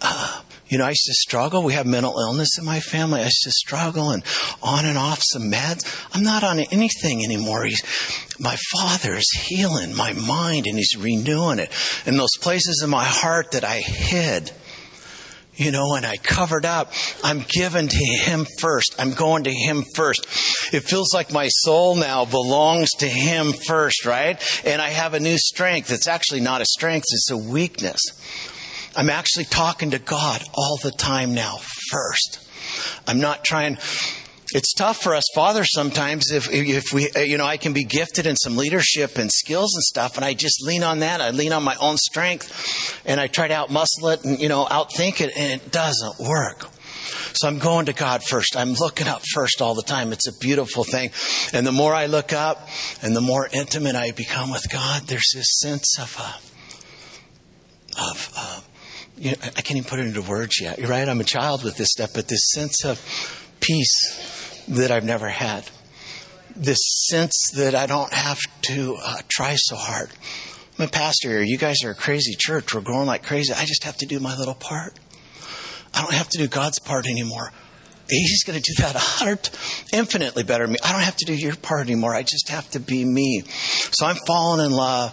uh, 0.00 0.42
you 0.68 0.78
know, 0.78 0.84
I 0.84 0.90
used 0.90 1.04
to 1.06 1.14
struggle. 1.14 1.62
We 1.62 1.74
have 1.74 1.86
mental 1.86 2.18
illness 2.18 2.58
in 2.58 2.64
my 2.64 2.80
family. 2.80 3.20
I 3.20 3.24
used 3.24 3.44
to 3.44 3.52
struggle 3.52 4.10
and 4.10 4.24
on 4.62 4.84
and 4.84 4.98
off 4.98 5.20
some 5.22 5.50
meds. 5.50 5.84
I'm 6.12 6.24
not 6.24 6.42
on 6.42 6.58
anything 6.58 7.24
anymore. 7.24 7.64
He's, 7.64 7.82
my 8.40 8.56
father 8.72 9.14
is 9.14 9.30
healing 9.46 9.94
my 9.94 10.12
mind 10.12 10.66
and 10.66 10.76
he's 10.76 10.96
renewing 10.96 11.60
it. 11.60 11.70
And 12.04 12.18
those 12.18 12.36
places 12.40 12.80
in 12.82 12.90
my 12.90 13.04
heart 13.04 13.52
that 13.52 13.62
I 13.62 13.78
hid, 13.78 14.50
you 15.54 15.70
know, 15.70 15.94
and 15.94 16.04
I 16.04 16.16
covered 16.16 16.66
up, 16.66 16.92
I'm 17.22 17.44
given 17.48 17.86
to 17.86 18.04
him 18.24 18.44
first. 18.58 18.96
I'm 18.98 19.12
going 19.12 19.44
to 19.44 19.52
him 19.52 19.84
first. 19.94 20.26
It 20.74 20.80
feels 20.80 21.14
like 21.14 21.32
my 21.32 21.46
soul 21.48 21.94
now 21.94 22.24
belongs 22.24 22.90
to 22.98 23.08
him 23.08 23.52
first, 23.52 24.04
right? 24.04 24.42
And 24.66 24.82
I 24.82 24.88
have 24.88 25.14
a 25.14 25.20
new 25.20 25.38
strength. 25.38 25.92
It's 25.92 26.08
actually 26.08 26.40
not 26.40 26.60
a 26.60 26.66
strength, 26.66 27.04
it's 27.12 27.30
a 27.30 27.36
weakness. 27.36 28.00
I'm 28.96 29.10
actually 29.10 29.44
talking 29.44 29.90
to 29.90 29.98
God 29.98 30.42
all 30.54 30.78
the 30.82 30.90
time 30.90 31.34
now, 31.34 31.58
first. 31.90 32.40
I'm 33.06 33.20
not 33.20 33.44
trying. 33.44 33.76
It's 34.54 34.72
tough 34.72 35.02
for 35.02 35.14
us 35.14 35.24
fathers 35.34 35.68
sometimes 35.72 36.30
if, 36.30 36.48
if 36.50 36.84
we, 36.94 37.10
you 37.16 37.36
know, 37.36 37.44
I 37.44 37.58
can 37.58 37.74
be 37.74 37.84
gifted 37.84 38.26
in 38.26 38.36
some 38.36 38.56
leadership 38.56 39.18
and 39.18 39.30
skills 39.30 39.74
and 39.74 39.82
stuff, 39.82 40.16
and 40.16 40.24
I 40.24 40.32
just 40.32 40.64
lean 40.64 40.82
on 40.82 41.00
that. 41.00 41.20
I 41.20 41.30
lean 41.30 41.52
on 41.52 41.62
my 41.62 41.76
own 41.76 41.98
strength, 41.98 43.02
and 43.04 43.20
I 43.20 43.26
try 43.26 43.48
to 43.48 43.54
outmuscle 43.54 44.14
it 44.14 44.24
and, 44.24 44.40
you 44.40 44.48
know, 44.48 44.64
outthink 44.64 45.20
it, 45.20 45.30
and 45.36 45.60
it 45.60 45.70
doesn't 45.70 46.18
work. 46.18 46.70
So 47.34 47.48
I'm 47.48 47.58
going 47.58 47.86
to 47.86 47.92
God 47.92 48.22
first. 48.24 48.56
I'm 48.56 48.72
looking 48.72 49.08
up 49.08 49.20
first 49.34 49.60
all 49.60 49.74
the 49.74 49.82
time. 49.82 50.10
It's 50.10 50.26
a 50.26 50.38
beautiful 50.38 50.84
thing. 50.84 51.10
And 51.52 51.66
the 51.66 51.72
more 51.72 51.92
I 51.92 52.06
look 52.06 52.32
up 52.32 52.66
and 53.02 53.14
the 53.14 53.20
more 53.20 53.46
intimate 53.52 53.94
I 53.94 54.12
become 54.12 54.50
with 54.50 54.70
God, 54.72 55.02
there's 55.02 55.32
this 55.34 55.58
sense 55.60 55.98
of, 56.00 56.16
uh, 56.18 58.10
of, 58.10 58.32
uh, 58.34 58.60
you 59.16 59.30
know, 59.30 59.36
I 59.42 59.62
can't 59.62 59.78
even 59.78 59.88
put 59.88 59.98
it 59.98 60.06
into 60.06 60.22
words 60.22 60.60
yet. 60.60 60.78
You're 60.78 60.88
right. 60.88 61.08
I'm 61.08 61.20
a 61.20 61.24
child 61.24 61.64
with 61.64 61.76
this 61.76 61.88
stuff, 61.90 62.12
but 62.14 62.28
this 62.28 62.50
sense 62.52 62.84
of 62.84 63.00
peace 63.60 64.64
that 64.68 64.90
I've 64.90 65.04
never 65.04 65.28
had, 65.28 65.68
this 66.54 66.78
sense 67.08 67.50
that 67.54 67.74
I 67.74 67.86
don't 67.86 68.12
have 68.12 68.38
to 68.62 68.96
uh, 69.02 69.18
try 69.28 69.54
so 69.56 69.76
hard. 69.76 70.10
I'm 70.78 70.86
a 70.86 70.88
pastor 70.88 71.30
here. 71.30 71.42
You 71.42 71.56
guys 71.56 71.82
are 71.84 71.90
a 71.90 71.94
crazy 71.94 72.34
church. 72.38 72.74
We're 72.74 72.82
growing 72.82 73.06
like 73.06 73.22
crazy. 73.22 73.52
I 73.52 73.64
just 73.64 73.84
have 73.84 73.96
to 73.98 74.06
do 74.06 74.20
my 74.20 74.36
little 74.36 74.54
part. 74.54 74.94
I 75.94 76.02
don't 76.02 76.12
have 76.12 76.28
to 76.30 76.38
do 76.38 76.46
God's 76.46 76.78
part 76.78 77.06
anymore. 77.06 77.52
He's 78.08 78.44
going 78.44 78.60
to 78.60 78.62
do 78.62 78.82
that 78.82 78.94
a 78.94 79.00
hundred, 79.00 79.48
infinitely 79.92 80.44
better 80.44 80.64
than 80.64 80.74
me. 80.74 80.78
I 80.84 80.92
don't 80.92 81.02
have 81.02 81.16
to 81.16 81.24
do 81.24 81.34
your 81.34 81.56
part 81.56 81.86
anymore. 81.86 82.14
I 82.14 82.22
just 82.22 82.50
have 82.50 82.70
to 82.72 82.80
be 82.80 83.04
me. 83.04 83.42
So 83.46 84.06
I'm 84.06 84.16
falling 84.26 84.64
in 84.64 84.72
love 84.72 85.12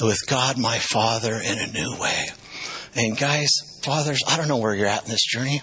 with 0.00 0.18
God, 0.28 0.58
my 0.58 0.78
Father, 0.78 1.34
in 1.34 1.58
a 1.58 1.66
new 1.66 1.96
way. 1.98 2.26
And 2.94 3.16
guys, 3.16 3.50
fathers, 3.82 4.22
I 4.28 4.36
don't 4.36 4.48
know 4.48 4.58
where 4.58 4.74
you're 4.74 4.86
at 4.86 5.04
in 5.04 5.10
this 5.10 5.24
journey. 5.24 5.62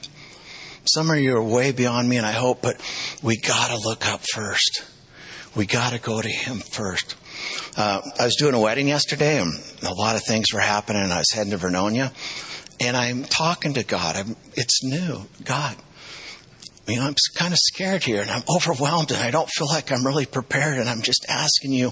Some 0.86 1.11
of 1.11 1.17
you 1.17 1.36
are 1.36 1.43
way 1.43 1.71
beyond 1.71 2.09
me, 2.09 2.17
and 2.17 2.25
I 2.25 2.32
hope, 2.32 2.63
but 2.63 2.82
we 3.21 3.38
got 3.38 3.69
to 3.69 3.77
look 3.77 4.07
up 4.07 4.21
first. 4.34 4.84
We 5.55 5.67
got 5.67 5.93
to 5.93 5.99
go 5.99 6.21
to 6.21 6.27
Him 6.27 6.57
first. 6.57 7.15
Uh, 7.77 8.01
I 8.19 8.25
was 8.25 8.36
doing 8.36 8.55
a 8.55 8.59
wedding 8.59 8.88
yesterday, 8.88 9.39
and 9.39 9.53
a 9.84 9.93
lot 9.93 10.15
of 10.15 10.23
things 10.23 10.47
were 10.53 10.59
happening. 10.59 11.03
I 11.11 11.19
was 11.19 11.32
heading 11.32 11.51
to 11.51 11.57
Vernonia, 11.57 12.11
and 12.80 12.97
I'm 12.97 13.23
talking 13.25 13.75
to 13.75 13.84
God. 13.84 14.15
I'm, 14.15 14.36
it's 14.55 14.84
new, 14.84 15.27
God. 15.43 15.75
You 16.89 16.97
know, 16.97 17.05
I'm 17.05 17.15
kind 17.35 17.53
of 17.53 17.59
scared 17.61 18.03
here 18.03 18.21
and 18.21 18.29
I'm 18.29 18.43
overwhelmed 18.53 19.11
and 19.11 19.21
I 19.21 19.31
don't 19.31 19.49
feel 19.49 19.67
like 19.67 19.91
I'm 19.91 20.05
really 20.05 20.25
prepared 20.25 20.77
and 20.77 20.89
I'm 20.89 21.01
just 21.01 21.25
asking 21.29 21.71
you 21.71 21.91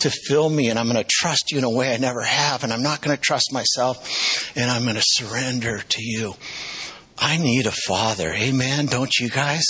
to 0.00 0.10
fill 0.10 0.48
me 0.48 0.68
and 0.68 0.78
I'm 0.78 0.86
going 0.86 1.02
to 1.02 1.08
trust 1.10 1.50
you 1.50 1.58
in 1.58 1.64
a 1.64 1.70
way 1.70 1.94
I 1.94 1.96
never 1.96 2.22
have 2.22 2.64
and 2.64 2.72
I'm 2.72 2.82
not 2.82 3.02
going 3.02 3.16
to 3.16 3.20
trust 3.20 3.52
myself 3.52 4.52
and 4.56 4.70
I'm 4.70 4.82
going 4.82 4.96
to 4.96 5.02
surrender 5.04 5.80
to 5.80 6.02
you. 6.02 6.34
I 7.18 7.38
need 7.38 7.66
a 7.66 7.72
father. 7.72 8.32
Amen. 8.32 8.86
Don't 8.86 9.16
you 9.18 9.30
guys? 9.30 9.64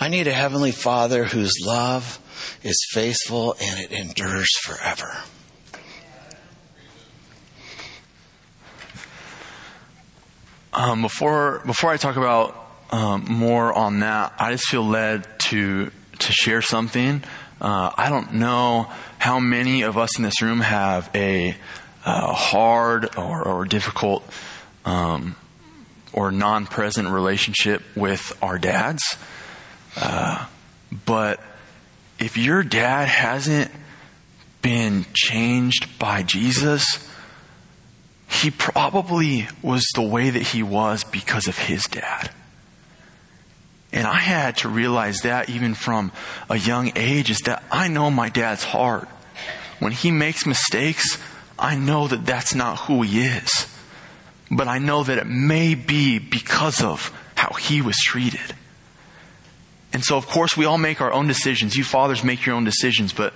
I 0.00 0.08
need 0.08 0.26
a 0.26 0.32
heavenly 0.32 0.72
father 0.72 1.24
whose 1.24 1.52
love 1.64 2.18
is 2.62 2.86
faithful 2.90 3.54
and 3.60 3.80
it 3.80 3.92
endures 3.92 4.56
forever. 4.62 5.18
Um, 10.72 11.02
before 11.02 11.62
before 11.66 11.90
I 11.90 11.96
talk 11.96 12.16
about 12.16 12.67
um, 12.90 13.26
more 13.28 13.72
on 13.72 14.00
that, 14.00 14.34
I 14.38 14.52
just 14.52 14.68
feel 14.68 14.84
led 14.84 15.26
to 15.40 15.90
to 16.18 16.32
share 16.32 16.62
something. 16.62 17.22
Uh, 17.60 17.90
I 17.96 18.08
don't 18.08 18.34
know 18.34 18.90
how 19.18 19.40
many 19.40 19.82
of 19.82 19.98
us 19.98 20.16
in 20.16 20.24
this 20.24 20.40
room 20.42 20.60
have 20.60 21.10
a 21.14 21.56
uh, 22.04 22.32
hard 22.32 23.16
or, 23.16 23.46
or 23.46 23.64
difficult 23.64 24.24
um, 24.84 25.36
or 26.12 26.30
non-present 26.30 27.08
relationship 27.08 27.82
with 27.94 28.36
our 28.42 28.58
dads, 28.58 29.02
uh, 29.96 30.46
but 31.04 31.40
if 32.18 32.36
your 32.36 32.62
dad 32.62 33.08
hasn't 33.08 33.70
been 34.62 35.06
changed 35.14 35.98
by 35.98 36.22
Jesus, 36.22 36.84
he 38.28 38.50
probably 38.50 39.48
was 39.62 39.86
the 39.94 40.02
way 40.02 40.30
that 40.30 40.42
he 40.42 40.62
was 40.62 41.04
because 41.04 41.46
of 41.48 41.58
his 41.58 41.84
dad. 41.84 42.30
And 43.92 44.06
I 44.06 44.18
had 44.18 44.58
to 44.58 44.68
realize 44.68 45.22
that 45.22 45.48
even 45.48 45.74
from 45.74 46.12
a 46.50 46.56
young 46.56 46.92
age 46.94 47.30
is 47.30 47.38
that 47.40 47.62
I 47.70 47.88
know 47.88 48.10
my 48.10 48.28
dad's 48.28 48.64
heart. 48.64 49.08
When 49.78 49.92
he 49.92 50.10
makes 50.10 50.44
mistakes, 50.44 51.18
I 51.58 51.76
know 51.76 52.06
that 52.08 52.26
that's 52.26 52.54
not 52.54 52.80
who 52.80 53.02
he 53.02 53.20
is. 53.20 53.66
But 54.50 54.68
I 54.68 54.78
know 54.78 55.04
that 55.04 55.18
it 55.18 55.26
may 55.26 55.74
be 55.74 56.18
because 56.18 56.82
of 56.82 57.12
how 57.34 57.54
he 57.54 57.80
was 57.80 57.96
treated. 57.96 58.54
And 59.92 60.04
so, 60.04 60.16
of 60.16 60.26
course, 60.26 60.56
we 60.56 60.64
all 60.64 60.78
make 60.78 61.00
our 61.00 61.12
own 61.12 61.26
decisions. 61.26 61.74
You 61.74 61.84
fathers 61.84 62.22
make 62.22 62.44
your 62.44 62.56
own 62.56 62.64
decisions, 62.64 63.12
but 63.12 63.32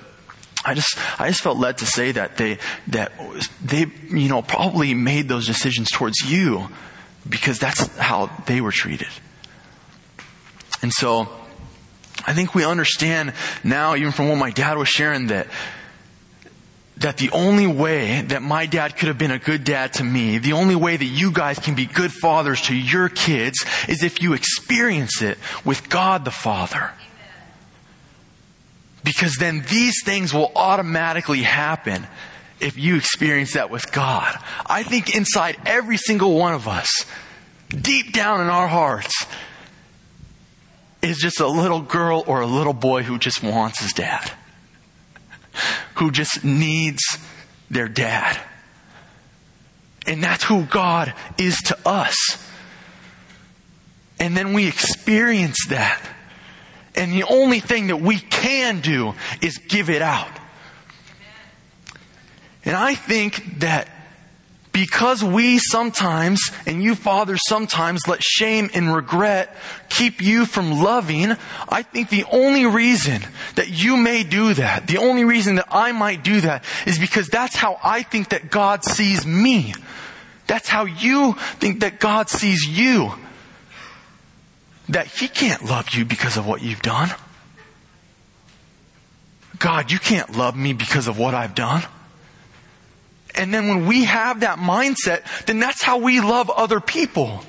I 0.64 0.74
just, 0.74 0.98
I 1.18 1.28
just 1.28 1.40
felt 1.40 1.56
led 1.56 1.78
to 1.78 1.86
say 1.86 2.12
that 2.12 2.36
they, 2.36 2.58
that 2.88 3.12
they, 3.64 3.86
you 4.10 4.28
know, 4.28 4.42
probably 4.42 4.94
made 4.94 5.28
those 5.28 5.46
decisions 5.46 5.90
towards 5.90 6.20
you 6.20 6.68
because 7.28 7.58
that's 7.58 7.96
how 7.96 8.30
they 8.46 8.60
were 8.60 8.70
treated. 8.70 9.08
And 10.82 10.92
so, 10.92 11.28
I 12.26 12.34
think 12.34 12.54
we 12.54 12.64
understand 12.64 13.32
now, 13.64 13.94
even 13.94 14.12
from 14.12 14.28
what 14.28 14.36
my 14.36 14.50
dad 14.50 14.76
was 14.76 14.88
sharing, 14.88 15.28
that 15.28 15.46
that 17.02 17.16
the 17.16 17.30
only 17.30 17.66
way 17.66 18.20
that 18.22 18.42
my 18.42 18.66
dad 18.66 18.96
could 18.96 19.08
have 19.08 19.18
been 19.18 19.32
a 19.32 19.38
good 19.38 19.64
dad 19.64 19.92
to 19.94 20.04
me, 20.04 20.38
the 20.38 20.52
only 20.52 20.76
way 20.76 20.96
that 20.96 21.04
you 21.04 21.32
guys 21.32 21.58
can 21.58 21.74
be 21.74 21.84
good 21.84 22.12
fathers 22.12 22.60
to 22.62 22.76
your 22.76 23.08
kids 23.08 23.64
is 23.88 24.04
if 24.04 24.22
you 24.22 24.34
experience 24.34 25.20
it 25.20 25.36
with 25.64 25.88
God 25.88 26.24
the 26.24 26.30
Father. 26.30 26.92
Because 29.02 29.34
then 29.34 29.64
these 29.68 30.04
things 30.04 30.32
will 30.32 30.52
automatically 30.54 31.42
happen 31.42 32.06
if 32.60 32.78
you 32.78 32.94
experience 32.94 33.54
that 33.54 33.68
with 33.68 33.90
God. 33.90 34.38
I 34.64 34.84
think 34.84 35.16
inside 35.16 35.56
every 35.66 35.96
single 35.96 36.36
one 36.36 36.54
of 36.54 36.68
us, 36.68 36.88
deep 37.70 38.12
down 38.12 38.40
in 38.40 38.46
our 38.46 38.68
hearts, 38.68 39.26
is 41.02 41.18
just 41.18 41.40
a 41.40 41.48
little 41.48 41.80
girl 41.80 42.24
or 42.26 42.40
a 42.40 42.46
little 42.46 42.72
boy 42.72 43.02
who 43.02 43.18
just 43.18 43.42
wants 43.42 43.80
his 43.80 43.92
dad. 43.92 44.30
Who 45.96 46.10
just 46.10 46.44
needs 46.44 47.02
their 47.70 47.88
dad. 47.88 48.40
And 50.06 50.22
that's 50.22 50.44
who 50.44 50.64
God 50.64 51.12
is 51.38 51.58
to 51.66 51.78
us. 51.84 52.16
And 54.18 54.36
then 54.36 54.52
we 54.52 54.68
experience 54.68 55.66
that. 55.68 56.00
And 56.94 57.12
the 57.12 57.24
only 57.24 57.60
thing 57.60 57.88
that 57.88 58.00
we 58.00 58.18
can 58.18 58.80
do 58.80 59.14
is 59.40 59.58
give 59.58 59.90
it 59.90 60.02
out. 60.02 60.30
And 62.64 62.76
I 62.76 62.94
think 62.94 63.60
that 63.60 63.88
because 64.72 65.22
we 65.22 65.58
sometimes, 65.58 66.40
and 66.66 66.82
you 66.82 66.94
fathers 66.94 67.40
sometimes 67.46 68.08
let 68.08 68.22
shame 68.22 68.70
and 68.74 68.94
regret 68.94 69.54
keep 69.90 70.22
you 70.22 70.46
from 70.46 70.82
loving, 70.82 71.36
I 71.68 71.82
think 71.82 72.08
the 72.08 72.24
only 72.32 72.64
reason 72.64 73.22
that 73.56 73.68
you 73.68 73.96
may 73.96 74.24
do 74.24 74.54
that, 74.54 74.86
the 74.86 74.96
only 74.96 75.24
reason 75.24 75.56
that 75.56 75.68
I 75.70 75.92
might 75.92 76.24
do 76.24 76.40
that 76.40 76.64
is 76.86 76.98
because 76.98 77.28
that's 77.28 77.54
how 77.54 77.78
I 77.84 78.02
think 78.02 78.30
that 78.30 78.50
God 78.50 78.84
sees 78.84 79.26
me. 79.26 79.74
That's 80.46 80.68
how 80.68 80.86
you 80.86 81.34
think 81.58 81.80
that 81.80 82.00
God 82.00 82.30
sees 82.30 82.66
you 82.66 83.12
that 84.88 85.06
He 85.06 85.28
can't 85.28 85.64
love 85.64 85.90
you 85.94 86.04
because 86.04 86.36
of 86.36 86.46
what 86.46 86.62
you've 86.62 86.82
done. 86.82 87.10
God, 89.58 89.92
you 89.92 89.98
can't 89.98 90.36
love 90.36 90.56
me 90.56 90.72
because 90.72 91.08
of 91.08 91.18
what 91.18 91.34
I've 91.34 91.54
done. 91.54 91.82
And 93.34 93.52
then 93.52 93.68
when 93.68 93.86
we 93.86 94.04
have 94.04 94.40
that 94.40 94.58
mindset, 94.58 95.46
then 95.46 95.58
that's 95.58 95.82
how 95.82 95.98
we 95.98 96.20
love 96.20 96.50
other 96.50 96.80
people. 96.80 97.42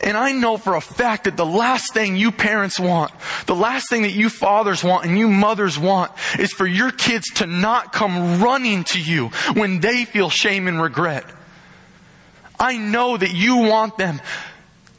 And 0.00 0.16
I 0.16 0.32
know 0.32 0.56
for 0.56 0.76
a 0.76 0.80
fact 0.80 1.24
that 1.24 1.36
the 1.36 1.46
last 1.46 1.92
thing 1.92 2.16
you 2.16 2.30
parents 2.30 2.78
want, 2.78 3.12
the 3.46 3.54
last 3.54 3.88
thing 3.88 4.02
that 4.02 4.12
you 4.12 4.30
fathers 4.30 4.84
want 4.84 5.04
and 5.04 5.18
you 5.18 5.28
mothers 5.28 5.78
want 5.78 6.12
is 6.38 6.52
for 6.52 6.66
your 6.66 6.92
kids 6.92 7.26
to 7.36 7.46
not 7.46 7.92
come 7.92 8.40
running 8.40 8.84
to 8.84 9.00
you 9.00 9.28
when 9.54 9.80
they 9.80 10.04
feel 10.04 10.30
shame 10.30 10.68
and 10.68 10.80
regret. 10.80 11.24
I 12.60 12.76
know 12.76 13.16
that 13.16 13.34
you 13.34 13.56
want 13.56 13.98
them 13.98 14.20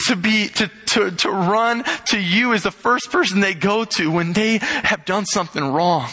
to 0.07 0.15
be, 0.15 0.49
to, 0.49 0.69
to, 0.87 1.11
to 1.11 1.31
run 1.31 1.83
to 2.07 2.19
you 2.19 2.53
as 2.53 2.63
the 2.63 2.71
first 2.71 3.11
person 3.11 3.39
they 3.39 3.53
go 3.53 3.85
to 3.85 4.11
when 4.11 4.33
they 4.33 4.57
have 4.57 5.05
done 5.05 5.25
something 5.25 5.63
wrong. 5.63 6.09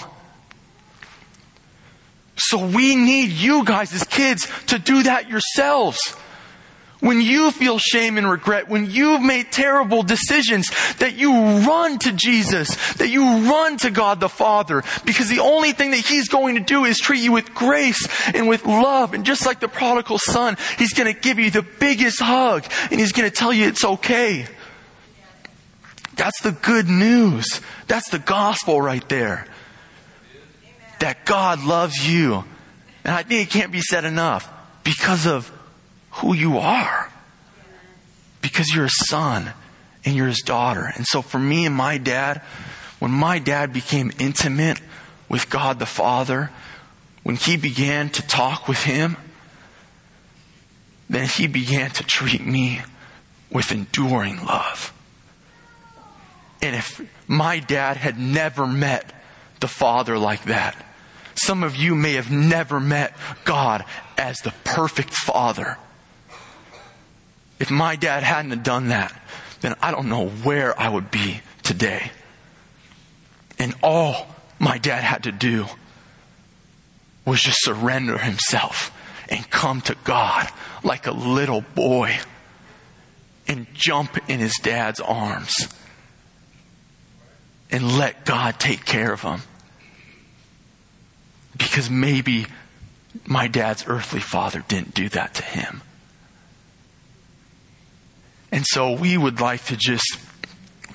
So 2.36 2.66
we 2.66 2.96
need 2.96 3.30
you 3.30 3.64
guys 3.64 3.92
as 3.92 4.04
kids 4.04 4.46
to 4.66 4.78
do 4.78 5.02
that 5.04 5.28
yourselves. 5.28 5.98
When 7.00 7.20
you 7.20 7.50
feel 7.50 7.78
shame 7.78 8.16
and 8.16 8.28
regret, 8.28 8.68
when 8.68 8.90
you've 8.90 9.20
made 9.20 9.52
terrible 9.52 10.02
decisions, 10.02 10.70
that 10.98 11.14
you 11.14 11.30
run 11.30 11.98
to 12.00 12.12
Jesus, 12.12 12.74
that 12.94 13.08
you 13.08 13.22
run 13.22 13.76
to 13.78 13.90
God 13.90 14.18
the 14.18 14.30
Father, 14.30 14.82
because 15.04 15.28
the 15.28 15.40
only 15.40 15.72
thing 15.72 15.90
that 15.90 16.00
He's 16.00 16.28
going 16.28 16.54
to 16.54 16.62
do 16.62 16.84
is 16.86 16.98
treat 16.98 17.22
you 17.22 17.32
with 17.32 17.54
grace 17.54 18.08
and 18.34 18.48
with 18.48 18.64
love. 18.64 19.12
And 19.12 19.26
just 19.26 19.44
like 19.44 19.60
the 19.60 19.68
prodigal 19.68 20.18
son, 20.18 20.56
He's 20.78 20.94
going 20.94 21.12
to 21.12 21.18
give 21.18 21.38
you 21.38 21.50
the 21.50 21.62
biggest 21.62 22.20
hug 22.20 22.64
and 22.90 22.98
He's 22.98 23.12
going 23.12 23.28
to 23.28 23.34
tell 23.34 23.52
you 23.52 23.68
it's 23.68 23.84
okay. 23.84 24.46
That's 26.16 26.40
the 26.40 26.52
good 26.52 26.88
news. 26.88 27.60
That's 27.88 28.08
the 28.08 28.18
gospel 28.18 28.80
right 28.80 29.06
there. 29.10 29.46
That 31.00 31.24
God 31.24 31.62
loves 31.64 32.08
you. 32.08 32.44
And 33.04 33.14
I 33.14 33.22
think 33.22 33.48
it 33.48 33.52
can't 33.52 33.72
be 33.72 33.80
said 33.80 34.04
enough 34.04 34.48
because 34.82 35.26
of 35.26 35.50
who 36.10 36.34
you 36.34 36.58
are. 36.58 37.10
Because 38.40 38.74
you're 38.74 38.86
a 38.86 38.90
son 38.90 39.52
and 40.04 40.14
you're 40.14 40.28
his 40.28 40.40
daughter. 40.40 40.90
And 40.94 41.06
so 41.06 41.22
for 41.22 41.38
me 41.38 41.66
and 41.66 41.74
my 41.74 41.98
dad, 41.98 42.42
when 42.98 43.10
my 43.10 43.38
dad 43.38 43.72
became 43.72 44.12
intimate 44.18 44.80
with 45.28 45.50
God 45.50 45.78
the 45.78 45.86
Father, 45.86 46.50
when 47.24 47.36
he 47.36 47.56
began 47.56 48.08
to 48.10 48.22
talk 48.26 48.68
with 48.68 48.82
him, 48.84 49.16
then 51.10 51.26
he 51.28 51.46
began 51.46 51.90
to 51.90 52.04
treat 52.04 52.44
me 52.44 52.80
with 53.50 53.72
enduring 53.72 54.44
love. 54.44 54.92
And 56.62 56.74
if 56.74 57.00
my 57.28 57.58
dad 57.58 57.96
had 57.96 58.18
never 58.18 58.66
met 58.66 59.12
the 59.60 59.68
Father 59.68 60.18
like 60.18 60.44
that, 60.44 60.85
some 61.46 61.62
of 61.62 61.76
you 61.76 61.94
may 61.94 62.14
have 62.14 62.30
never 62.30 62.80
met 62.80 63.14
God 63.44 63.84
as 64.18 64.38
the 64.38 64.52
perfect 64.64 65.14
Father. 65.14 65.78
If 67.60 67.70
my 67.70 67.94
dad 67.94 68.24
hadn't 68.24 68.50
have 68.50 68.64
done 68.64 68.88
that, 68.88 69.18
then 69.60 69.76
I 69.80 69.92
don't 69.92 70.08
know 70.08 70.26
where 70.26 70.78
I 70.78 70.88
would 70.88 71.12
be 71.12 71.40
today. 71.62 72.10
And 73.60 73.74
all 73.80 74.26
my 74.58 74.78
dad 74.78 75.04
had 75.04 75.22
to 75.22 75.32
do 75.32 75.66
was 77.24 77.40
just 77.40 77.62
surrender 77.62 78.18
himself 78.18 78.92
and 79.28 79.48
come 79.48 79.80
to 79.82 79.94
God 80.02 80.48
like 80.82 81.06
a 81.06 81.12
little 81.12 81.60
boy 81.60 82.18
and 83.46 83.66
jump 83.72 84.18
in 84.28 84.40
his 84.40 84.54
dad's 84.62 84.98
arms 84.98 85.68
and 87.70 87.96
let 87.96 88.24
God 88.24 88.58
take 88.58 88.84
care 88.84 89.12
of 89.12 89.22
him. 89.22 89.42
Because 91.56 91.88
maybe 91.90 92.46
my 93.24 93.48
dad's 93.48 93.84
earthly 93.86 94.20
father 94.20 94.64
didn't 94.68 94.94
do 94.94 95.08
that 95.10 95.34
to 95.34 95.42
him. 95.42 95.82
And 98.52 98.64
so 98.66 98.92
we 98.92 99.16
would 99.16 99.40
like 99.40 99.64
to 99.66 99.76
just 99.76 100.18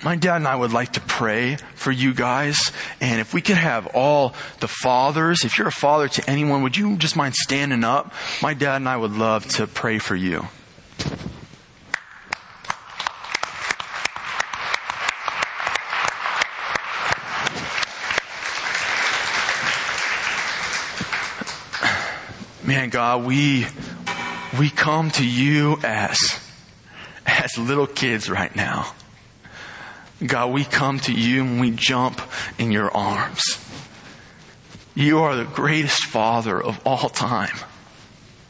my 0.03 0.15
dad 0.15 0.37
and 0.37 0.47
I 0.47 0.55
would 0.55 0.73
like 0.73 0.93
to 0.93 1.01
pray 1.01 1.57
for 1.75 1.91
you 1.91 2.13
guys. 2.13 2.71
And 2.99 3.19
if 3.19 3.33
we 3.33 3.41
could 3.41 3.57
have 3.57 3.87
all 3.93 4.33
the 4.59 4.67
fathers, 4.67 5.45
if 5.45 5.57
you're 5.57 5.67
a 5.67 5.71
father 5.71 6.07
to 6.07 6.29
anyone, 6.29 6.63
would 6.63 6.75
you 6.75 6.97
just 6.97 7.15
mind 7.15 7.35
standing 7.35 7.83
up? 7.83 8.13
My 8.41 8.53
dad 8.53 8.77
and 8.77 8.89
I 8.89 8.97
would 8.97 9.11
love 9.11 9.47
to 9.49 9.67
pray 9.67 9.99
for 9.99 10.15
you. 10.15 10.47
Man, 22.71 22.87
God, 22.87 23.25
we, 23.25 23.67
we 24.57 24.69
come 24.69 25.11
to 25.11 25.27
you 25.27 25.77
as, 25.83 26.17
as 27.25 27.57
little 27.57 27.85
kids 27.85 28.29
right 28.29 28.55
now. 28.55 28.93
God, 30.25 30.53
we 30.53 30.63
come 30.63 30.97
to 31.01 31.11
you 31.11 31.41
and 31.41 31.59
we 31.59 31.71
jump 31.71 32.21
in 32.57 32.71
your 32.71 32.89
arms. 32.89 33.41
You 34.95 35.19
are 35.19 35.35
the 35.35 35.43
greatest 35.43 36.05
Father 36.05 36.63
of 36.63 36.79
all 36.87 37.09
time. 37.09 37.57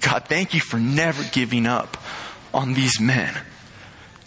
God, 0.01 0.26
thank 0.28 0.53
you 0.53 0.59
for 0.59 0.78
never 0.78 1.24
giving 1.32 1.65
up 1.65 1.97
on 2.53 2.76
these 2.76 2.99
men. 2.99 3.36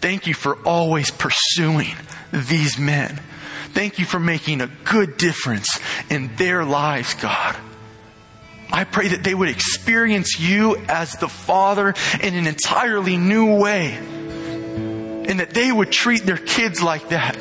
Thank 0.01 0.27
you 0.27 0.33
for 0.33 0.57
always 0.65 1.09
pursuing 1.09 1.95
these 2.33 2.77
men. 2.77 3.21
Thank 3.69 3.97
you 3.97 4.03
for 4.03 4.19
making 4.19 4.59
a 4.59 4.67
good 4.83 5.15
difference 5.15 5.79
in 6.09 6.35
their 6.35 6.65
lives, 6.65 7.13
God. 7.13 7.55
I 8.71 8.83
pray 8.83 9.09
that 9.09 9.23
they 9.23 9.33
would 9.33 9.49
experience 9.49 10.39
you 10.39 10.77
as 10.87 11.13
the 11.13 11.29
Father 11.29 11.93
in 12.21 12.33
an 12.35 12.47
entirely 12.47 13.17
new 13.17 13.57
way 13.57 13.95
and 15.27 15.39
that 15.39 15.51
they 15.51 15.71
would 15.71 15.91
treat 15.91 16.25
their 16.25 16.37
kids 16.37 16.81
like 16.81 17.09
that. 17.09 17.35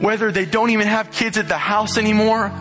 Whether 0.00 0.32
they 0.32 0.44
don't 0.44 0.70
even 0.70 0.86
have 0.86 1.10
kids 1.10 1.38
at 1.38 1.48
the 1.48 1.58
house 1.58 1.98
anymore, 1.98 2.52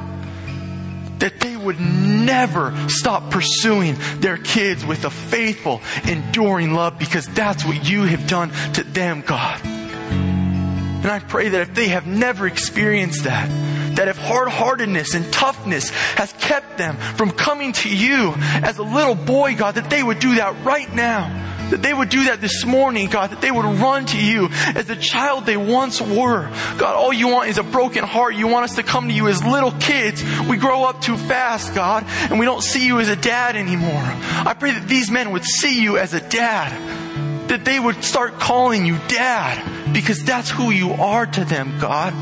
that 1.20 1.40
they 1.40 1.56
would 1.56 1.80
never 1.80 2.74
stop 2.90 3.32
pursuing 3.32 3.96
their 4.18 4.38
kids 4.38 4.86
with 4.86 5.06
a 5.06 5.10
faithful, 5.10 5.82
enduring 6.06 6.74
love 6.74 7.00
because 7.00 7.28
that's 7.28 7.66
what 7.66 7.90
you 7.90 8.04
have 8.04 8.28
done 8.28 8.52
to 8.74 8.84
them, 8.84 9.22
God. 9.22 9.62
And 9.64 11.08
I 11.08 11.20
pray 11.20 11.50
that 11.50 11.62
if 11.62 11.74
they 11.74 11.90
have 11.90 12.08
never 12.08 12.48
experienced 12.48 13.24
that, 13.24 13.50
that 13.96 14.08
if 14.08 14.18
hard 14.18 14.50
heartedness 14.50 15.14
and 15.14 15.32
toughness 15.32 15.90
has 15.90 16.34
kept 16.34 16.78
them 16.78 16.98
from 16.98 17.32
coming 17.32 17.74
to 17.74 17.90
you 17.96 18.34
as 18.38 18.78
a 18.78 18.84
little 18.84 19.16
boy, 19.16 19.56
God, 19.56 19.76
that 19.76 19.90
they 19.90 20.04
would 20.04 20.20
do 20.20 20.36
that 20.36 20.64
right 20.64 20.92
now 20.94 21.44
that 21.74 21.82
they 21.82 21.94
would 21.94 22.10
do 22.10 22.26
that 22.26 22.40
this 22.40 22.66
morning, 22.66 23.10
God, 23.10 23.32
that 23.32 23.42
they 23.42 23.50
would 23.50 23.66
run 23.66 24.06
to 24.08 24.18
you 24.18 24.50
as 24.76 24.86
the 24.86 24.96
child 24.96 25.48
they 25.48 25.58
once 25.58 26.00
were. 26.00 26.48
God, 26.78 26.96
all 26.96 27.12
you 27.12 27.30
want 27.30 27.50
is 27.50 27.58
a 27.58 27.64
broken 27.64 28.04
heart. 28.04 28.36
You 28.36 28.48
want 28.48 28.66
us 28.66 28.76
to 28.76 28.84
come 28.84 29.08
to 29.08 29.14
you 29.14 29.28
as 29.28 29.44
little 29.44 29.72
kids. 29.72 30.24
We 30.48 30.58
grow 30.58 30.84
up 30.84 31.02
too 31.02 31.18
fast, 31.18 31.74
God, 31.74 32.06
and 32.30 32.38
we 32.38 32.46
don't 32.46 32.62
see 32.62 32.86
you 32.86 33.00
as 33.00 33.10
a 33.10 33.16
dad 33.16 33.56
anymore. 33.56 34.04
I 34.04 34.56
pray 34.58 34.72
that 34.72 34.88
these 34.88 35.10
men 35.10 35.32
would 35.32 35.46
see 35.46 35.82
you 35.82 35.98
as 35.98 36.14
a 36.14 36.22
dad. 36.22 37.50
That 37.50 37.66
they 37.66 37.80
would 37.80 38.04
start 38.04 38.40
calling 38.40 38.86
you 38.86 38.98
dad 39.08 39.94
because 39.94 40.24
that's 40.24 40.52
who 40.52 40.70
you 40.70 40.92
are 40.94 41.26
to 41.26 41.44
them, 41.44 41.80
God. 41.80 42.14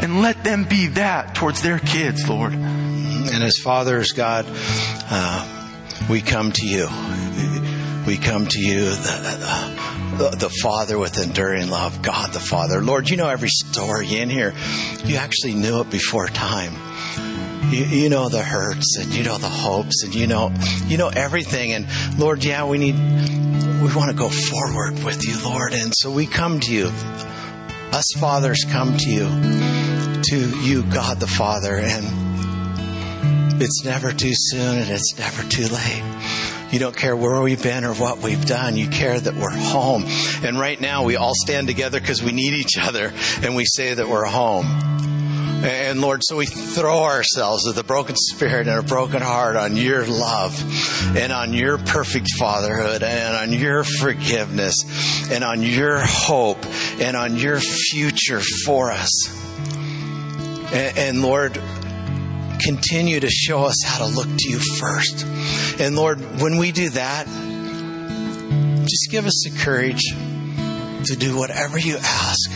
And 0.00 0.22
let 0.22 0.44
them 0.44 0.64
be 0.64 0.88
that 0.88 1.34
towards 1.34 1.62
their 1.62 1.78
kids, 1.78 2.28
Lord. 2.28 2.52
And 2.52 3.42
as 3.42 3.58
fathers, 3.58 4.12
God, 4.12 4.46
uh, 4.48 5.70
we 6.10 6.20
come 6.20 6.52
to 6.52 6.66
you 6.66 6.88
we 8.06 8.18
come 8.18 8.46
to 8.46 8.60
you, 8.60 8.84
the, 8.90 10.18
the, 10.18 10.36
the, 10.36 10.50
Father 10.50 10.98
with 10.98 11.18
enduring 11.22 11.70
love, 11.70 12.02
God 12.02 12.32
the 12.32 12.40
Father. 12.40 12.82
Lord, 12.82 13.08
you 13.08 13.16
know 13.16 13.28
every 13.28 13.48
story 13.48 14.16
in 14.18 14.28
here. 14.28 14.52
You 15.04 15.16
actually 15.16 15.54
knew 15.54 15.80
it 15.80 15.90
before 15.90 16.26
time. 16.28 16.74
You, 17.72 17.84
you 17.84 18.08
know 18.10 18.28
the 18.28 18.42
hurts 18.42 18.98
and 19.00 19.14
you 19.14 19.24
know 19.24 19.38
the 19.38 19.48
hopes 19.48 20.02
and 20.04 20.14
you 20.14 20.26
know 20.26 20.52
you 20.86 20.98
know 20.98 21.08
everything. 21.08 21.72
And 21.72 21.86
Lord, 22.18 22.44
yeah, 22.44 22.66
we 22.66 22.78
need 22.78 22.94
we 22.94 23.94
want 23.94 24.10
to 24.10 24.16
go 24.16 24.28
forward 24.28 25.02
with 25.02 25.26
you, 25.26 25.42
Lord. 25.42 25.72
And 25.72 25.92
so 25.94 26.10
we 26.10 26.26
come 26.26 26.60
to 26.60 26.72
you. 26.72 26.90
Us 27.92 28.12
fathers 28.18 28.64
come 28.68 28.96
to 28.96 29.08
you, 29.08 29.24
to 30.30 30.60
you, 30.60 30.82
God 30.84 31.20
the 31.20 31.26
Father, 31.26 31.76
and 31.76 33.62
it's 33.62 33.84
never 33.84 34.12
too 34.12 34.32
soon 34.32 34.78
and 34.78 34.90
it's 34.90 35.18
never 35.18 35.42
too 35.48 35.68
late. 35.68 36.70
You 36.72 36.78
don't 36.80 36.96
care 36.96 37.16
where 37.16 37.40
we've 37.40 37.62
been 37.62 37.84
or 37.84 37.94
what 37.94 38.18
we've 38.18 38.44
done. 38.44 38.76
You 38.76 38.88
care 38.88 39.18
that 39.18 39.34
we're 39.34 39.50
home. 39.50 40.04
And 40.42 40.58
right 40.58 40.80
now 40.80 41.04
we 41.04 41.16
all 41.16 41.34
stand 41.34 41.68
together 41.68 42.00
because 42.00 42.22
we 42.22 42.32
need 42.32 42.54
each 42.54 42.76
other 42.78 43.12
and 43.42 43.54
we 43.54 43.64
say 43.64 43.94
that 43.94 44.08
we're 44.08 44.24
home. 44.24 44.66
And 45.64 46.00
Lord, 46.00 46.20
so 46.22 46.36
we 46.36 46.46
throw 46.46 47.04
ourselves 47.04 47.64
with 47.66 47.78
a 47.78 47.84
broken 47.84 48.16
spirit 48.16 48.66
and 48.66 48.78
a 48.78 48.82
broken 48.82 49.22
heart 49.22 49.56
on 49.56 49.76
your 49.76 50.04
love 50.04 50.60
and 51.16 51.32
on 51.32 51.54
your 51.54 51.78
perfect 51.78 52.28
fatherhood 52.38 53.02
and 53.02 53.36
on 53.36 53.58
your 53.58 53.84
forgiveness 53.84 54.74
and 55.30 55.42
on 55.44 55.62
your 55.62 56.00
hope 56.00 56.66
and 57.00 57.16
on 57.16 57.36
your 57.36 57.60
future 57.60 58.42
for 58.66 58.90
us. 58.90 59.43
And, 60.72 60.98
and 60.98 61.22
Lord, 61.22 61.60
continue 62.60 63.20
to 63.20 63.30
show 63.30 63.64
us 63.64 63.76
how 63.84 63.98
to 63.98 64.14
look 64.14 64.28
to 64.28 64.50
you 64.50 64.58
first. 64.58 65.26
And 65.78 65.96
Lord, 65.96 66.20
when 66.40 66.56
we 66.56 66.72
do 66.72 66.90
that, 66.90 67.26
just 68.86 69.10
give 69.10 69.26
us 69.26 69.44
the 69.44 69.58
courage 69.60 70.02
to 71.06 71.16
do 71.16 71.36
whatever 71.36 71.78
you 71.78 71.96
ask, 71.96 72.50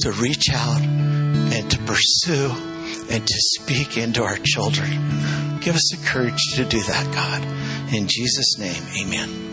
to 0.00 0.12
reach 0.12 0.50
out 0.52 0.80
and 0.80 1.70
to 1.70 1.78
pursue 1.80 2.50
and 3.10 3.26
to 3.26 3.34
speak 3.36 3.96
into 3.96 4.22
our 4.22 4.38
children. 4.38 4.90
Give 5.60 5.74
us 5.74 5.90
the 5.90 6.02
courage 6.06 6.40
to 6.56 6.64
do 6.64 6.80
that, 6.82 7.14
God. 7.14 7.94
In 7.94 8.06
Jesus' 8.06 8.58
name, 8.58 8.82
amen. 9.02 9.47